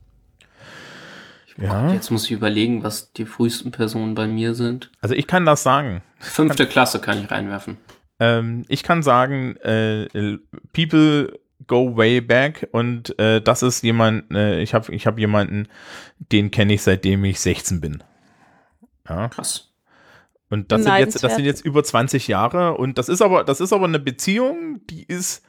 [1.57, 1.91] Ja.
[1.91, 4.89] Jetzt muss ich überlegen, was die frühesten Personen bei mir sind.
[5.01, 6.01] Also ich kann das sagen.
[6.19, 7.77] Fünfte Klasse kann ich reinwerfen.
[8.19, 10.37] Ähm, ich kann sagen, äh,
[10.73, 15.67] people go way back und äh, das ist jemand, äh, ich habe ich hab jemanden,
[16.19, 18.03] den kenne ich seitdem ich 16 bin.
[19.07, 19.29] Ja.
[19.29, 19.73] Krass.
[20.49, 23.61] Und das sind, jetzt, das sind jetzt über 20 Jahre und das ist aber, das
[23.61, 25.43] ist aber eine Beziehung, die ist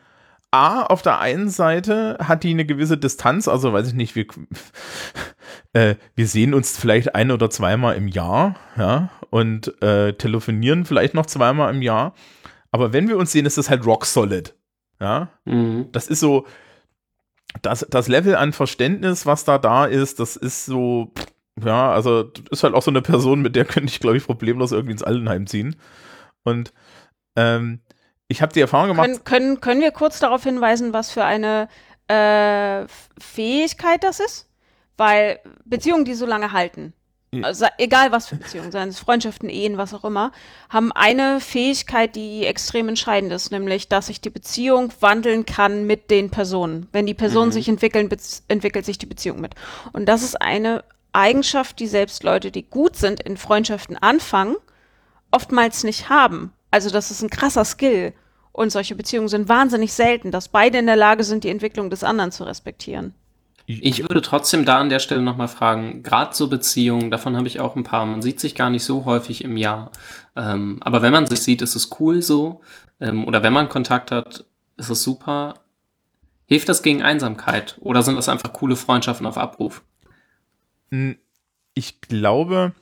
[0.52, 4.26] A, auf der einen Seite hat die eine gewisse Distanz, also weiß ich nicht, wir,
[5.72, 11.14] äh, wir sehen uns vielleicht ein oder zweimal im Jahr, ja, und äh, telefonieren vielleicht
[11.14, 12.14] noch zweimal im Jahr.
[12.70, 14.54] Aber wenn wir uns sehen, ist das halt rock solid.
[15.00, 15.88] Ja, Mhm.
[15.90, 16.46] das ist so,
[17.62, 21.12] das, das Level an Verständnis, was da da ist, das ist so,
[21.60, 24.72] ja, also ist halt auch so eine Person, mit der könnte ich, glaube ich, problemlos
[24.72, 25.76] irgendwie ins Altenheim ziehen.
[26.44, 26.72] Und
[27.36, 27.80] ähm,
[28.28, 31.68] ich habe die Erfahrung gemacht, Können, können, können wir kurz darauf hinweisen, was für eine
[32.08, 32.86] äh,
[33.18, 34.48] Fähigkeit das ist?
[34.96, 36.92] Weil Beziehungen, die so lange halten,
[37.40, 40.32] also, egal was für Beziehungen, seien es Freundschaften, Ehen, was auch immer,
[40.68, 46.10] haben eine Fähigkeit, die extrem entscheidend ist, nämlich, dass sich die Beziehung wandeln kann mit
[46.10, 46.88] den Personen.
[46.92, 47.52] Wenn die Personen Mhm.
[47.52, 48.10] sich entwickeln,
[48.48, 49.54] entwickelt sich die Beziehung mit.
[49.94, 54.56] Und das ist eine Eigenschaft, die selbst Leute, die gut sind, in Freundschaften anfangen,
[55.30, 56.52] oftmals nicht haben.
[56.70, 58.14] Also das ist ein krasser Skill.
[58.52, 62.04] Und solche Beziehungen sind wahnsinnig selten, dass beide in der Lage sind, die Entwicklung des
[62.04, 63.14] anderen zu respektieren.
[63.66, 67.60] Ich würde trotzdem da an der Stelle nochmal fragen, gerade so Beziehungen, davon habe ich
[67.60, 69.92] auch ein paar, man sieht sich gar nicht so häufig im Jahr.
[70.36, 72.60] Ähm, aber wenn man sich sieht, ist es cool so.
[73.00, 74.44] Ähm, oder wenn man Kontakt hat,
[74.76, 75.54] ist es super.
[76.46, 77.78] Hilft das gegen Einsamkeit?
[77.80, 79.82] Oder sind das einfach coole Freundschaften auf Abruf?
[81.74, 82.72] Ich glaube,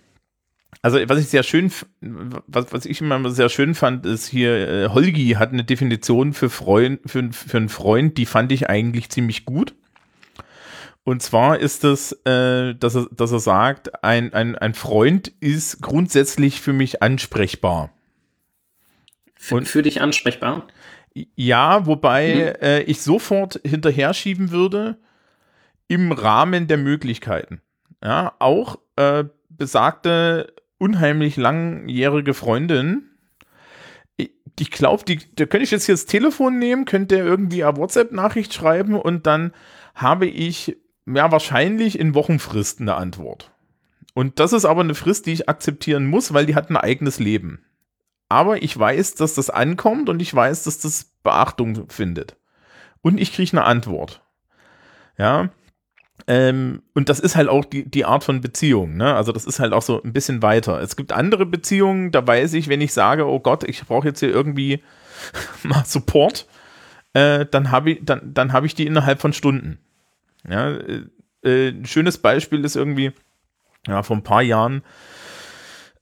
[0.83, 1.71] also was ich sehr schön,
[2.01, 6.51] was, was ich immer sehr schön fand, ist hier, äh, Holgi hat eine Definition für
[6.51, 9.75] Freund, für, für einen Freund, die fand ich eigentlich ziemlich gut.
[11.05, 15.81] Und zwar ist es, äh, dass, er, dass er sagt, ein, ein, ein Freund ist
[15.81, 17.91] grundsätzlich für mich ansprechbar.
[19.37, 20.67] F Und- für dich ansprechbar?
[21.35, 24.99] Ja, wobei äh, ich sofort hinterher schieben würde
[25.89, 27.61] im Rahmen der Möglichkeiten.
[28.03, 33.11] Ja, auch äh, besagte unheimlich langjährige Freundin.
[34.59, 38.53] Ich, glaube, die, da könnte ich jetzt hier das Telefon nehmen, könnte irgendwie eine WhatsApp-Nachricht
[38.53, 39.53] schreiben und dann
[39.95, 43.51] habe ich ja wahrscheinlich in Wochenfristen eine Antwort.
[44.13, 47.19] Und das ist aber eine Frist, die ich akzeptieren muss, weil die hat ein eigenes
[47.19, 47.65] Leben
[48.31, 52.37] aber ich weiß, dass das ankommt und ich weiß, dass das Beachtung findet.
[53.03, 54.23] Und ich kriege eine Antwort.
[55.19, 55.51] Ja.
[56.31, 58.97] Ähm, und das ist halt auch die, die Art von Beziehung.
[58.97, 59.17] Ne?
[59.17, 60.81] Also das ist halt auch so ein bisschen weiter.
[60.81, 64.21] Es gibt andere Beziehungen, da weiß ich, wenn ich sage, oh Gott, ich brauche jetzt
[64.21, 64.81] hier irgendwie
[65.65, 66.47] mal Support,
[67.15, 69.79] äh, dann habe ich, dann, dann hab ich die innerhalb von Stunden.
[70.49, 71.03] Ja, äh,
[71.43, 73.11] äh, ein schönes Beispiel ist irgendwie,
[73.89, 74.85] ja, vor ein paar Jahren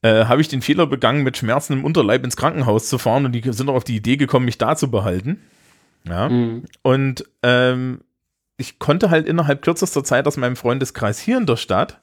[0.02, 3.32] äh, habe ich den Fehler begangen, mit Schmerzen im Unterleib ins Krankenhaus zu fahren und
[3.32, 5.40] die sind auch auf die Idee gekommen, mich da zu behalten.
[6.06, 6.28] Ja.
[6.28, 6.64] Mhm.
[6.82, 8.02] Und ähm,
[8.58, 12.00] ich konnte halt innerhalb kürzester Zeit aus meinem Freundeskreis hier in der Stadt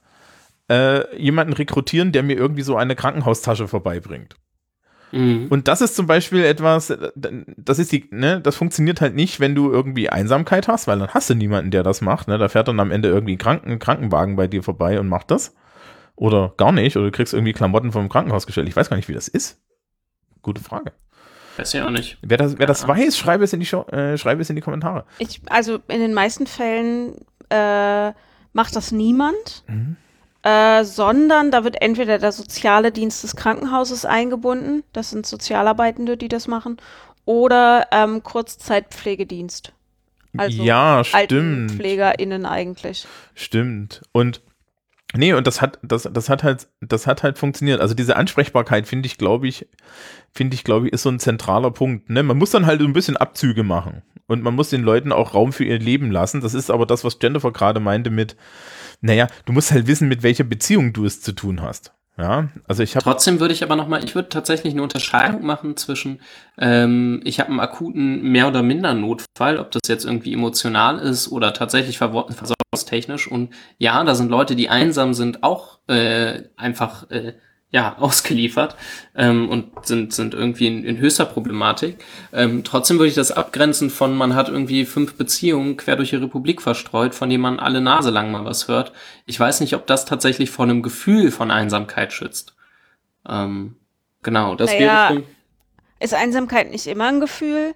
[0.70, 4.38] äh, jemanden rekrutieren, der mir irgendwie so eine Krankenhaustasche vorbeibringt.
[5.12, 5.48] Mhm.
[5.50, 7.12] Und das ist zum Beispiel etwas, äh,
[7.58, 11.10] das ist die, ne, das funktioniert halt nicht, wenn du irgendwie Einsamkeit hast, weil dann
[11.10, 12.28] hast du niemanden, der das macht.
[12.28, 12.38] Ne?
[12.38, 15.54] Da fährt dann am Ende irgendwie ein Kranken, Krankenwagen bei dir vorbei und macht das.
[16.16, 16.96] Oder gar nicht.
[16.96, 18.70] Oder du kriegst irgendwie Klamotten vom Krankenhaus gestellt.
[18.70, 19.62] Ich weiß gar nicht, wie das ist.
[20.42, 20.94] Gute Frage.
[21.58, 22.18] Weiß ich auch nicht.
[22.22, 22.88] Wer das, wer das Ja.
[22.90, 25.06] weiß, schreibe es, in die Show, äh, schreibe es in die Kommentare.
[25.20, 27.16] Ich, also in den meisten Fällen
[27.50, 28.12] äh,
[28.54, 29.96] macht das niemand, Mhm.
[30.44, 36.28] äh, sondern da wird entweder der soziale Dienst des Krankenhauses eingebunden, das sind Sozialarbeitende, die
[36.28, 36.78] das machen,
[37.26, 39.72] oder ähm, Kurzzeitpflegedienst.
[40.38, 41.22] Also ja, stimmt.
[41.32, 43.08] AltenpflegerInnen eigentlich.
[43.36, 44.02] Stimmt.
[44.12, 44.42] Und
[45.16, 47.80] nee, und das hat, das, das hat halt, das hat halt funktioniert.
[47.80, 49.66] Also diese Ansprechbarkeit finde ich, glaube ich,
[50.36, 52.10] finde ich, glaube ich, ist so ein zentraler Punkt.
[52.10, 52.22] Ne?
[52.22, 54.04] Man muss dann halt so ein bisschen Abzüge machen.
[54.28, 56.42] Und man muss den Leuten auch Raum für ihr Leben lassen.
[56.42, 58.36] Das ist aber das, was Jennifer gerade meinte mit,
[59.02, 61.94] naja, du musst halt wissen, mit welcher Beziehung du es zu tun hast.
[62.18, 65.76] Ja, also ich habe Trotzdem würde ich aber nochmal, ich würde tatsächlich eine Unterscheidung machen
[65.76, 66.22] zwischen,
[66.58, 71.30] ähm, ich habe einen akuten mehr oder minder Notfall, ob das jetzt irgendwie emotional ist
[71.30, 73.30] oder tatsächlich versorgungstechnisch.
[73.30, 77.34] Und ja, da sind Leute, die einsam sind, auch äh, einfach äh,
[77.76, 78.78] ja, ausgeliefert
[79.16, 81.98] ähm, und sind, sind irgendwie in, in höchster Problematik.
[82.32, 86.16] Ähm, trotzdem würde ich das abgrenzen von, man hat irgendwie fünf Beziehungen quer durch die
[86.16, 88.94] Republik verstreut, von denen man alle Nase lang mal was hört.
[89.26, 92.56] Ich weiß nicht, ob das tatsächlich vor einem Gefühl von Einsamkeit schützt.
[93.28, 93.76] Ähm,
[94.24, 95.24] genau, das Naja, wäre
[96.00, 97.76] Ist Einsamkeit nicht immer ein Gefühl?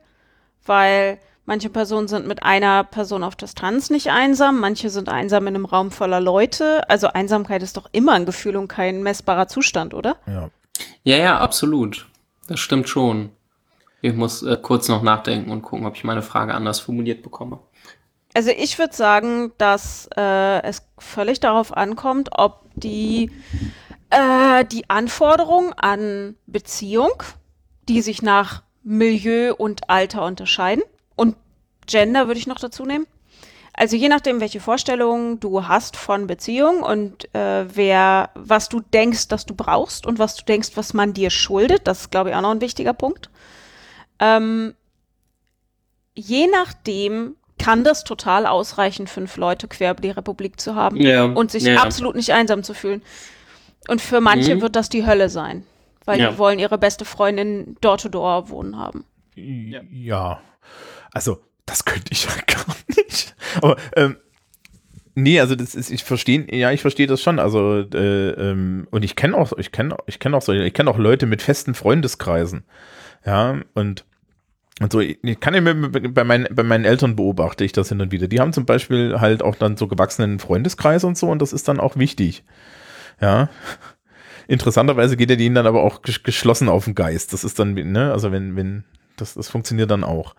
[0.66, 1.20] Weil
[1.50, 5.66] manche Personen sind mit einer Person auf Distanz nicht einsam, manche sind einsam in einem
[5.66, 6.88] Raum voller Leute.
[6.90, 10.18] Also Einsamkeit ist doch immer ein Gefühl und kein messbarer Zustand, oder?
[10.28, 10.52] Ja.
[11.04, 12.08] Ja, ja, absolut.
[12.48, 13.32] Das stimmt schon.
[14.02, 17.60] Ich muss äh, kurz noch nachdenken und gucken, ob ich meine Frage anders formuliert bekomme.
[18.36, 23.32] Also ich würde sagen, dass äh, es völlig darauf ankommt, ob die,
[24.12, 27.24] äh, die Anforderungen an Beziehung,
[27.90, 30.84] die sich nach Milieu und Alter unterscheiden,
[31.90, 33.08] Gender würde ich noch dazu nehmen.
[33.74, 39.28] Also je nachdem, welche Vorstellungen du hast von Beziehung und äh, wer, was du denkst,
[39.30, 42.36] dass du brauchst und was du denkst, was man dir schuldet, das ist, glaube ich,
[42.36, 43.30] auch noch ein wichtiger Punkt.
[44.20, 44.74] Ähm,
[46.14, 51.26] je nachdem kann das total ausreichen, fünf Leute quer über die Republik zu haben Ja,
[51.26, 53.02] und sich ja, absolut nicht einsam zu fühlen.
[53.88, 54.62] Und für manche Mhm.
[54.62, 55.66] wird das die Hölle sein,
[56.06, 56.32] weil Ja.
[56.32, 59.06] die wollen ihre beste Freundin door-to-door wohnen haben.
[59.36, 60.42] Ja.
[61.12, 63.36] Also, das könnte ich ja gar nicht.
[63.62, 64.18] Aber, ähm,
[65.16, 67.40] nee, also das ist, ich verstehe, ja, ich verstehe das schon.
[67.40, 70.90] Also, äh, ähm, und ich kenne auch, ich kenne, ich kenne auch so, ich kenne
[70.90, 72.64] auch Leute mit festen Freundeskreisen.
[73.26, 74.06] Ja, und,
[74.80, 78.12] und so, ich kann ja bei meinen, bei meinen Eltern beobachte ich das hin und
[78.12, 78.28] wieder.
[78.28, 81.68] Die haben zum Beispiel halt auch dann so gewachsenen Freundeskreise und so, und das ist
[81.68, 82.44] dann auch wichtig.
[83.22, 83.50] Ja.
[84.48, 87.34] Interessanterweise geht er denen dann aber auch ges- geschlossen auf den Geist.
[87.34, 88.84] Das ist dann, ne, also wenn, wenn,
[89.18, 90.34] das, das funktioniert dann auch.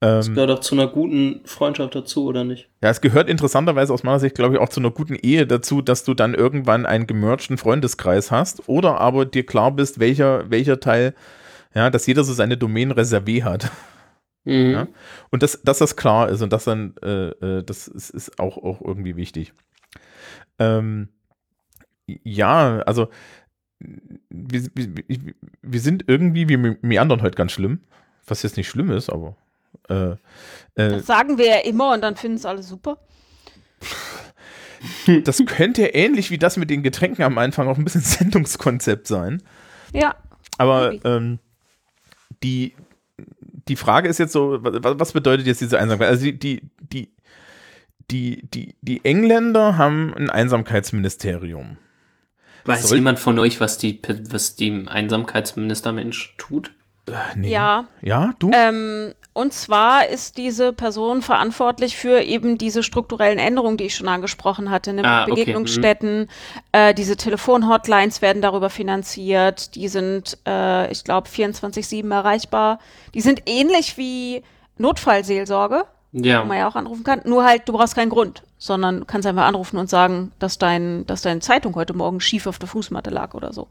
[0.00, 2.68] Das Ähm, gehört auch zu einer guten Freundschaft dazu, oder nicht?
[2.82, 5.80] ja, es gehört interessanterweise aus meiner Sicht, glaube ich, auch zu einer guten Ehe dazu,
[5.80, 10.80] dass du dann irgendwann einen gemergten Freundeskreis hast oder aber dir klar bist, welcher, welcher
[10.80, 11.14] Teil,
[11.74, 13.70] ja, dass jeder so seine Domain reservé hat.
[14.44, 14.70] Mhm.
[14.70, 14.86] Ja.
[15.30, 18.58] Und dass, dass das klar ist und dass dann, äh, äh, das ist, ist auch,
[18.58, 19.54] auch irgendwie wichtig.
[20.58, 21.08] Ähm,
[22.06, 23.08] ja, also
[24.28, 27.80] wir, wir, wir sind irgendwie, wir meandern heute ganz schlimm,
[28.26, 29.36] was jetzt nicht schlimm ist, aber
[29.88, 30.16] äh, äh,
[30.74, 32.98] Das sagen wir ja immer und dann finden es alle super.
[35.24, 39.42] das könnte ähnlich wie das mit den Getränken am Anfang auch ein bisschen Sendungskonzept sein.
[39.92, 40.14] Ja,
[40.58, 41.38] Aber ähm,
[42.42, 42.74] die,
[43.68, 46.08] die Frage ist jetzt so, was, was bedeutet jetzt diese Einsamkeit?
[46.08, 47.12] Also die, die, die,
[48.10, 51.78] die, die, die Engländer haben ein Einsamkeitsministerium.
[52.64, 54.00] Weiß Soll- jemand von euch, was die,
[54.30, 56.72] was die Einsamkeitsministermensch tut?
[57.08, 57.50] Äh, nee.
[57.50, 57.86] ja.
[58.02, 58.50] Ja, du?
[58.52, 64.08] Ähm, und zwar ist diese Person verantwortlich für eben diese strukturellen Änderungen, die ich schon
[64.08, 65.02] angesprochen hatte, ne?
[65.04, 66.28] Ah, okay, Begegnungsstätten,
[66.72, 72.78] äh, diese Telefonhotlines werden darüber finanziert, die sind, äh, ich glaube, 24-7 erreichbar.
[73.14, 74.42] Die sind ähnlich wie
[74.78, 76.42] Notfallseelsorge, Ja.
[76.42, 79.26] wo man ja auch anrufen kann, nur halt, du brauchst keinen Grund, sondern du kannst
[79.28, 83.10] einfach anrufen und sagen, dass, dein, dass deine Zeitung heute Morgen schief auf der Fußmatte
[83.10, 83.68] lag oder so.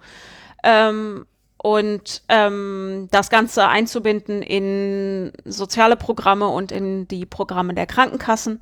[0.64, 1.26] Ähm,
[1.66, 8.60] und ähm, das Ganze einzubinden in soziale Programme und in die Programme der Krankenkassen,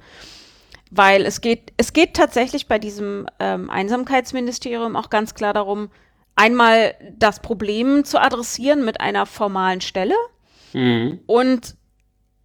[0.90, 5.90] weil es geht, es geht tatsächlich bei diesem ähm, Einsamkeitsministerium auch ganz klar darum,
[6.38, 10.16] einmal das Problem zu adressieren mit einer formalen Stelle
[10.72, 11.20] Mhm.
[11.28, 11.76] und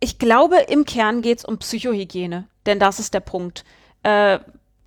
[0.00, 3.64] ich glaube, im Kern geht es um Psychohygiene, denn das ist der Punkt.
[4.02, 4.40] Äh,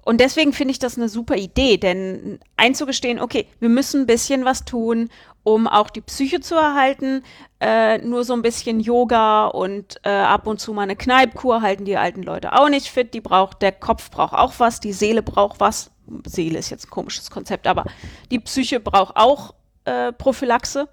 [0.03, 4.45] und deswegen finde ich das eine super Idee, denn einzugestehen, okay, wir müssen ein bisschen
[4.45, 5.09] was tun,
[5.43, 7.23] um auch die Psyche zu erhalten.
[7.59, 11.85] Äh, nur so ein bisschen Yoga und äh, ab und zu mal eine Kneipkur halten
[11.85, 13.13] die alten Leute auch nicht fit.
[13.13, 15.91] Die braucht, der Kopf braucht auch was, die Seele braucht was.
[16.25, 17.85] Seele ist jetzt ein komisches Konzept, aber
[18.31, 19.53] die Psyche braucht auch
[19.85, 20.89] äh, Prophylaxe.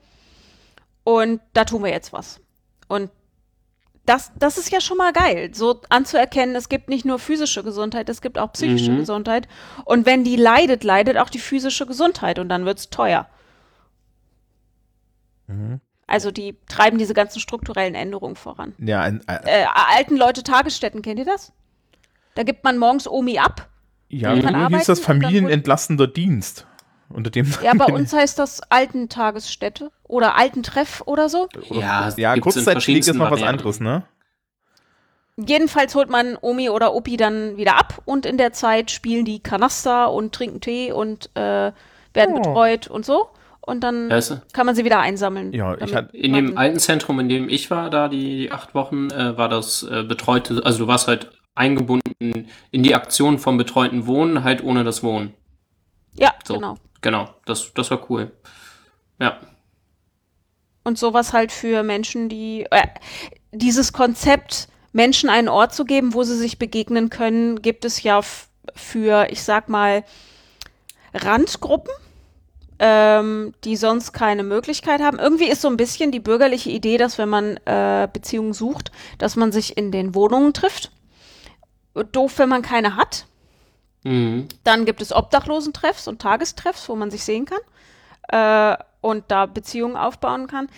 [1.04, 2.40] Und da tun wir jetzt was.
[2.86, 3.10] Und
[4.04, 8.08] das, das ist ja schon mal geil, so anzuerkennen, es gibt nicht nur physische Gesundheit,
[8.08, 8.98] es gibt auch psychische Mhm.
[8.98, 9.48] Gesundheit.
[9.84, 13.26] Und wenn die leidet, leidet auch die physische Gesundheit und dann wird's teuer.
[15.48, 15.80] Mhm.
[16.06, 18.74] Also die treiben diese ganzen strukturellen Änderungen voran.
[18.78, 21.52] Ja, ein, ein, Äh, alten Leute Tagesstätten, kennt ihr das?
[22.34, 23.68] Da gibt man morgens Omi ab.
[24.08, 24.42] ja, Mhm.
[24.42, 26.66] früher hieß das familienentlastender Dienst.
[27.10, 31.48] Unter dem Ja, bei uns heißt das Altentagesstätte oder Altentreff oder so.
[31.70, 34.04] Ja, ja, Kurzzeitpflege ist noch was anderes, ne?
[35.36, 39.40] Jedenfalls holt man Omi oder Opi dann wieder ab und in der Zeit spielen die
[39.40, 41.72] Kanaster und trinken Tee und äh,
[42.12, 42.34] werden Oh.
[42.34, 43.30] betreut und so.
[43.68, 44.42] Und dann Weißt du?
[44.52, 45.52] kann man sie wieder einsammeln.
[45.52, 48.74] Ja, ich hatte- In dem alten Zentrum, in dem ich war, da die, die acht
[48.74, 53.58] Wochen, äh, war das äh, betreute, also du warst halt eingebunden in die Aktion vom
[53.58, 55.34] betreuten Wohnen, halt ohne das Wohnen.
[56.14, 56.76] Ja, So, genau.
[57.00, 58.32] Genau, das, das war cool.
[59.20, 59.38] Ja.
[60.84, 62.86] Und sowas halt für Menschen, die äh,
[63.52, 68.20] dieses Konzept, Menschen einen Ort zu geben, wo sie sich begegnen können, gibt es ja
[68.74, 70.04] für, ich sag mal,
[71.14, 71.92] Randgruppen,
[72.78, 75.18] ähm, die sonst keine Möglichkeit haben.
[75.18, 79.36] Irgendwie ist so ein bisschen die bürgerliche Idee, dass wenn man äh, Beziehungen sucht, dass
[79.36, 80.92] man sich in den Wohnungen trifft.
[82.12, 83.26] Doof, wenn man keine hat.
[84.04, 84.46] Mhm.
[84.64, 87.58] Dann gibt es Obdachlosentreffs und Tagestreffs, wo man sich sehen kann
[88.28, 90.68] äh, und da Beziehungen aufbauen kann.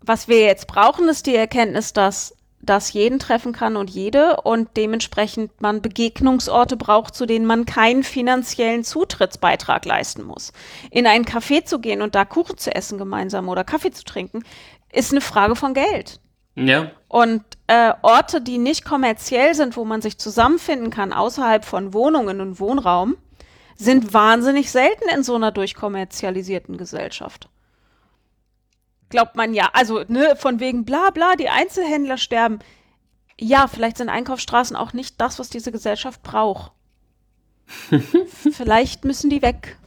[0.00, 2.33] Was wir jetzt brauchen, ist die Erkenntnis, dass
[2.64, 8.02] das jeden treffen kann und jede und dementsprechend man Begegnungsorte braucht, zu denen man keinen
[8.02, 10.52] finanziellen Zutrittsbeitrag leisten muss.
[10.90, 14.42] In ein Café zu gehen und da Kuchen zu essen gemeinsam oder Kaffee zu trinken,
[14.92, 16.20] ist eine Frage von Geld.
[16.56, 16.90] Ja.
[17.08, 22.40] Und äh, Orte, die nicht kommerziell sind, wo man sich zusammenfinden kann, außerhalb von Wohnungen
[22.40, 23.16] und Wohnraum,
[23.76, 27.48] sind wahnsinnig selten in so einer durchkommerzialisierten Gesellschaft.
[29.14, 29.70] Glaubt man ja.
[29.74, 32.58] Also, ne, von wegen bla bla, die Einzelhändler sterben.
[33.40, 36.72] Ja, vielleicht sind Einkaufsstraßen auch nicht das, was diese Gesellschaft braucht.
[38.52, 39.78] vielleicht müssen die weg.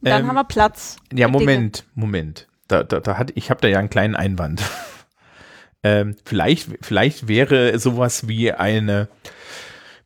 [0.00, 0.96] Dann Ähm, haben wir Platz.
[1.12, 1.44] Ja, für Dinge.
[1.44, 2.48] Moment, Moment.
[2.68, 4.62] Da, da, da hat, ich habe da ja einen kleinen Einwand.
[5.82, 9.08] ähm, vielleicht, vielleicht wäre sowas wie eine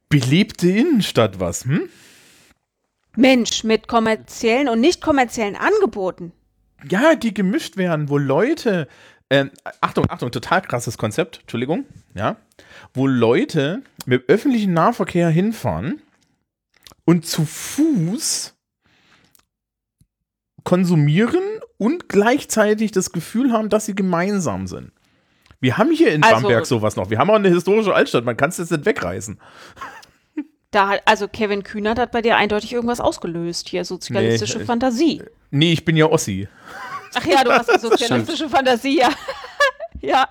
[0.09, 1.89] belebte Innenstadt was, hm?
[3.15, 6.33] Mensch, mit kommerziellen und nicht kommerziellen Angeboten.
[6.89, 8.89] Ja, die gemischt werden, wo Leute,
[9.31, 9.51] ähm,
[9.81, 12.37] Achtung, Achtung, total krasses Konzept, Entschuldigung, ja,
[12.93, 16.03] wo Leute mit öffentlichen Nahverkehr hinfahren
[17.05, 18.55] und zu Fuß
[20.65, 21.43] konsumieren
[21.77, 24.93] und gleichzeitig das Gefühl haben, dass sie gemeinsam sind.
[25.61, 27.11] Wir haben hier in Also- Bamberg sowas noch.
[27.11, 28.25] Wir haben auch eine historische Altstadt.
[28.25, 29.39] Man kann es jetzt nicht wegreißen.
[30.71, 35.23] Da also Kevin Kühnert hat bei dir eindeutig irgendwas ausgelöst hier, sozialistische Nee, Fantasie.
[35.55, 36.49] Nee, ich bin ja Ossi.
[37.15, 39.11] Ach ja, du hast die sozialistische Fantasie, ja.
[40.01, 40.29] ja,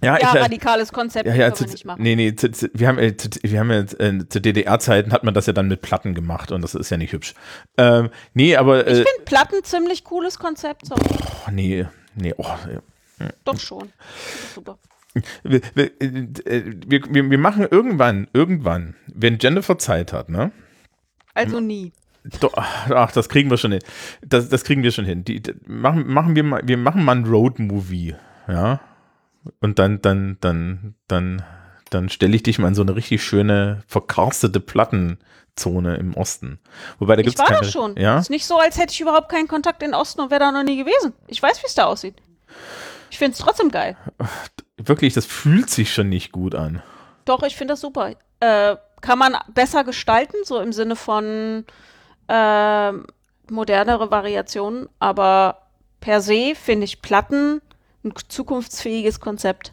[0.00, 2.02] Ja, ja, ich, äh, radikales Konzept Ja, ja, können zu, wir nicht machen.
[2.02, 5.24] nee, nee, zu, zu, wir haben, äh, zu, wir haben ja, äh, zu DDR-Zeiten hat
[5.24, 7.34] man das ja dann mit Platten gemacht und das ist ja nicht hübsch.
[7.76, 11.84] Ähm, nee, aber, Ich äh, finde Platten ziemlich cooles Konzept, so, oh, nee,
[12.14, 13.28] nee, oh, ja.
[13.44, 13.90] doch schon.
[14.54, 14.78] Super.
[15.42, 20.52] wir, wir, äh, wir, wir, wir machen irgendwann, irgendwann, wenn Jennifer Zeit hat, ne?
[21.34, 21.92] Also nie.
[22.54, 23.82] Ach, das kriegen wir schon hin.
[24.24, 25.24] Das, das kriegen wir schon hin.
[25.24, 28.14] Die, die, machen, machen wir mal, wir machen mal ein Road-Movie,
[28.48, 28.80] ja?
[29.60, 31.42] Und dann, dann, dann, dann,
[31.90, 36.58] dann stelle ich dich mal in so eine richtig schöne, verkarstete Plattenzone im Osten.
[36.98, 37.60] Wobei da Ich gibt's war keine.
[37.60, 37.96] doch schon.
[37.98, 38.18] Ja?
[38.18, 40.50] Ist nicht so, als hätte ich überhaupt keinen Kontakt in den Osten und wäre da
[40.52, 41.12] noch nie gewesen.
[41.28, 42.14] Ich weiß, wie es da aussieht.
[43.10, 43.96] Ich finde es trotzdem geil.
[44.78, 46.82] Wirklich, das fühlt sich schon nicht gut an.
[47.26, 48.12] Doch, ich finde das super.
[48.40, 51.64] Äh, kann man besser gestalten, so im Sinne von
[52.28, 53.06] ähm,
[53.50, 55.62] modernere Variationen, aber
[56.00, 57.60] per se finde ich Platten
[58.04, 59.72] ein zukunftsfähiges Konzept.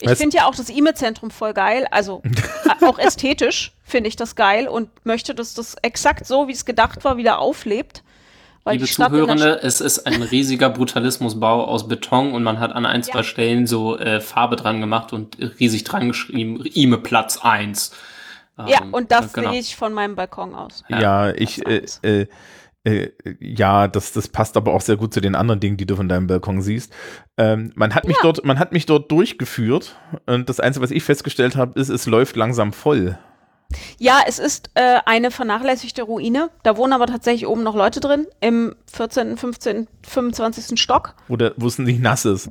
[0.00, 2.22] Ich finde ja auch das E-Mail-Zentrum voll geil, also
[2.80, 6.64] äh, auch ästhetisch finde ich das geil und möchte, dass das exakt so, wie es
[6.64, 8.02] gedacht war, wieder auflebt.
[8.64, 13.02] Weil Liebe Zuhörende, es ist ein riesiger Brutalismusbau aus Beton und man hat an ein,
[13.02, 13.24] zwei Ja.
[13.24, 17.92] Stellen so äh, Farbe dran gemacht und riesig dran geschrieben, Ime Platz 1.
[18.68, 19.50] Ja, Ähm, und das genau.
[19.50, 20.84] sehe ich von meinem Balkon aus.
[20.88, 22.26] Ja, Ja, ich, das äh,
[22.84, 23.10] äh, äh,
[23.40, 26.08] ja, das, das passt aber auch sehr gut zu den anderen Dingen, die du von
[26.08, 26.92] deinem Balkon siehst.
[27.36, 28.22] Ähm, man hat mich Ja.
[28.22, 29.96] dort, man hat mich dort durchgeführt
[30.26, 33.18] und das Einzige, was ich festgestellt habe, ist, es läuft langsam voll.
[33.98, 36.50] Ja, es ist äh, eine vernachlässigte Ruine.
[36.64, 40.80] Da wohnen aber tatsächlich oben noch Leute drin, im 14., 15., 25.
[40.80, 41.14] Stock.
[41.28, 42.50] Wo es nicht nass ist.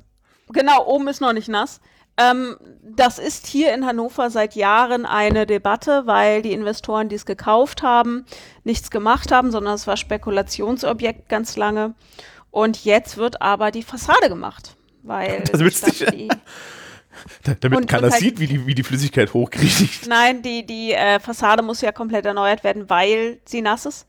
[0.53, 1.81] Genau, oben ist noch nicht nass.
[2.19, 7.25] Ähm, das ist hier in Hannover seit Jahren eine Debatte, weil die Investoren, die es
[7.25, 8.25] gekauft haben,
[8.63, 11.93] nichts gemacht haben, sondern es war Spekulationsobjekt ganz lange.
[12.51, 14.75] Und jetzt wird aber die Fassade gemacht.
[15.03, 16.37] Weil Das die willst du Stadt nicht- die,
[17.43, 20.07] Da, damit Und- keiner und halt- sieht, wie die, wie die Flüssigkeit hochkriecht.
[20.07, 24.07] Nein, die, die äh, Fassade muss ja komplett erneuert werden, weil sie nass ist.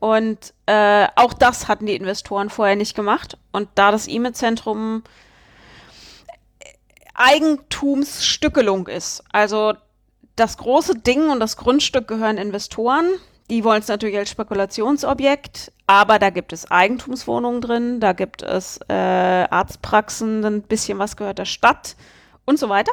[0.00, 3.38] Und äh, auch das hatten die Investoren vorher nicht gemacht.
[3.52, 5.02] Und da das E-Mail-Zentrum
[7.14, 9.74] Eigentumsstückelung ist, also
[10.36, 13.06] das große Ding und das Grundstück gehören Investoren.
[13.50, 18.80] Die wollen es natürlich als Spekulationsobjekt, aber da gibt es Eigentumswohnungen drin, da gibt es
[18.88, 21.94] äh, Arztpraxen, ein bisschen was gehört der Stadt
[22.46, 22.92] und so weiter.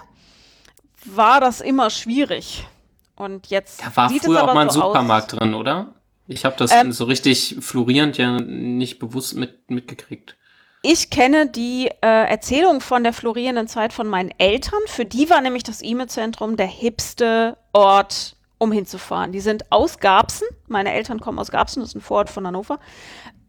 [1.06, 2.68] War das immer schwierig.
[3.15, 5.39] Und jetzt Da war sieht früher es auch aber mal ein so Supermarkt aus.
[5.39, 5.93] drin, oder?
[6.27, 10.35] Ich habe das Ähm, so richtig florierend ja nicht bewusst mit, mitgekriegt.
[10.84, 14.80] Ich kenne die äh, Erzählung von der florierenden Zeit von meinen Eltern.
[14.88, 19.32] Für die war nämlich das E-Mail-Zentrum der hipste Ort um hinzufahren.
[19.32, 22.80] Die sind aus Garbsen, meine Eltern kommen aus Garbsen, das ist ein Vorort von Hannover,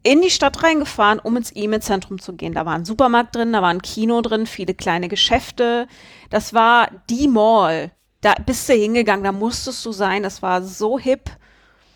[0.02, 2.54] in die Stadt reingefahren, um ins E-Mail-Zentrum zu gehen.
[2.54, 5.86] Da war ein Supermarkt drin, da war ein Kino drin, viele kleine Geschäfte.
[6.30, 7.92] Das war die Mall.
[8.20, 10.22] Da bist du hingegangen, da musstest du sein.
[10.22, 11.30] Das war so hip.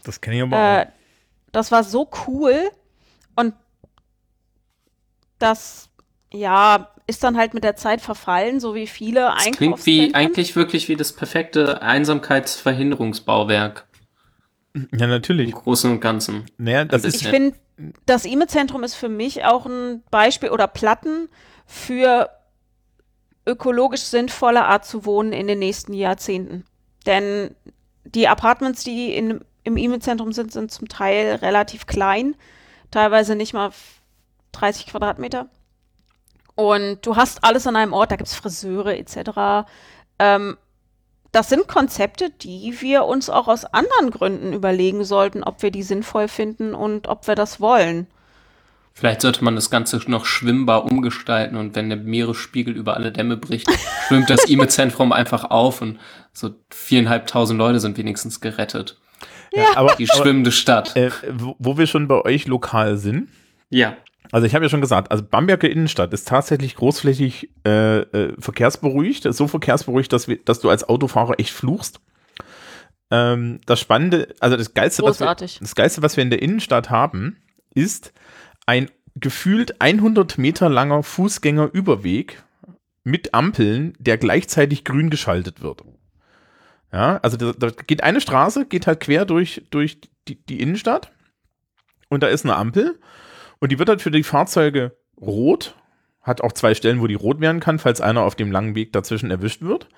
[0.04, 0.86] Das kenne ich aber Äh, auch.
[1.52, 2.70] das war so cool.
[5.38, 5.88] Das,
[6.32, 10.56] ja, ist dann halt mit der Zeit verfallen, so wie viele Das klingt wie eigentlich
[10.56, 13.86] wirklich wie das perfekte Einsamkeitsverhinderungsbauwerk
[14.74, 15.52] Ja, im natürlich.
[15.52, 16.46] Großen und Ganzen.
[16.58, 17.56] Naja, das Ein ist, Ich finde,
[18.06, 21.28] das E-Mail-Zentrum ist für mich auch ein Beispiel oder Platten
[21.66, 22.30] für
[23.46, 26.64] ökologisch sinnvolle Art zu wohnen in den nächsten Jahrzehnten.
[27.06, 27.54] Denn
[28.04, 32.34] die Apartments, die in, im E-Mail-Zentrum sind, sind zum Teil relativ klein,
[32.90, 33.70] teilweise nicht mal
[34.58, 35.48] 30 Quadratmeter.
[36.54, 39.66] Und du hast alles an einem Ort, da gibt es Friseure etc.
[40.18, 40.56] Ähm,
[41.32, 45.82] das sind Konzepte, die wir uns auch aus anderen Gründen überlegen sollten, ob wir die
[45.82, 48.06] sinnvoll finden und ob wir das wollen.
[48.94, 53.36] Vielleicht sollte man das Ganze noch schwimmbar umgestalten und wenn der Meeresspiegel über alle Dämme
[53.36, 53.68] bricht,
[54.08, 55.98] schwimmt das E-Mail-Zentrum einfach auf und
[56.32, 58.98] so viereinhalbtausend Leute sind wenigstens gerettet.
[59.52, 60.96] ja, aber, Die schwimmende Stadt.
[60.96, 63.28] äh, wo, wo wir schon bei euch lokal sind,
[63.68, 63.94] Ja.
[64.32, 69.32] Also ich habe ja schon gesagt, also Bamberger Innenstadt ist tatsächlich großflächig äh, äh, verkehrsberuhigt,
[69.32, 72.00] so verkehrsberuhigt, dass, wir, dass du als Autofahrer echt fluchst.
[73.10, 76.90] Ähm, das Spannende, also das Geilste, was wir, das Geilste, was wir in der Innenstadt
[76.90, 77.36] haben,
[77.74, 78.12] ist
[78.66, 82.42] ein gefühlt 100 Meter langer Fußgängerüberweg
[83.04, 85.84] mit Ampeln, der gleichzeitig grün geschaltet wird.
[86.92, 91.12] Ja, also da, da geht eine Straße, geht halt quer durch, durch die, die Innenstadt
[92.08, 92.98] und da ist eine Ampel
[93.60, 95.74] und die wird halt für die Fahrzeuge rot,
[96.22, 98.92] hat auch zwei Stellen, wo die rot werden kann, falls einer auf dem langen Weg
[98.92, 99.88] dazwischen erwischt wird.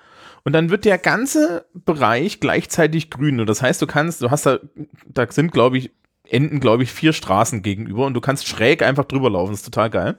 [0.43, 3.39] Und dann wird der ganze Bereich gleichzeitig grün.
[3.39, 4.59] Und das heißt, du kannst, du hast da,
[5.07, 5.91] da sind, glaube ich,
[6.23, 9.51] enden, glaube ich, vier Straßen gegenüber und du kannst schräg einfach drüber laufen.
[9.51, 10.17] Das ist total geil.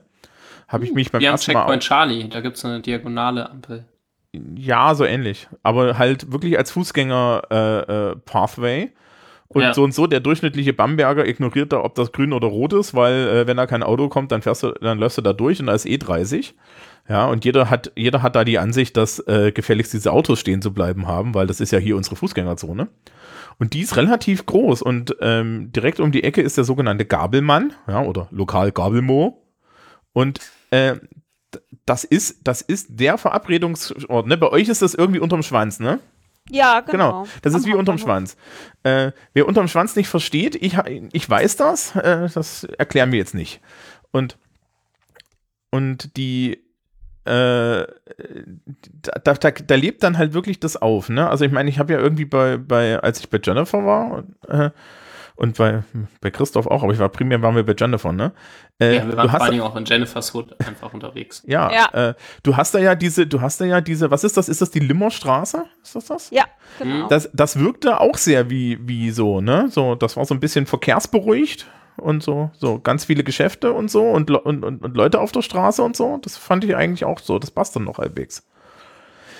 [0.67, 3.85] Habe ich mich beim Wir haben ersten Mal Checkpoint Charlie, da gibt's eine diagonale Ampel.
[4.33, 5.47] ja, so ähnlich.
[5.63, 7.79] Aber halt wirklich als Fußgänger äh,
[8.11, 8.91] äh, Pathway.
[9.53, 9.73] Und Ja.
[9.73, 13.27] so und so, der durchschnittliche Bamberger ignoriert da, ob das grün oder rot ist, weil
[13.27, 15.65] äh, wenn da kein Auto kommt, dann fährst du, dann läufst du da durch und
[15.65, 16.55] da ist eh 30.
[17.09, 20.61] Ja, und jeder hat, jeder hat da die Ansicht, dass äh, gefälligst diese Autos stehen
[20.61, 22.87] zu bleiben haben, weil das ist ja hier unsere Fußgängerzone.
[23.59, 27.73] Und die ist relativ groß und ähm, direkt um die Ecke ist der sogenannte Gabelmann,
[27.87, 29.43] ja, oder lokal Gabelmo.
[30.13, 30.95] Und äh,
[31.85, 34.37] das ist, das ist der Verabredungsort, ne?
[34.37, 35.99] Bei euch ist das irgendwie unterm Schwanz, ne?
[36.51, 36.91] Ja, genau.
[37.23, 37.97] Genau, das ist Am wie unterm.
[37.97, 38.35] Schwanz.
[38.83, 40.77] Äh, wer unterm Schwanz nicht versteht, ich,
[41.13, 43.61] ich weiß das, äh, das erklären wir jetzt nicht.
[44.11, 44.37] Und,
[45.69, 46.61] und die,
[47.23, 47.85] äh, da,
[49.23, 51.29] da, da, da lebt dann halt wirklich das auf, ne?
[51.29, 54.71] Also ich meine, ich habe ja irgendwie bei, bei, als ich bei Jennifer war, äh,
[55.35, 55.83] und bei,
[56.21, 58.31] bei Christoph auch, aber ich war primär waren wir bei Jennifer, ne?
[58.79, 61.43] Äh, Ja, wir waren du hast vor Dingen auch in Jennifer's Hood einfach unterwegs.
[61.47, 62.09] ja, Ja.
[62.09, 62.13] Äh,
[62.43, 64.49] du hast da ja diese, du hast da ja diese, was ist das?
[64.49, 65.65] Ist das die Limmerstraße?
[65.83, 66.29] Ist das das?
[66.31, 66.45] Ja,
[66.79, 67.07] genau.
[67.07, 69.67] Das, das wirkte auch sehr wie, wie so, ne?
[69.69, 71.67] So, das war so ein bisschen verkehrsberuhigt
[71.97, 75.41] und so, so ganz viele Geschäfte und so und, und, und, und Leute auf der
[75.41, 76.17] Straße und so.
[76.21, 77.37] Das fand ich eigentlich auch so.
[77.39, 78.47] Das passt dann noch halbwegs.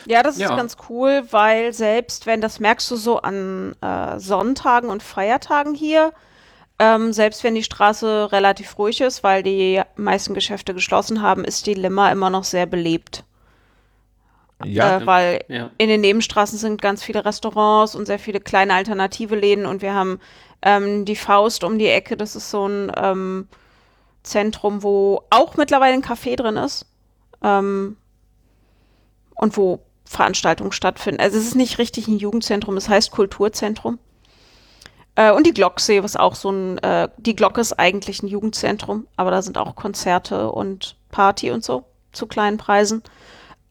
[0.05, 0.55] Ja, das ist Ja.
[0.55, 6.11] ganz cool, weil selbst wenn, das merkst du so an äh, Sonntagen und Feiertagen hier,
[6.79, 11.67] ähm, selbst wenn die Straße relativ ruhig ist, weil die meisten Geschäfte geschlossen haben, ist
[11.67, 13.23] die Limmer immer noch sehr belebt.
[14.63, 15.69] Ja, äh, weil Ja.
[15.77, 19.93] in den Nebenstraßen sind ganz viele Restaurants und sehr viele kleine alternative Läden und wir
[19.93, 20.19] haben
[20.61, 23.47] ähm, die Faust um die Ecke, das ist so ein ähm,
[24.23, 26.85] Zentrum, wo auch mittlerweile ein Café drin ist
[27.43, 27.97] ähm,
[29.35, 29.79] und wo
[30.11, 31.21] Veranstaltungen stattfinden.
[31.21, 33.97] Also es ist nicht richtig ein Jugendzentrum, es heißt Kulturzentrum.
[35.15, 39.07] Äh, und die Glocksee, was auch so ein, äh, die Glocke ist eigentlich ein Jugendzentrum,
[39.15, 43.03] aber da sind auch Konzerte und Party und so zu kleinen Preisen.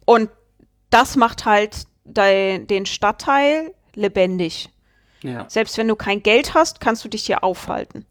[0.07, 0.31] Und
[0.89, 4.71] das macht halt dei- den Stadtteil lebendig.
[5.23, 5.45] ja.
[5.49, 8.07] Selbst wenn du kein Geld hast, kannst du dich hier aufhalten.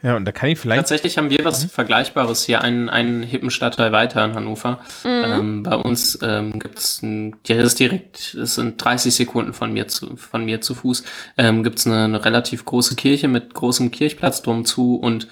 [0.00, 0.78] Ja, und da kann ich vielleicht.
[0.78, 4.78] Tatsächlich haben wir was Vergleichbares hier, einen, einen hippen Stadtteil weiter in Hannover.
[5.04, 9.72] Ähm, bei uns ähm, gibt es, ja, das ist direkt, es sind 30 Sekunden von
[9.72, 11.02] mir zu, von mir zu Fuß,
[11.36, 15.26] ähm, gibt es eine, eine relativ große Kirche mit großem Kirchplatz drum zu und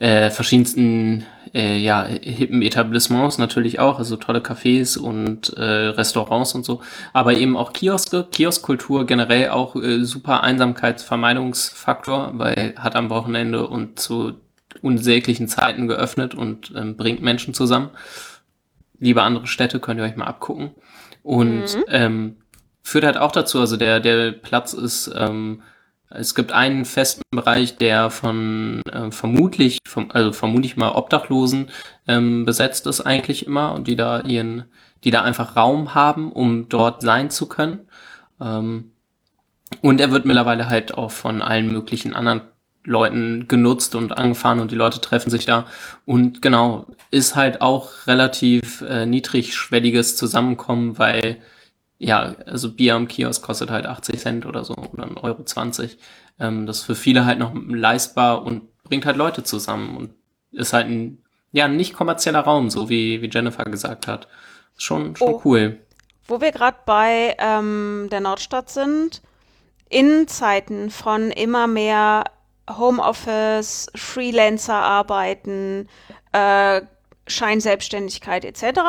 [0.00, 1.24] äh, verschiedensten
[1.54, 6.80] äh, ja, hippen Etablissements natürlich auch, also tolle Cafés und äh, Restaurants und so,
[7.12, 14.00] aber eben auch Kioske, Kioskkultur generell auch äh, super Einsamkeitsvermeidungsfaktor, weil hat am Wochenende und
[14.00, 14.34] zu
[14.82, 17.90] unsäglichen Zeiten geöffnet und ähm, bringt Menschen zusammen.
[18.98, 20.70] Liebe andere Städte, könnt ihr euch mal abgucken.
[21.22, 22.36] Und ähm,
[22.82, 25.62] führt halt auch dazu, also der, der Platz ist, ähm,
[26.10, 31.70] es gibt einen festen Bereich, der von äh, vermutlich, vom, also vermutlich mal Obdachlosen
[32.08, 34.64] ähm, besetzt ist eigentlich immer und die da ihren,
[35.04, 37.88] die da einfach Raum haben, um dort sein zu können.
[38.40, 38.92] Ähm,
[39.82, 42.42] und er wird mittlerweile halt auch von allen möglichen anderen
[42.84, 45.66] Leuten genutzt und angefahren und die Leute treffen sich da.
[46.06, 51.36] Und genau, ist halt auch relativ äh, niedrigschwelliges Zusammenkommen, weil
[52.00, 55.44] ja, also Bier am Kiosk kostet halt 80 Cent oder so oder 1,20 Euro.
[55.44, 55.98] 20.
[56.40, 60.14] Ähm, das ist für viele halt noch leistbar und bringt halt Leute zusammen und
[60.50, 61.22] ist halt ein,
[61.52, 64.28] ja, nicht kommerzieller Raum, so wie, wie Jennifer gesagt hat.
[64.76, 65.42] Ist schon, schon Oh.
[65.44, 65.78] cool.
[66.26, 69.20] Wo wir gerade bei ähm, der Nordstadt sind,
[69.90, 72.24] in Zeiten von immer mehr
[72.78, 75.86] Homeoffice, Freelancer arbeiten,
[76.32, 76.80] äh,
[77.26, 78.80] Scheinselbstständigkeit etc.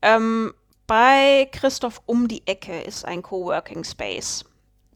[0.00, 0.54] Ähm,
[0.86, 4.44] bei Christoph um die Ecke ist ein Coworking Space,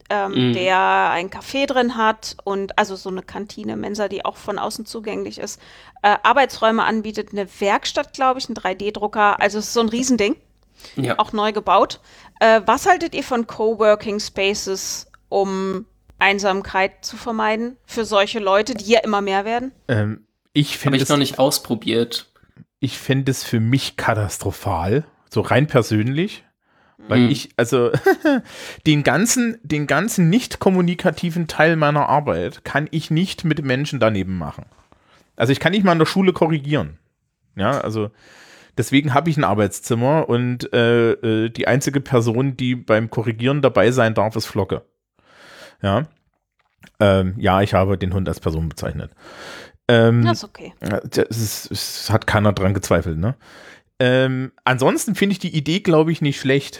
[0.09, 0.53] ähm, Mhm.
[0.53, 4.85] der ein Café drin hat und also so eine Kantine, Mensa, die auch von außen
[4.85, 5.59] zugänglich ist,
[6.01, 10.35] äh, Arbeitsräume anbietet, eine Werkstatt, glaube ich, ein 3D-Drucker, also es ist so ein Riesending
[10.95, 11.19] Ja.
[11.19, 11.99] auch neu gebaut.
[12.39, 15.85] Äh, was haltet ihr von Coworking Spaces, um
[16.19, 19.71] Einsamkeit zu vermeiden für solche Leute, die ja immer mehr werden?
[19.87, 22.31] Ähm, ich Habe finde ich es, noch nicht ausprobiert.
[22.79, 26.43] ich fände es für mich katastrophal, so rein persönlich,
[27.07, 27.29] weil Mhm.
[27.29, 27.91] ich, also
[28.85, 34.37] den ganzen, den ganzen nicht kommunikativen Teil meiner Arbeit kann ich nicht mit Menschen daneben
[34.37, 34.65] machen.
[35.35, 36.99] Also ich kann nicht mal in der Schule korrigieren.
[37.55, 38.11] Ja, also
[38.77, 43.91] deswegen habe ich ein Arbeitszimmer und äh, äh, die einzige Person, die beim Korrigieren dabei
[43.91, 44.83] sein darf, ist Flocke.
[45.81, 46.03] Ja.
[46.99, 49.11] Ähm, ja, ich habe den Hund als Person bezeichnet.
[49.87, 50.73] Ähm, Das ist okay.
[51.29, 53.35] ist, es hat keiner dran gezweifelt, ne?
[54.01, 56.79] Ähm, ansonsten finde ich die Idee, glaube ich, nicht schlecht.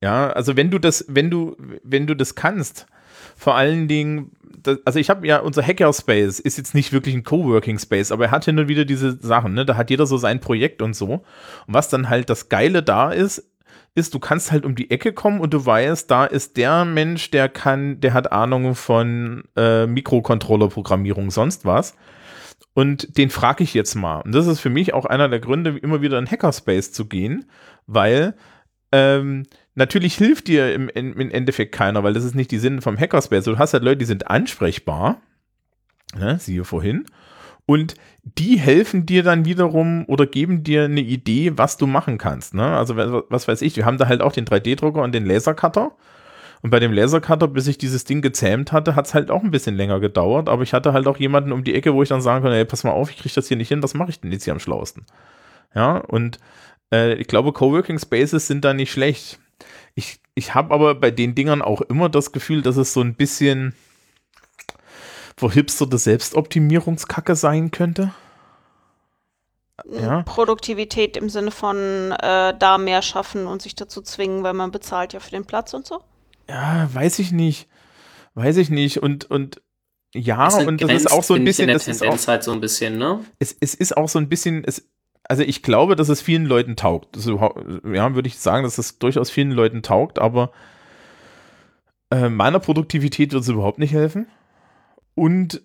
[0.00, 2.86] Ja, also wenn du das, wenn du, wenn du das kannst,
[3.34, 4.30] vor allen Dingen,
[4.62, 8.26] das, also ich habe ja, unser Hackerspace ist jetzt nicht wirklich ein Coworking Space, aber
[8.26, 9.66] er hat hin und wieder diese Sachen, ne?
[9.66, 11.06] Da hat jeder so sein Projekt und so.
[11.14, 11.24] Und
[11.66, 13.50] was dann halt das Geile da ist,
[13.96, 17.32] ist, du kannst halt um die Ecke kommen und du weißt, da ist der Mensch,
[17.32, 21.96] der kann, der hat Ahnung von äh, Mikrocontroller-Programmierung, sonst was.
[22.76, 24.20] Und den frage ich jetzt mal.
[24.20, 27.46] Und das ist für mich auch einer der Gründe, immer wieder in Hackerspace zu gehen,
[27.86, 28.34] weil
[28.92, 29.44] ähm,
[29.74, 33.44] natürlich hilft dir im, im, Endeffekt keiner, weil das ist nicht die Sinn vom Hackerspace.
[33.44, 35.22] Du hast halt Leute, die sind ansprechbar,
[36.18, 37.06] ne, siehe vorhin,
[37.64, 37.94] und
[38.24, 42.52] die helfen dir dann wiederum oder geben dir eine Idee, was du machen kannst.
[42.52, 42.76] Ne?
[42.76, 45.92] Also was weiß ich, wir haben da halt auch den 3D-Drucker und den Lasercutter.
[46.62, 49.50] Und bei dem Lasercutter, bis ich dieses Ding gezähmt hatte, hat es halt auch ein
[49.50, 50.48] bisschen länger gedauert.
[50.48, 52.64] Aber ich hatte halt auch jemanden um die Ecke, wo ich dann sagen konnte, ey,
[52.64, 54.52] pass mal auf, ich kriege das hier nicht hin, was mache ich denn jetzt hier
[54.52, 55.04] am schlauesten?
[55.74, 56.38] Ja, und
[56.92, 59.38] äh, ich glaube, Coworking Spaces sind da nicht schlecht.
[59.94, 63.14] Ich, ich habe aber bei den Dingern auch immer das Gefühl, dass es so ein
[63.14, 63.74] bisschen
[65.36, 68.12] verhipsterte Selbstoptimierungskacke sein könnte.
[69.90, 70.22] Ja.
[70.22, 75.12] Produktivität im Sinne von äh, da mehr schaffen und sich dazu zwingen, weil man bezahlt
[75.12, 76.02] ja für den Platz und so.
[76.48, 77.68] Ja, weiß ich nicht.
[78.34, 79.02] Weiß ich nicht.
[79.02, 79.60] Und, und
[80.14, 82.60] ja, Es und das ist auch so ein bisschen, das ist auch, halt so ein
[82.60, 83.20] bisschen, ne?
[83.38, 84.88] es, es ist auch so ein bisschen, es,
[85.24, 87.16] also ich glaube, dass es vielen Leuten taugt.
[87.16, 90.52] Das ja, würde ich sagen, dass es durchaus vielen Leuten taugt, aber
[92.10, 94.28] äh, meiner Produktivität wird es überhaupt nicht helfen.
[95.14, 95.62] Und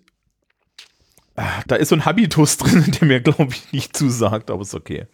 [1.36, 4.74] ah, da ist so ein Habitus drin, der mir, glaube ich, nicht zusagt, aber ist
[4.74, 5.06] okay.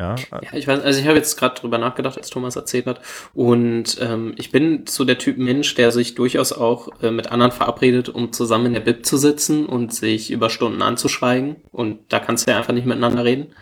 [0.00, 2.86] Ja, äh, Ja, ich weiß, also ich habe jetzt gerade drüber nachgedacht, als Thomas erzählt
[2.86, 3.00] hat.
[3.34, 7.52] Und ähm, ich bin so der Typ Mensch, der sich durchaus auch äh, mit anderen
[7.52, 11.56] verabredet, um zusammen in der Bib zu sitzen und sich über Stunden anzuschweigen.
[11.70, 13.52] Und da kannst du ja einfach nicht miteinander reden.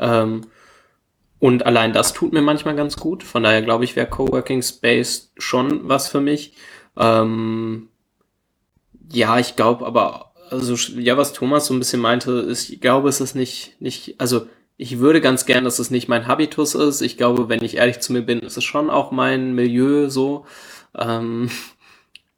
[0.00, 0.42] Ähm,
[1.38, 3.22] und allein das tut mir manchmal ganz gut.
[3.22, 6.54] Von daher glaube ich, wäre Coworking Space schon was für mich.
[6.96, 7.88] Ähm,
[9.12, 13.08] ja, ich glaube aber, also ja, was Thomas so ein bisschen meinte, ist, ich glaube,
[13.08, 17.00] es ist nicht, nicht, also ich würde ganz gern, dass es nicht mein Habitus ist.
[17.00, 20.46] Ich glaube, wenn ich ehrlich zu mir bin, ist es schon auch mein Milieu so.
[20.96, 21.50] Ähm,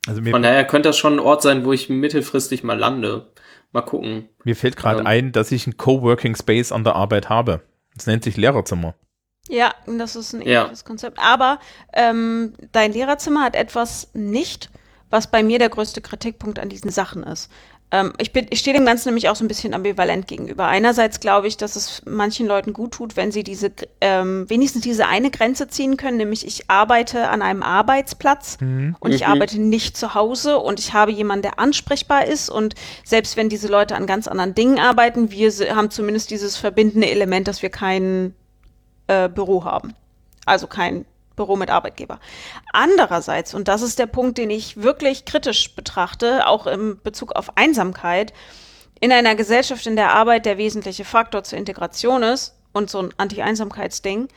[0.06, 3.32] also mir, von daher könnte das schon ein Ort sein, wo ich mittelfristig mal lande.
[3.72, 4.28] Mal gucken.
[4.44, 7.62] mir fällt gerade ähm, ein, dass ich einen Coworking Space an der Arbeit habe.
[7.94, 8.94] Das nennt sich Lehrerzimmer.
[9.48, 10.62] Ja, das ist ein Ja.
[10.62, 11.18] ähnliches Konzept.
[11.18, 11.58] Aber
[11.92, 14.70] ähm, dein Lehrerzimmer hat etwas nicht,
[15.10, 17.50] was bei mir der größte Kritikpunkt an diesen Sachen ist.
[17.92, 20.66] Ähm, ich bin, ich stehe dem Ganzen nämlich auch so ein bisschen ambivalent gegenüber.
[20.66, 25.06] Einerseits glaube ich, dass es manchen Leuten gut tut, wenn sie diese, ähm, wenigstens diese
[25.06, 29.32] eine Grenze ziehen können, nämlich ich arbeite an einem Arbeitsplatz und ich Mhm.
[29.32, 33.68] arbeite nicht zu Hause und ich habe jemanden, der ansprechbar ist und selbst wenn diese
[33.68, 38.34] Leute an ganz anderen Dingen arbeiten, wir haben zumindest dieses verbindende Element, dass wir kein
[39.06, 39.94] äh, Büro haben.
[40.44, 41.04] Also kein
[41.36, 42.18] Büro mit Arbeitgeber.
[42.72, 47.56] Andererseits, und das ist der Punkt, den ich wirklich kritisch betrachte, auch im Bezug auf
[47.56, 48.32] Einsamkeit,
[49.00, 53.10] in einer Gesellschaft, in der Arbeit der wesentliche Faktor zur Integration ist und so ein
[53.18, 54.28] Anti-Einsamkeitsding,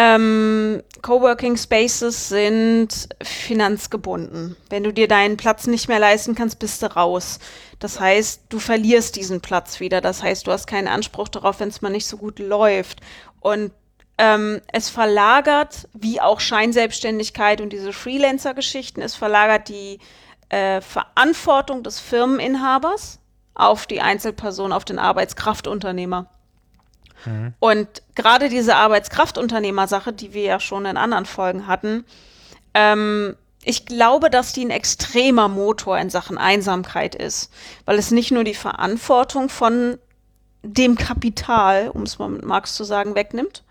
[0.00, 4.54] ähm, Coworking Spaces sind finanzgebunden.
[4.70, 7.40] Wenn du dir deinen Platz nicht mehr leisten kannst, bist du raus.
[7.80, 10.00] Das heißt, du verlierst diesen Platz wieder.
[10.00, 13.00] Das heißt, du hast keinen Anspruch darauf, wenn es mal nicht so gut läuft.
[13.40, 13.72] Und
[14.18, 20.00] ähm, es verlagert, wie auch Scheinselbstständigkeit und diese Freelancer-Geschichten, es verlagert die
[20.48, 23.20] äh, Verantwortung des Firmeninhabers
[23.54, 26.26] auf die Einzelperson, auf den Arbeitskraftunternehmer.
[27.24, 27.54] Mhm.
[27.60, 32.04] Und gerade diese Arbeitskraftunternehmer-Sache, die wir ja schon in anderen Folgen hatten,
[32.74, 37.52] ähm, ich glaube, dass die ein extremer Motor in Sachen Einsamkeit ist,
[37.84, 39.98] weil es nicht nur die Verantwortung von
[40.62, 43.64] dem Kapital, um es mal mit Marx zu sagen, wegnimmt,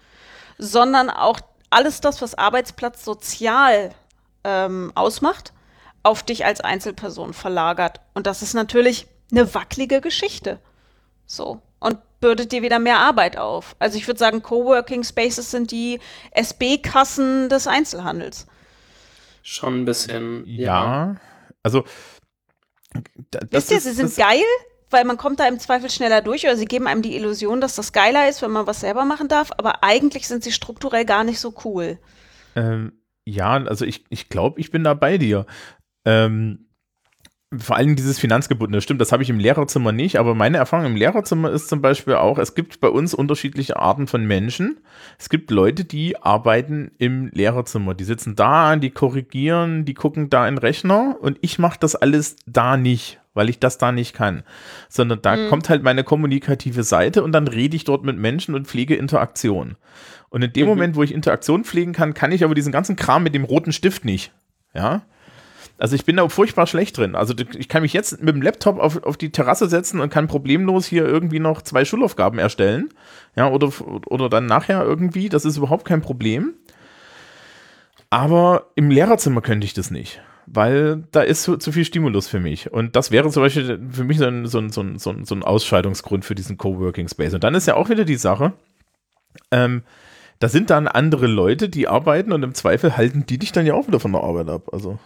[0.58, 1.40] sondern auch
[1.70, 3.92] alles das, was Arbeitsplatz sozial
[4.44, 5.54] ähm, ausmacht,
[6.04, 8.02] auf dich als Einzelperson verlagert.
[8.14, 10.60] Und das ist natürlich eine wackelige Geschichte.
[11.26, 11.62] So.
[11.80, 13.76] Und bürdet dir wieder mehr Arbeit auf.
[13.80, 16.00] Also ich würde sagen, Coworking Spaces sind die
[16.32, 18.48] SB-Kassen des Einzelhandels.
[19.44, 20.44] Schon ein bisschen.
[20.46, 20.66] Ja.
[20.66, 21.16] ja.
[21.62, 21.84] Also.
[23.30, 24.44] Das Wisst ihr, ist, sie sind geil,
[24.90, 27.76] weil man kommt da im Zweifel schneller durch oder sie geben einem die Illusion, dass
[27.76, 31.24] das geiler ist, wenn man was selber machen darf, aber eigentlich sind sie strukturell gar
[31.24, 32.00] nicht so cool.
[32.56, 32.94] Ähm,
[33.26, 35.46] ja, also ich, ich glaube, ich bin da bei dir.
[36.06, 36.68] Ähm,
[37.56, 40.96] vor allem dieses Finanzgebundene, stimmt, das habe ich im Lehrerzimmer nicht, aber meine Erfahrung im
[40.98, 44.82] Lehrerzimmer ist zum Beispiel auch, es gibt bei uns unterschiedliche Arten von Menschen.
[45.18, 50.46] Es gibt Leute, die arbeiten im Lehrerzimmer, die sitzen da, die korrigieren, die gucken da
[50.46, 54.14] in den Rechner und ich mache das alles da nicht, weil ich das da nicht
[54.14, 54.44] kann,
[54.90, 55.50] sondern da mhm.
[55.50, 59.78] kommt halt meine kommunikative Seite und dann rede ich dort mit Menschen und pflege Interaktion.
[60.30, 60.70] Und in dem mhm.
[60.70, 63.72] Moment, wo ich Interaktion pflegen kann, kann ich aber diesen ganzen Kram mit dem roten
[63.72, 64.34] Stift nicht.
[64.74, 65.04] Ja,
[65.80, 67.16] also ich bin da furchtbar schlecht drin.
[67.16, 70.28] Also ich kann mich jetzt mit dem Laptop auf, auf die Terrasse setzen und kann
[70.28, 72.90] problemlos hier irgendwie noch zwei Schulaufgaben erstellen.
[73.36, 73.72] Ja, oder,
[74.08, 75.30] oder dann nachher irgendwie.
[75.30, 76.56] Das ist überhaupt kein Problem.
[78.10, 82.40] Aber im Lehrerzimmer könnte ich das nicht, weil da ist zu, zu viel Stimulus für
[82.40, 82.72] mich.
[82.72, 85.44] Und das wäre zum Beispiel für mich so ein, so ein, so ein, so ein
[85.44, 87.34] Ausscheidungsgrund für diesen Coworking Space.
[87.34, 88.54] Und dann ist ja auch wieder die Sache,
[89.52, 89.84] ähm,
[90.40, 93.74] da sind dann andere Leute, die arbeiten und im Zweifel halten die dich dann ja
[93.74, 94.70] auch wieder von der Arbeit ab.
[94.72, 94.98] Also.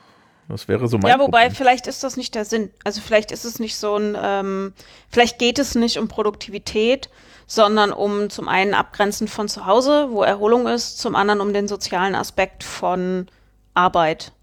[0.48, 1.56] Das wäre so mein Ja, wobei, Problem.
[1.56, 2.72] vielleicht ist das nicht der Sinn.
[2.84, 4.74] Also vielleicht ist es nicht so ein, ähm,
[5.10, 7.10] vielleicht geht es nicht um Produktivität,
[7.48, 11.68] sondern um zum einen Abgrenzen von zu Hause, wo Erholung ist, zum anderen um den
[11.70, 13.28] sozialen Aspekt von
[13.74, 14.34] Arbeit.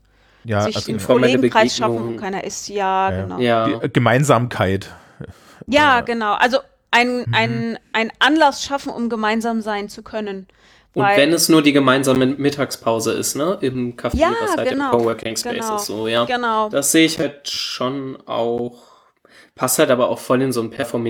[0.44, 2.68] Ja, Sich also einen Kollegenkreis schaffen, wo keiner ist.
[2.68, 3.22] Ja, ja.
[3.22, 3.38] genau.
[3.38, 3.78] Ja.
[3.80, 4.90] Die Gemeinsamkeit.
[5.66, 6.34] Ja, genau.
[6.34, 6.58] Also
[6.90, 7.34] ein, mhm.
[7.34, 10.46] ein, ein Anlass schaffen, um gemeinsam sein zu können.
[10.94, 13.58] Und Weil, wenn es nur die gemeinsame Mittagspause ist, ne?
[13.60, 16.24] Im Café, ja, was halt genau, im Coworking Space genau, ist, so, ja.
[16.24, 16.70] Genau.
[16.70, 18.82] Das sehe ich halt schon auch.
[19.54, 21.06] Passt halt aber auch voll in so ein Perform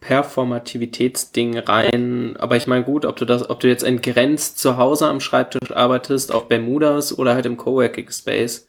[0.00, 2.36] Performativitätsding rein.
[2.38, 5.72] Aber ich meine, gut, ob du das, ob du jetzt entgrenzt zu Hause am Schreibtisch
[5.72, 8.68] arbeitest, auf Bermudas oder halt im Coworking Space.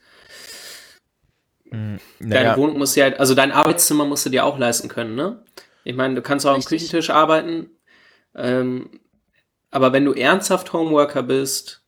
[1.69, 2.44] Mhm, naja.
[2.44, 5.44] Deine Wohnung musst du halt, also dein Arbeitszimmer musst du dir auch leisten können, ne?
[5.84, 6.65] Ich meine, du kannst auch Richtig.
[6.65, 7.69] am Küchentisch arbeiten.
[8.34, 8.90] Ähm,
[9.69, 11.84] aber wenn du ernsthaft Homeworker bist,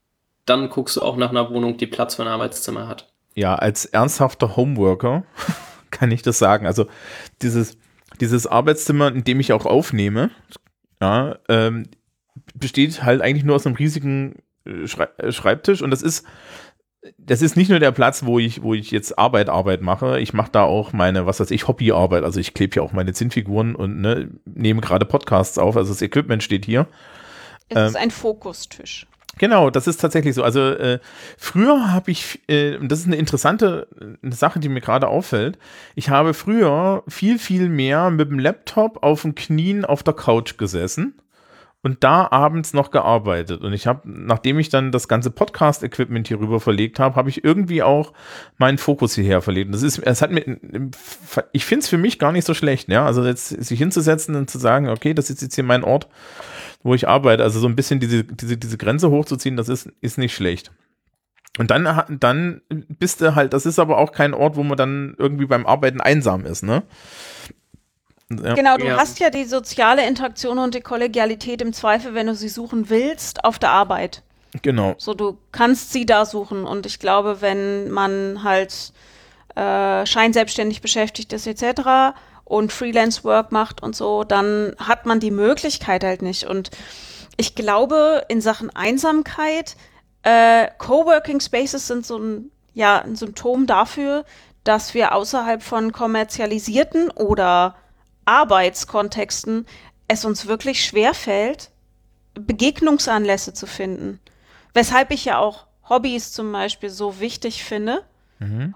[0.46, 3.12] dann guckst du auch nach einer Wohnung, die Platz für ein Arbeitszimmer hat.
[3.34, 5.24] Ja, als ernsthafter Homeworker
[5.92, 6.68] kann ich das sagen.
[6.68, 6.86] Also
[7.42, 7.78] dieses,
[8.20, 10.32] dieses Arbeitszimmer, in dem ich auch aufnehme,
[11.02, 11.84] ja, ähm,
[12.56, 14.36] besteht halt eigentlich nur aus einem riesigen
[14.66, 16.26] äh, Schrei äh, Schreibtisch und das ist
[17.18, 20.20] das ist nicht nur der Platz, wo ich, wo ich jetzt Arbeit, Arbeit mache.
[20.20, 22.24] Ich mache da auch meine, was weiß ich, Hobbyarbeit.
[22.24, 25.78] Also ich klebe hier auch meine Zinnfiguren und ne, nehme gerade Podcasts auf.
[25.78, 26.88] Also das Equipment steht hier.
[27.70, 29.08] Es ähm, ist ein Fokustisch.
[29.38, 30.44] Genau, das ist tatsächlich so.
[30.44, 31.00] Also äh,
[31.38, 33.88] früher habe ich, äh, das ist eine interessante
[34.22, 35.58] eine Sache, die mir gerade auffällt.
[35.96, 40.58] Ich habe früher viel, viel mehr mit dem Laptop auf den Knien auf der Couch
[40.58, 41.16] gesessen
[41.88, 43.62] und da abends noch gearbeitet.
[43.62, 47.46] Und ich habe, nachdem ich dann das ganze Podcast-Equipment hier rüber verlegt habe, habe ich
[47.46, 48.12] irgendwie auch
[48.58, 49.68] meinen Fokus hierher verlegt.
[49.68, 50.60] Und das ist, es hat mir,
[51.54, 53.06] ich finde es für mich gar nicht so schlecht, ja.
[53.06, 56.10] Also jetzt sich hinzusetzen und zu sagen, okay, das ist jetzt hier mein Ort
[56.84, 57.44] wo ich arbeite.
[57.44, 60.72] Also so ein bisschen diese, diese, diese Grenze hochzuziehen, das ist, ist nicht schlecht.
[61.58, 65.16] Und dann, dann bist du halt, das ist aber auch kein Ort, wo man dann
[65.18, 66.84] irgendwie beim Arbeiten einsam ist, ne?
[68.30, 68.56] Ja.
[68.56, 68.98] Genau, du ja.
[68.98, 73.46] hast ja die soziale Interaktion und die Kollegialität im Zweifel, wenn du sie suchen willst,
[73.46, 74.24] auf der Arbeit.
[74.62, 74.96] Genau.
[74.98, 76.66] So, du kannst sie da suchen.
[76.66, 78.92] Und ich glaube, wenn man halt
[79.56, 82.14] äh, scheinselbstständig beschäftigt ist, etc.,
[82.44, 86.46] und Freelance-Work macht und so, dann hat man die Möglichkeit halt nicht.
[86.46, 86.72] Und
[87.36, 89.76] ich glaube, in Sachen Einsamkeit
[90.24, 94.24] äh, Coworking Spaces sind so ein, ja, ein Symptom dafür,
[94.64, 97.76] dass wir außerhalb von kommerzialisierten oder
[98.28, 99.66] Arbeitskontexten
[100.08, 101.70] es uns wirklich schwerfällt,
[102.36, 104.20] Begegnungsanlässe zu finden.
[104.74, 108.04] Weshalb ich ja auch Hobbys zum Beispiel so wichtig finde.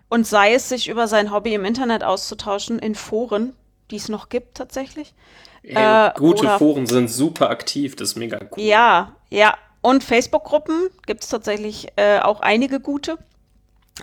[0.10, 3.53] Und sei es, sich über sein Hobby im Internet auszutauschen, in Foren,
[3.91, 5.14] die es noch gibt tatsächlich.
[5.61, 8.64] Ey, Äh, gute oder- Foren sind super aktiv, das ist mega cool.
[8.64, 9.56] Ja, ja.
[9.82, 13.19] Und Facebook-Gruppen gibt es tatsächlich äh, auch einige gute.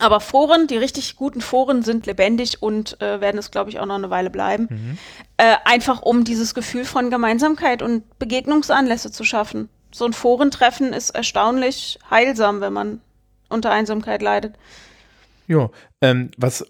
[0.01, 3.87] Aber Foren, die richtig guten Foren sind lebendig und äh, werden es, glaube ich, auch
[3.87, 4.99] noch eine Weile bleiben.
[5.37, 9.69] Äh, einfach um dieses Gefühl von Gemeinsamkeit und Begegnungsanlässe zu schaffen.
[9.91, 13.01] So ein Forentreffen ist erstaunlich heilsam, wenn man
[13.49, 14.55] unter Einsamkeit leidet.
[15.47, 15.71] Ja,
[16.03, 16.63] ähm, was,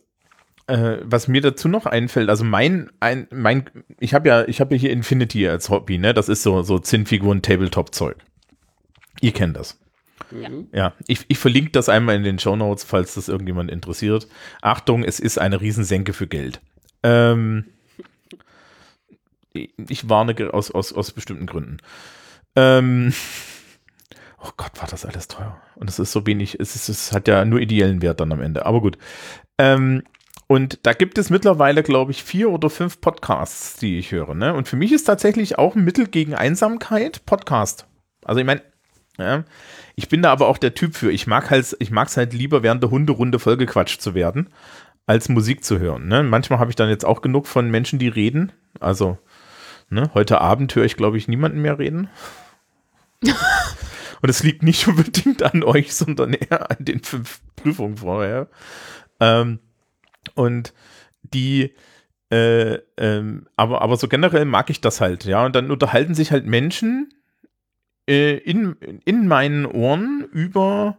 [0.68, 3.68] äh, was mir dazu noch einfällt, also mein, ein, mein,
[3.98, 6.14] ich habe ja, ich habe ja hier Infinity als Hobby, ne?
[6.14, 8.16] Das ist so, so Zinnfiguren, Tabletop-Zeug.
[9.20, 9.78] Ihr kennt das.
[10.30, 10.68] Mhm.
[10.72, 14.28] Ja, ich, ich verlinke das einmal in den Show Notes, falls das irgendjemand interessiert.
[14.62, 16.60] Achtung, es ist eine Riesensenke für Geld.
[17.02, 17.66] Ähm,
[19.52, 21.78] ich- warne aus, aus, aus bestimmten Gründen.
[22.56, 23.12] Ähm,
[24.42, 25.60] oh Gott, war das alles teuer.
[25.76, 28.40] Und es ist so wenig, es, ist, es hat ja nur ideellen Wert dann am
[28.40, 28.66] Ende.
[28.66, 28.98] Aber gut.
[29.58, 30.02] Ähm,
[30.46, 34.34] und da gibt es mittlerweile, glaube ich, vier oder fünf Podcasts, die ich höre.
[34.34, 34.54] Ne?
[34.54, 37.86] Und für mich ist tatsächlich auch ein Mittel gegen Einsamkeit Podcast.
[38.24, 38.62] Also ich meine,
[39.18, 39.44] ja,
[39.96, 41.10] ich bin da aber auch der Typ für.
[41.10, 44.48] Ich mag halt, ich mag es halt lieber während der Hunderunde vollgequatscht zu werden,
[45.06, 46.06] als Musik zu hören.
[46.06, 46.22] Ne?
[46.22, 48.52] Manchmal habe ich dann jetzt auch genug von Menschen, die reden.
[48.78, 49.18] Also
[49.90, 52.08] ne, heute Abend höre ich, glaube ich, niemanden mehr reden.
[54.20, 58.48] Und es liegt nicht unbedingt an euch, sondern eher an den fünf Prüfungen vorher.
[59.20, 59.60] Ähm,
[60.34, 60.74] und
[61.22, 61.72] die,
[62.30, 65.44] äh, ähm, aber, aber so generell mag ich das halt, ja.
[65.44, 67.14] Und dann unterhalten sich halt Menschen
[68.08, 70.98] äh, in, in meinen Ohren über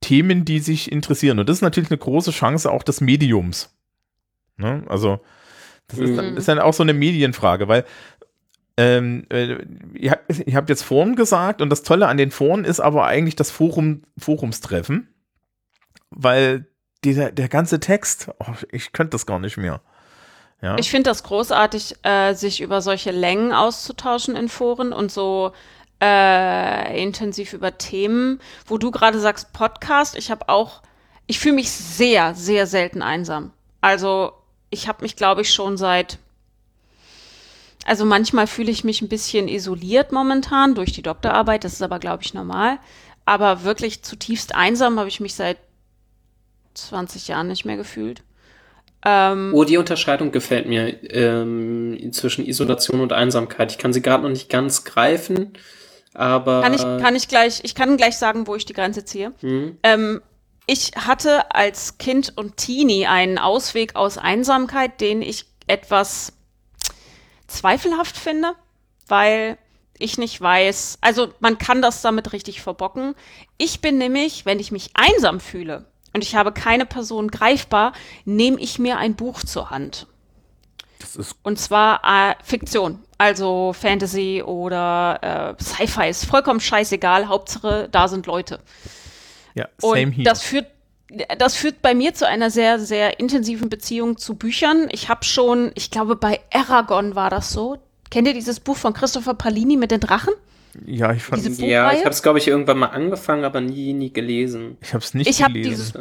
[0.00, 1.38] Themen, die sich interessieren.
[1.38, 3.74] Und das ist natürlich eine große Chance auch des Mediums.
[4.56, 4.82] Ne?
[4.88, 5.20] Also,
[5.88, 6.36] das ist, dann, Mhm.
[6.36, 7.84] ist dann auch so eine Medienfrage, weil
[8.76, 9.56] ähm, äh,
[9.94, 13.06] ihr, habt, ihr habt jetzt Foren gesagt und das Tolle an den Foren ist aber
[13.06, 15.08] eigentlich das Forum, Forumstreffen,
[16.10, 16.66] weil
[17.04, 19.80] dieser, der ganze Text, oh, ich könnte das gar nicht mehr.
[20.60, 20.76] Ja.
[20.78, 25.52] Ich finde das großartig, äh, sich über solche Längen auszutauschen in Foren und so
[26.00, 30.16] äh, intensiv über Themen, wo du gerade sagst Podcast.
[30.16, 30.82] Ich habe auch,
[31.26, 33.52] ich fühle mich sehr, sehr selten einsam.
[33.80, 34.32] Also
[34.70, 36.18] ich habe mich, glaube ich, schon seit,
[37.84, 41.64] also manchmal fühle ich mich ein bisschen isoliert momentan durch die Doktorarbeit.
[41.64, 42.78] Das ist aber, glaube ich, normal.
[43.24, 45.58] Aber wirklich zutiefst einsam habe ich mich seit
[46.74, 48.22] 20 Jahren nicht mehr gefühlt.
[49.04, 53.72] Ähm, Oh, die Unterscheidung gefällt mir ähm, zwischen Isolation und Einsamkeit.
[53.72, 55.52] Ich kann sie gerade noch nicht ganz greifen,
[56.18, 59.32] aber Kann ich, kann ich gleich, ich kann gleich sagen, wo ich die Grenze ziehe.
[59.40, 60.20] hm, Ähm,
[60.66, 66.34] ich hatte als Kind und Teenie einen Ausweg aus Einsamkeit, den ich etwas
[67.46, 68.52] zweifelhaft finde,
[69.06, 69.56] weil
[69.98, 73.14] ich nicht weiß, also man kann das damit richtig verbocken.
[73.56, 77.92] Ich bin nämlich, wenn ich mich einsam fühle und ich habe keine Person greifbar,
[78.24, 80.06] nehme ich mir ein Buch zur Hand.
[80.98, 87.28] das ist, Und zwar äh, Fiktion, also Fantasy oder äh, Sci-Fi ist vollkommen scheißegal.
[87.28, 88.60] Hauptsache, da sind Leute.
[89.54, 90.22] ja, same Und here.
[90.24, 90.66] das führt,
[91.38, 94.88] das führt bei mir zu einer sehr, sehr intensiven Beziehung zu Büchern.
[94.92, 97.78] Ich habe schon, ich glaube, bei Aragon war das so.
[98.10, 100.32] Kennt ihr dieses Buch von Christopher Palini mit den Drachen?
[100.86, 103.94] ja, ich fand, diese- ja, ich habe es glaube ich irgendwann mal angefangen, aber nie,
[103.94, 104.76] nie gelesen.
[104.80, 105.70] ich habe es nicht Ich hab gelesen.
[105.70, 105.94] dieses-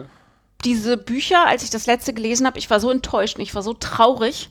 [0.65, 3.61] Diese Bücher, als ich das letzte gelesen habe, ich war so enttäuscht und ich war
[3.63, 4.49] so traurig,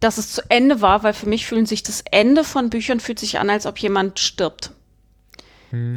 [0.00, 3.18] dass es zu Ende war, weil für mich fühlen sich das Ende von Büchern fühlt
[3.18, 4.72] sich an, als ob jemand stirbt.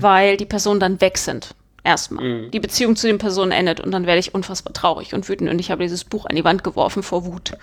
[0.01, 1.55] Weil die Personen dann weg sind.
[1.83, 2.23] Erstmal.
[2.23, 2.51] Mhm.
[2.51, 5.59] Die Beziehung zu den Personen endet und dann werde ich unfassbar traurig und wütend und
[5.59, 7.53] ich habe dieses Buch an die Wand geworfen vor Wut.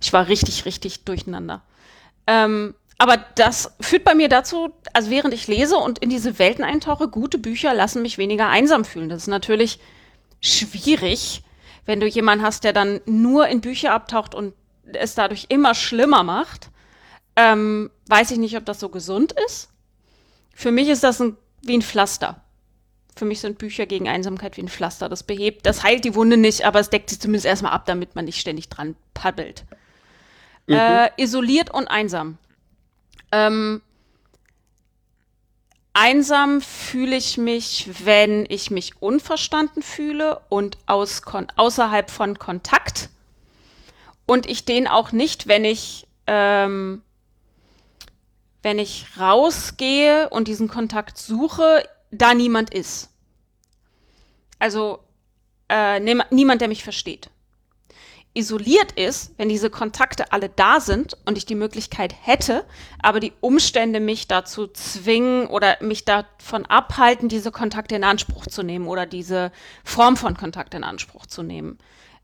[0.00, 1.62] Ich war richtig, richtig durcheinander.
[2.26, 6.64] Ähm, aber das führt bei mir dazu, also während ich lese und in diese Welten
[6.64, 9.10] eintauche, gute Bücher lassen mich weniger einsam fühlen.
[9.10, 9.78] Das ist natürlich
[10.40, 11.42] schwierig,
[11.84, 14.54] wenn du jemanden hast, der dann nur in Bücher abtaucht und
[14.92, 16.70] es dadurch immer schlimmer macht.
[17.36, 19.68] Ähm, weiß ich nicht, ob das so gesund ist.
[20.54, 22.40] Für mich ist das ein, wie ein Pflaster.
[23.14, 25.08] Für mich sind Bücher gegen Einsamkeit wie ein Pflaster.
[25.08, 28.14] Das behebt, das heilt die Wunde nicht, aber es deckt sie zumindest erstmal ab, damit
[28.14, 29.64] man nicht ständig dran paddelt.
[30.68, 32.38] Äh, isoliert und einsam.
[33.32, 33.82] Ähm,
[35.92, 41.22] einsam fühle ich mich, wenn ich mich unverstanden fühle und aus
[41.56, 43.10] außerhalb von Kontakt.
[44.26, 47.02] Und ich den auch nicht, wenn ich, ähm,
[48.62, 53.10] wenn ich rausgehe und diesen Kontakt suche, da niemand ist.
[54.58, 55.00] also
[55.68, 57.28] äh, niemand, der mich versteht.
[58.34, 62.66] Isoliert ist, wenn diese Kontakte alle da sind und ich die Möglichkeit hätte,
[63.02, 68.62] aber die Umstände mich dazu zwingen oder mich davon abhalten, diese Kontakte in Anspruch zu
[68.62, 69.52] nehmen oder diese
[69.84, 71.78] Form von Kontakt in Anspruch zu nehmen.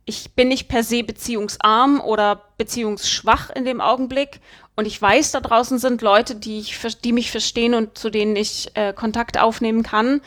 [0.04, 4.40] Ich bin nicht per se beziehungsarm oder beziehungsschwach in dem Augenblick
[4.74, 8.36] und ich weiß, da draußen sind Leute, die, ich, die mich verstehen und zu denen
[8.36, 10.20] ich äh, Kontakt aufnehmen kann,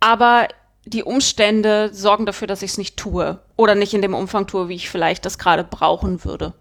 [0.00, 0.48] aber
[0.84, 4.68] die Umstände sorgen dafür, dass ich es nicht tue oder nicht in dem Umfang tue,
[4.68, 6.54] wie ich vielleicht das gerade brauchen würde.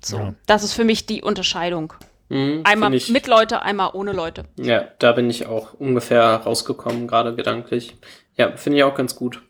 [0.00, 0.34] So, ja.
[0.46, 1.94] das ist für mich die Unterscheidung.
[2.28, 4.44] Mhm, einmal ich, mit Leute, einmal ohne Leute.
[4.56, 7.96] Ja, da bin ich auch ungefähr rausgekommen, gerade gedanklich.
[8.36, 9.42] Ja, finde ich auch ganz gut.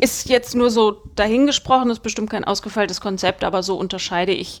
[0.00, 4.60] Ist jetzt nur so dahingesprochen, ist bestimmt kein ausgefeiltes Konzept, aber so unterscheide ich,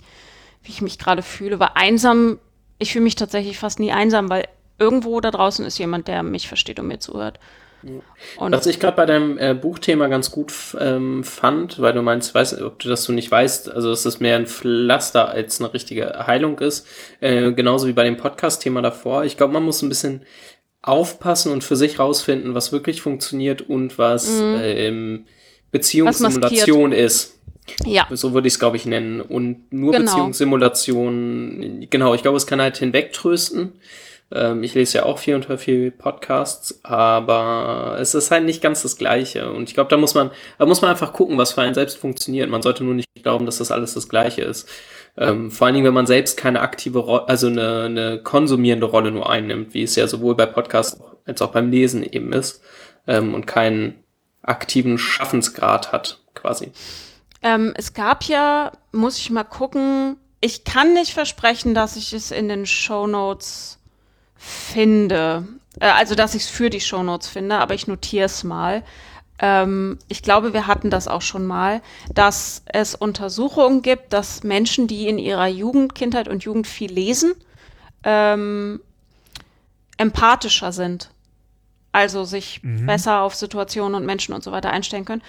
[0.62, 1.58] wie ich mich gerade fühle.
[1.58, 2.38] Weil einsam,
[2.78, 4.46] ich fühle mich tatsächlich fast nie einsam, weil
[4.78, 7.38] irgendwo da draußen ist jemand, der mich versteht und mir zuhört.
[8.36, 12.34] Und Was ich gerade bei deinem äh, Buchthema ganz gut ähm, fand, weil du meinst,
[12.34, 15.72] weiß, ob du das du nicht weißt, also dass es mehr ein Pflaster als eine
[15.74, 16.86] richtige Heilung ist,
[17.20, 19.24] äh, genauso wie bei dem Podcast-Thema davor.
[19.24, 20.22] Ich glaube, man muss ein bisschen
[20.84, 24.60] aufpassen und für sich rausfinden, was wirklich funktioniert und was mhm.
[24.62, 25.24] ähm,
[25.72, 27.38] Beziehungssimulation was ist.
[27.86, 28.06] Ja.
[28.10, 29.22] So würde ich es, glaube ich, nennen.
[29.22, 30.04] Und nur genau.
[30.04, 33.72] Beziehungssimulation, genau, ich glaube, es kann halt hinwegtrösten.
[34.30, 38.60] Ähm, ich lese ja auch viel und höre viel Podcasts, aber es ist halt nicht
[38.60, 39.50] ganz das Gleiche.
[39.50, 41.96] Und ich glaube, da muss man, da muss man einfach gucken, was für einen selbst
[41.96, 42.50] funktioniert.
[42.50, 44.68] Man sollte nur nicht glauben, dass das alles das Gleiche ist.
[45.16, 49.12] Ähm, vor allen Dingen, wenn man selbst keine aktive Rolle, also eine, eine konsumierende Rolle
[49.12, 52.62] nur einnimmt, wie es ja sowohl bei Podcasts als auch beim Lesen eben ist,
[53.06, 53.94] ähm, und keinen
[54.42, 56.72] aktiven Schaffensgrad hat, quasi.
[57.42, 62.30] Ähm, es gab ja, muss ich mal gucken, ich kann nicht versprechen, dass ich es
[62.30, 63.78] in den Show Notes
[64.36, 65.46] finde.
[65.80, 68.82] Äh, also, dass ich es für die Shownotes finde, aber ich notiere es mal.
[69.38, 71.82] Ähm, ich glaube, wir hatten das auch schon mal,
[72.12, 77.34] dass es Untersuchungen gibt, dass Menschen, die in ihrer Jugend, Kindheit und Jugend viel lesen,
[78.04, 78.80] ähm,
[79.96, 81.10] empathischer sind.
[81.92, 82.86] Also sich mhm.
[82.86, 85.22] besser auf Situationen und Menschen und so weiter einstellen können.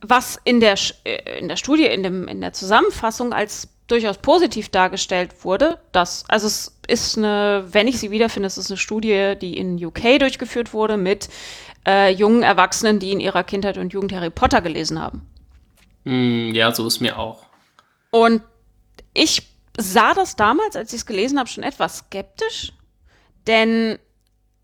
[0.00, 4.68] Was in der, äh, in der Studie, in, dem, in der Zusammenfassung als durchaus positiv
[4.68, 5.78] dargestellt wurde.
[5.92, 9.84] Dass, also es ist eine, wenn ich sie wiederfinde, es ist eine Studie, die in
[9.84, 11.28] UK durchgeführt wurde mit
[11.86, 15.26] äh, jungen Erwachsenen, die in ihrer Kindheit und Jugend Harry Potter gelesen haben.
[16.04, 17.46] Mm, ja, so ist mir auch.
[18.10, 18.42] Und
[19.14, 19.42] ich
[19.78, 22.72] sah das damals, als ich es gelesen habe, schon etwas skeptisch,
[23.46, 23.98] denn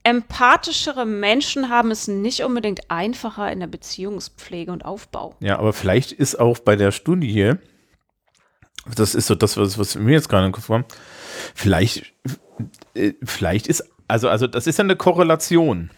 [0.05, 5.37] empathischere Menschen haben es nicht unbedingt einfacher in der Beziehungspflege und Aufbau.
[5.41, 7.55] Ja, aber vielleicht ist auch bei der Studie
[8.95, 10.85] das ist so das, was, was mir jetzt gerade in den Kopf kam.
[11.55, 12.13] Vielleicht,
[12.95, 15.91] äh, vielleicht ist, also, also das ist ja eine Korrelation.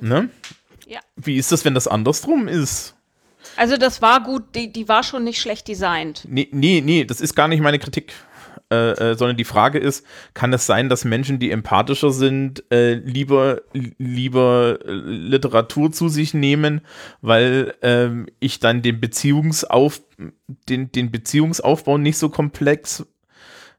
[0.00, 0.30] Ne?
[0.86, 1.00] Ja.
[1.16, 2.94] Wie ist das, wenn das andersrum ist?
[3.56, 6.22] Also das war gut, die, die war schon nicht schlecht designt.
[6.28, 8.12] Nee, nee, nee, das ist gar nicht meine Kritik.
[8.68, 12.94] Äh, äh, sondern die Frage ist, kann es sein, dass Menschen, die empathischer sind, äh,
[12.94, 16.80] lieber, lieber Literatur zu sich nehmen,
[17.20, 20.02] weil ähm, ich dann den, Beziehungsauf,
[20.68, 23.06] den, den Beziehungsaufbau nicht so komplex,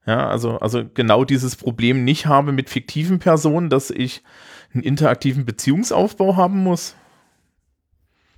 [0.05, 4.23] ja, also, also genau dieses Problem nicht habe mit fiktiven Personen, dass ich
[4.73, 6.95] einen interaktiven Beziehungsaufbau haben muss?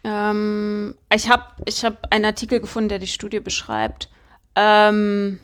[0.03, 4.09] Ähm, ich habe ich hab einen Artikel gefunden, der die Studie beschreibt.
[4.55, 5.39] Ähm,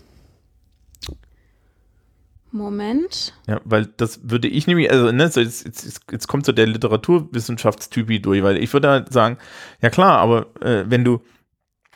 [2.55, 3.33] Moment.
[3.47, 6.67] Ja, weil das würde ich nämlich, also ne, so jetzt, jetzt, jetzt kommt so der
[6.67, 9.37] Literaturwissenschaftstypi durch, weil ich würde halt sagen,
[9.81, 11.21] ja klar, aber äh, wenn du,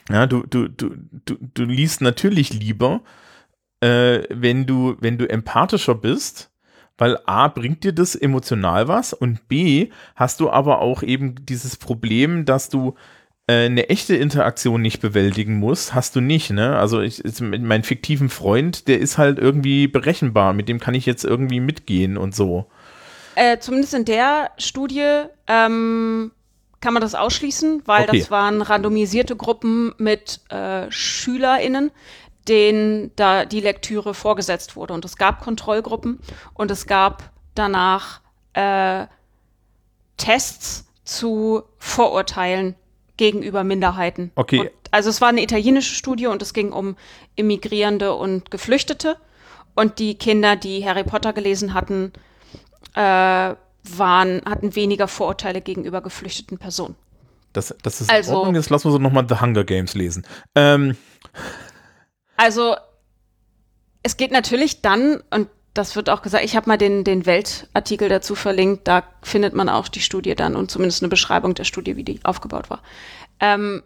[0.10, 0.96] ja, du, du, du,
[1.26, 3.02] du, du liest natürlich lieber,
[3.80, 6.52] äh, wenn du, wenn du empathischer bist,
[6.98, 11.78] weil A bringt dir das emotional was und B hast du aber auch eben dieses
[11.78, 12.96] Problem, dass du
[13.52, 16.78] eine echte Interaktion nicht bewältigen muss, hast du nicht, ne?
[16.78, 21.06] Also ich, mit meinem fiktiven Freund, der ist halt irgendwie berechenbar, mit dem kann ich
[21.06, 22.66] jetzt irgendwie mitgehen und so.
[23.36, 26.32] Äh, zumindest in der Studie ähm,
[26.82, 28.20] kann man das ausschließen, weil okay.
[28.20, 31.92] das waren randomisierte Gruppen mit äh, SchülerInnen,
[32.48, 34.94] denen da die Lektüre vorgesetzt wurde.
[34.94, 36.20] Und es gab Kontrollgruppen
[36.54, 38.22] und es gab danach
[38.54, 39.08] äh,
[40.18, 42.76] Tests zu Vorurteilen
[43.20, 44.32] gegenüber Minderheiten.
[44.36, 44.62] Okay.
[44.62, 46.96] Und, also es war eine italienische Studie und es ging um
[47.36, 49.18] Immigrierende und Geflüchtete.
[49.76, 52.12] Und die Kinder, die Harry Potter gelesen hatten,
[52.96, 56.96] äh, waren, hatten weniger Vorurteile gegenüber geflüchteten Personen.
[57.54, 58.56] Das, das ist also, in Ordnung.
[58.56, 60.26] Jetzt lassen wir so nochmal The Hunger Games lesen.
[60.56, 60.96] Ähm.
[62.38, 62.76] Also,
[64.02, 66.44] es geht natürlich dann, und das wird auch gesagt.
[66.44, 68.88] Ich habe mal den, den Weltartikel dazu verlinkt.
[68.88, 72.20] Da findet man auch die Studie dann und zumindest eine Beschreibung der Studie, wie die
[72.24, 72.82] aufgebaut war.
[73.40, 73.84] Ähm,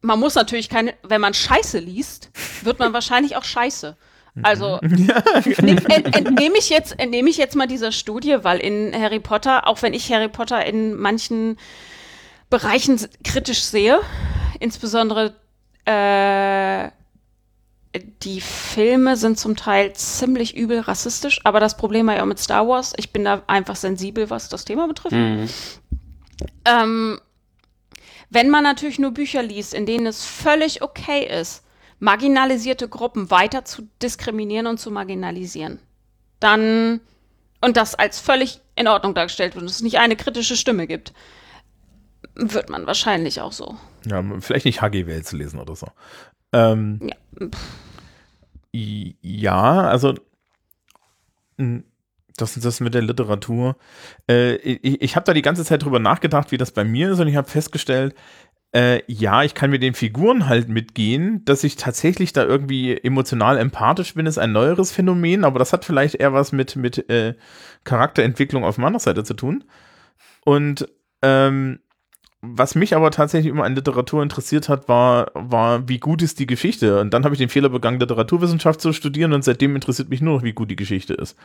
[0.00, 2.30] man muss natürlich keine, wenn man Scheiße liest,
[2.62, 3.96] wird man wahrscheinlich auch Scheiße.
[4.42, 9.68] Also ent, entnehme ich jetzt, entnehme ich jetzt mal dieser Studie, weil in Harry Potter,
[9.68, 11.56] auch wenn ich Harry Potter in manchen
[12.50, 14.00] Bereichen kritisch sehe,
[14.58, 15.34] insbesondere
[15.86, 16.90] äh,
[18.22, 22.38] die Filme sind zum Teil ziemlich übel rassistisch, aber das Problem war ja auch mit
[22.38, 22.92] Star Wars.
[22.96, 25.14] Ich bin da einfach sensibel, was das Thema betrifft.
[25.14, 25.48] Mhm.
[26.64, 27.20] Ähm,
[28.30, 31.62] wenn man natürlich nur Bücher liest, in denen es völlig okay ist,
[32.00, 35.78] marginalisierte Gruppen weiter zu diskriminieren und zu marginalisieren,
[36.40, 37.00] dann
[37.60, 41.14] und das als völlig in Ordnung dargestellt wird und es nicht eine kritische Stimme gibt,
[42.34, 43.76] wird man wahrscheinlich auch so.
[44.04, 45.86] Ja, vielleicht nicht HG Welt zu lesen oder so.
[46.54, 47.10] Ähm,
[48.72, 49.12] Ja.
[49.22, 50.14] ja, also
[52.36, 53.76] das, das mit der Literatur.
[54.28, 57.20] Äh, ich ich habe da die ganze Zeit drüber nachgedacht, wie das bei mir ist
[57.20, 58.14] und ich habe festgestellt,
[58.74, 63.56] äh, ja, ich kann mit den Figuren halt mitgehen, dass ich tatsächlich da irgendwie emotional
[63.56, 67.34] empathisch bin, ist ein neueres Phänomen, aber das hat vielleicht eher was mit, mit äh,
[67.84, 69.62] Charakterentwicklung auf meiner Seite zu tun.
[70.44, 70.88] Und
[71.22, 71.78] ähm,
[72.56, 76.46] was mich aber tatsächlich immer an Literatur interessiert hat, war, war, wie gut ist die
[76.46, 77.00] Geschichte?
[77.00, 80.36] Und dann habe ich den Fehler begangen, Literaturwissenschaft zu studieren und seitdem interessiert mich nur
[80.36, 81.36] noch, wie gut die Geschichte ist.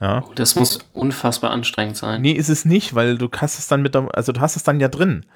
[0.00, 0.22] Ja.
[0.24, 2.20] Oh, das muss unfassbar anstrengend sein.
[2.22, 4.62] Nee, ist es nicht, weil du hast es dann mit, der, also du hast es
[4.62, 5.26] dann ja drin.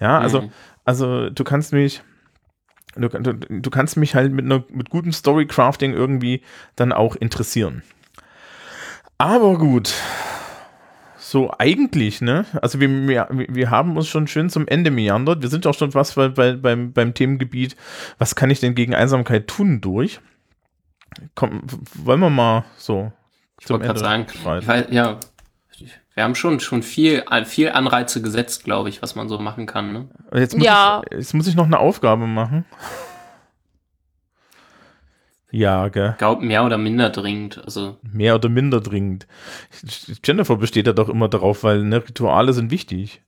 [0.00, 0.52] Ja, also, Mhm.
[0.84, 2.02] also du kannst mich,
[2.94, 6.42] du, du, du kannst mich halt mit, einer, mit gutem Storycrafting irgendwie
[6.76, 7.82] dann auch interessieren.
[9.16, 9.94] Aber gut,
[11.32, 12.44] so eigentlich, ne?
[12.60, 15.40] Also wir, wir, wir haben uns schon schön zum Ende meandert.
[15.40, 17.74] Wir sind auch schon fast bei, bei, beim, beim Themengebiet,
[18.18, 20.20] was kann ich denn gegen Einsamkeit tun durch?
[21.34, 21.62] Komm,
[21.94, 23.12] wollen wir mal so
[23.60, 25.18] Ich wollte gerade sagen, weiß, ja,
[26.14, 29.90] wir haben schon, schon viel, viel Anreize gesetzt, glaube ich, was man so machen kann.
[29.94, 30.08] Ne?
[30.34, 31.00] Jetzt muss, Ja.
[31.10, 32.66] ich, jetzt muss ich noch eine Aufgabe machen.
[35.52, 36.10] Ja, gell.
[36.12, 37.62] Ich glaube, mehr oder minder dringend.
[37.64, 39.26] Also, Mehr oder minder dringend.
[40.24, 43.20] Jennifer besteht ja doch immer darauf, weil ne, Rituale sind wichtig.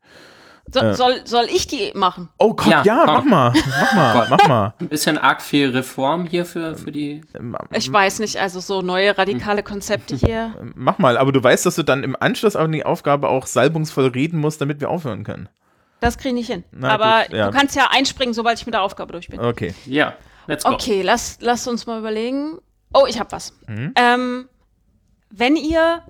[0.72, 0.94] So, Äh.
[0.94, 2.30] soll, soll ich die machen?
[2.38, 4.74] Oh Gott, ja, Ja, mach mal, mach mal, mach mal.
[4.80, 7.20] ein bisschen arg viel Reform hier für, für die.
[7.72, 10.54] Ich weiß nicht, also so neue radikale Konzepte hier.
[10.74, 14.06] Mach mal, aber du weißt, dass du dann im Anschluss an die Aufgabe auch salbungsvoll
[14.06, 15.50] reden musst, damit wir aufhören können.
[16.00, 16.64] Das kriege ich nicht hin.
[16.72, 17.50] Na Aber gut, ja.
[17.50, 19.40] du kannst ja einspringen, sobald ich mit der Aufgabe durch bin.
[19.40, 19.74] Okay.
[19.84, 20.14] Ja,
[20.46, 20.72] let's go.
[20.72, 22.58] Okay, lass, lass uns mal überlegen.
[22.92, 23.52] Oh, ich habe was.
[23.66, 23.92] Mhm.
[23.96, 24.48] Ähm,
[25.30, 26.02] wenn ihr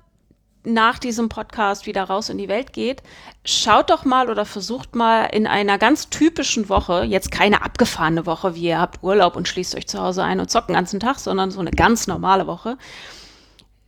[0.64, 3.02] nach diesem Podcast wieder raus in die Welt geht,
[3.44, 8.54] schaut doch mal oder versucht mal in einer ganz typischen Woche, jetzt keine abgefahrene Woche,
[8.54, 11.18] wie ihr habt Urlaub und schließt euch zu Hause ein und zockt den ganzen Tag,
[11.18, 12.78] sondern so eine ganz normale Woche,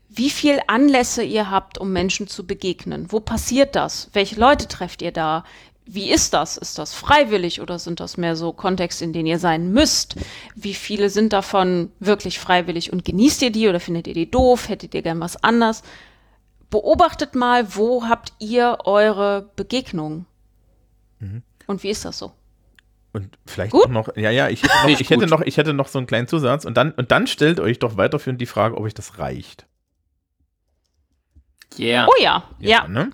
[0.09, 3.10] wie viel Anlässe ihr habt, um Menschen zu begegnen.
[3.10, 4.10] Wo passiert das?
[4.12, 5.44] Welche Leute trefft ihr da?
[5.86, 6.56] Wie ist das?
[6.56, 10.16] Ist das freiwillig oder sind das mehr so Kontexte, in denen ihr sein müsst?
[10.56, 14.68] Wie viele sind davon wirklich freiwillig und genießt ihr die oder findet ihr die doof?
[14.68, 15.82] Hättet ihr gern was anders?
[16.70, 20.26] Beobachtet mal, wo habt ihr eure Begegnungen?
[21.66, 22.32] Und wie ist das so?
[23.12, 23.86] Und vielleicht Gut.
[23.86, 26.06] auch noch, ja, ja, ich hätte noch, ich hätte noch, ich hätte noch so einen
[26.06, 29.18] kleinen Zusatz und dann, und dann stellt euch doch weiterführend die Frage, ob euch das
[29.18, 29.66] reicht.
[31.78, 32.06] Yeah.
[32.08, 32.86] Oh ja, ja.
[32.88, 33.10] Ne?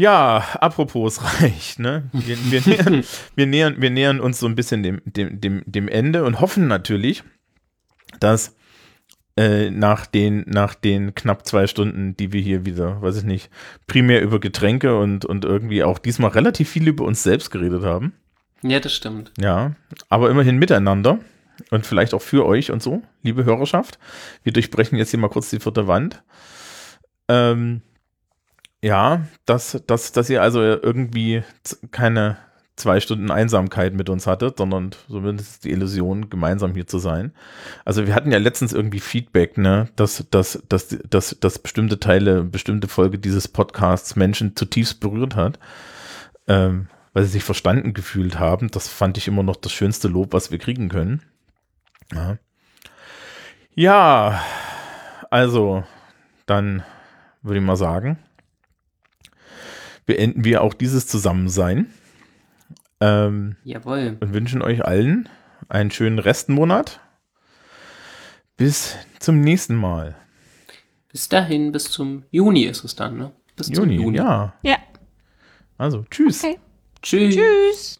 [0.00, 2.08] Ja, apropos es reicht, ne?
[2.14, 3.04] Wir, wir, nähern,
[3.34, 6.68] wir, nähern, wir nähern uns so ein bisschen dem, dem, dem, dem Ende und hoffen
[6.68, 7.22] natürlich,
[8.18, 8.56] dass
[9.36, 13.50] äh, nach, den, nach den knapp zwei Stunden, die wir hier wieder, weiß ich nicht,
[13.88, 18.14] primär über Getränke und, und irgendwie auch diesmal relativ viel über uns selbst geredet haben.
[18.62, 19.32] Ja, das stimmt.
[19.38, 19.74] Ja,
[20.08, 21.18] aber immerhin miteinander
[21.70, 23.98] und vielleicht auch für euch und so, liebe Hörerschaft.
[24.44, 26.22] Wir durchbrechen jetzt hier mal kurz die vierte Wand.
[27.28, 27.82] Ähm,
[28.82, 31.42] ja, dass, dass, dass ihr also irgendwie
[31.90, 32.38] keine
[32.76, 37.32] zwei Stunden Einsamkeit mit uns hattet, sondern zumindest die Illusion, gemeinsam hier zu sein.
[37.84, 42.42] Also wir hatten ja letztens irgendwie Feedback, ne, dass, dass, dass, dass, dass bestimmte Teile,
[42.42, 45.58] bestimmte Folge dieses Podcasts Menschen zutiefst berührt hat.
[46.48, 48.70] Ähm, weil sie sich verstanden gefühlt haben.
[48.70, 51.22] Das fand ich immer noch das schönste Lob, was wir kriegen können.
[52.12, 52.38] Ja,
[53.74, 54.40] ja
[55.30, 55.84] also
[56.46, 56.82] dann
[57.42, 58.18] würde ich mal sagen,
[60.10, 61.86] beenden wir auch dieses Zusammensein
[63.00, 64.16] ähm, Jawohl.
[64.18, 65.28] und wünschen euch allen
[65.68, 66.98] einen schönen Restmonat.
[68.56, 70.16] Bis zum nächsten Mal.
[71.12, 73.30] Bis dahin, bis zum Juni ist es dann, ne?
[73.54, 74.16] Bis Juni, zum Juni.
[74.16, 74.52] ja.
[74.62, 74.78] Ja.
[75.78, 76.42] Also, tschüss.
[76.42, 76.58] Okay.
[77.02, 77.36] Tschüss.
[77.36, 77.98] Tschüss.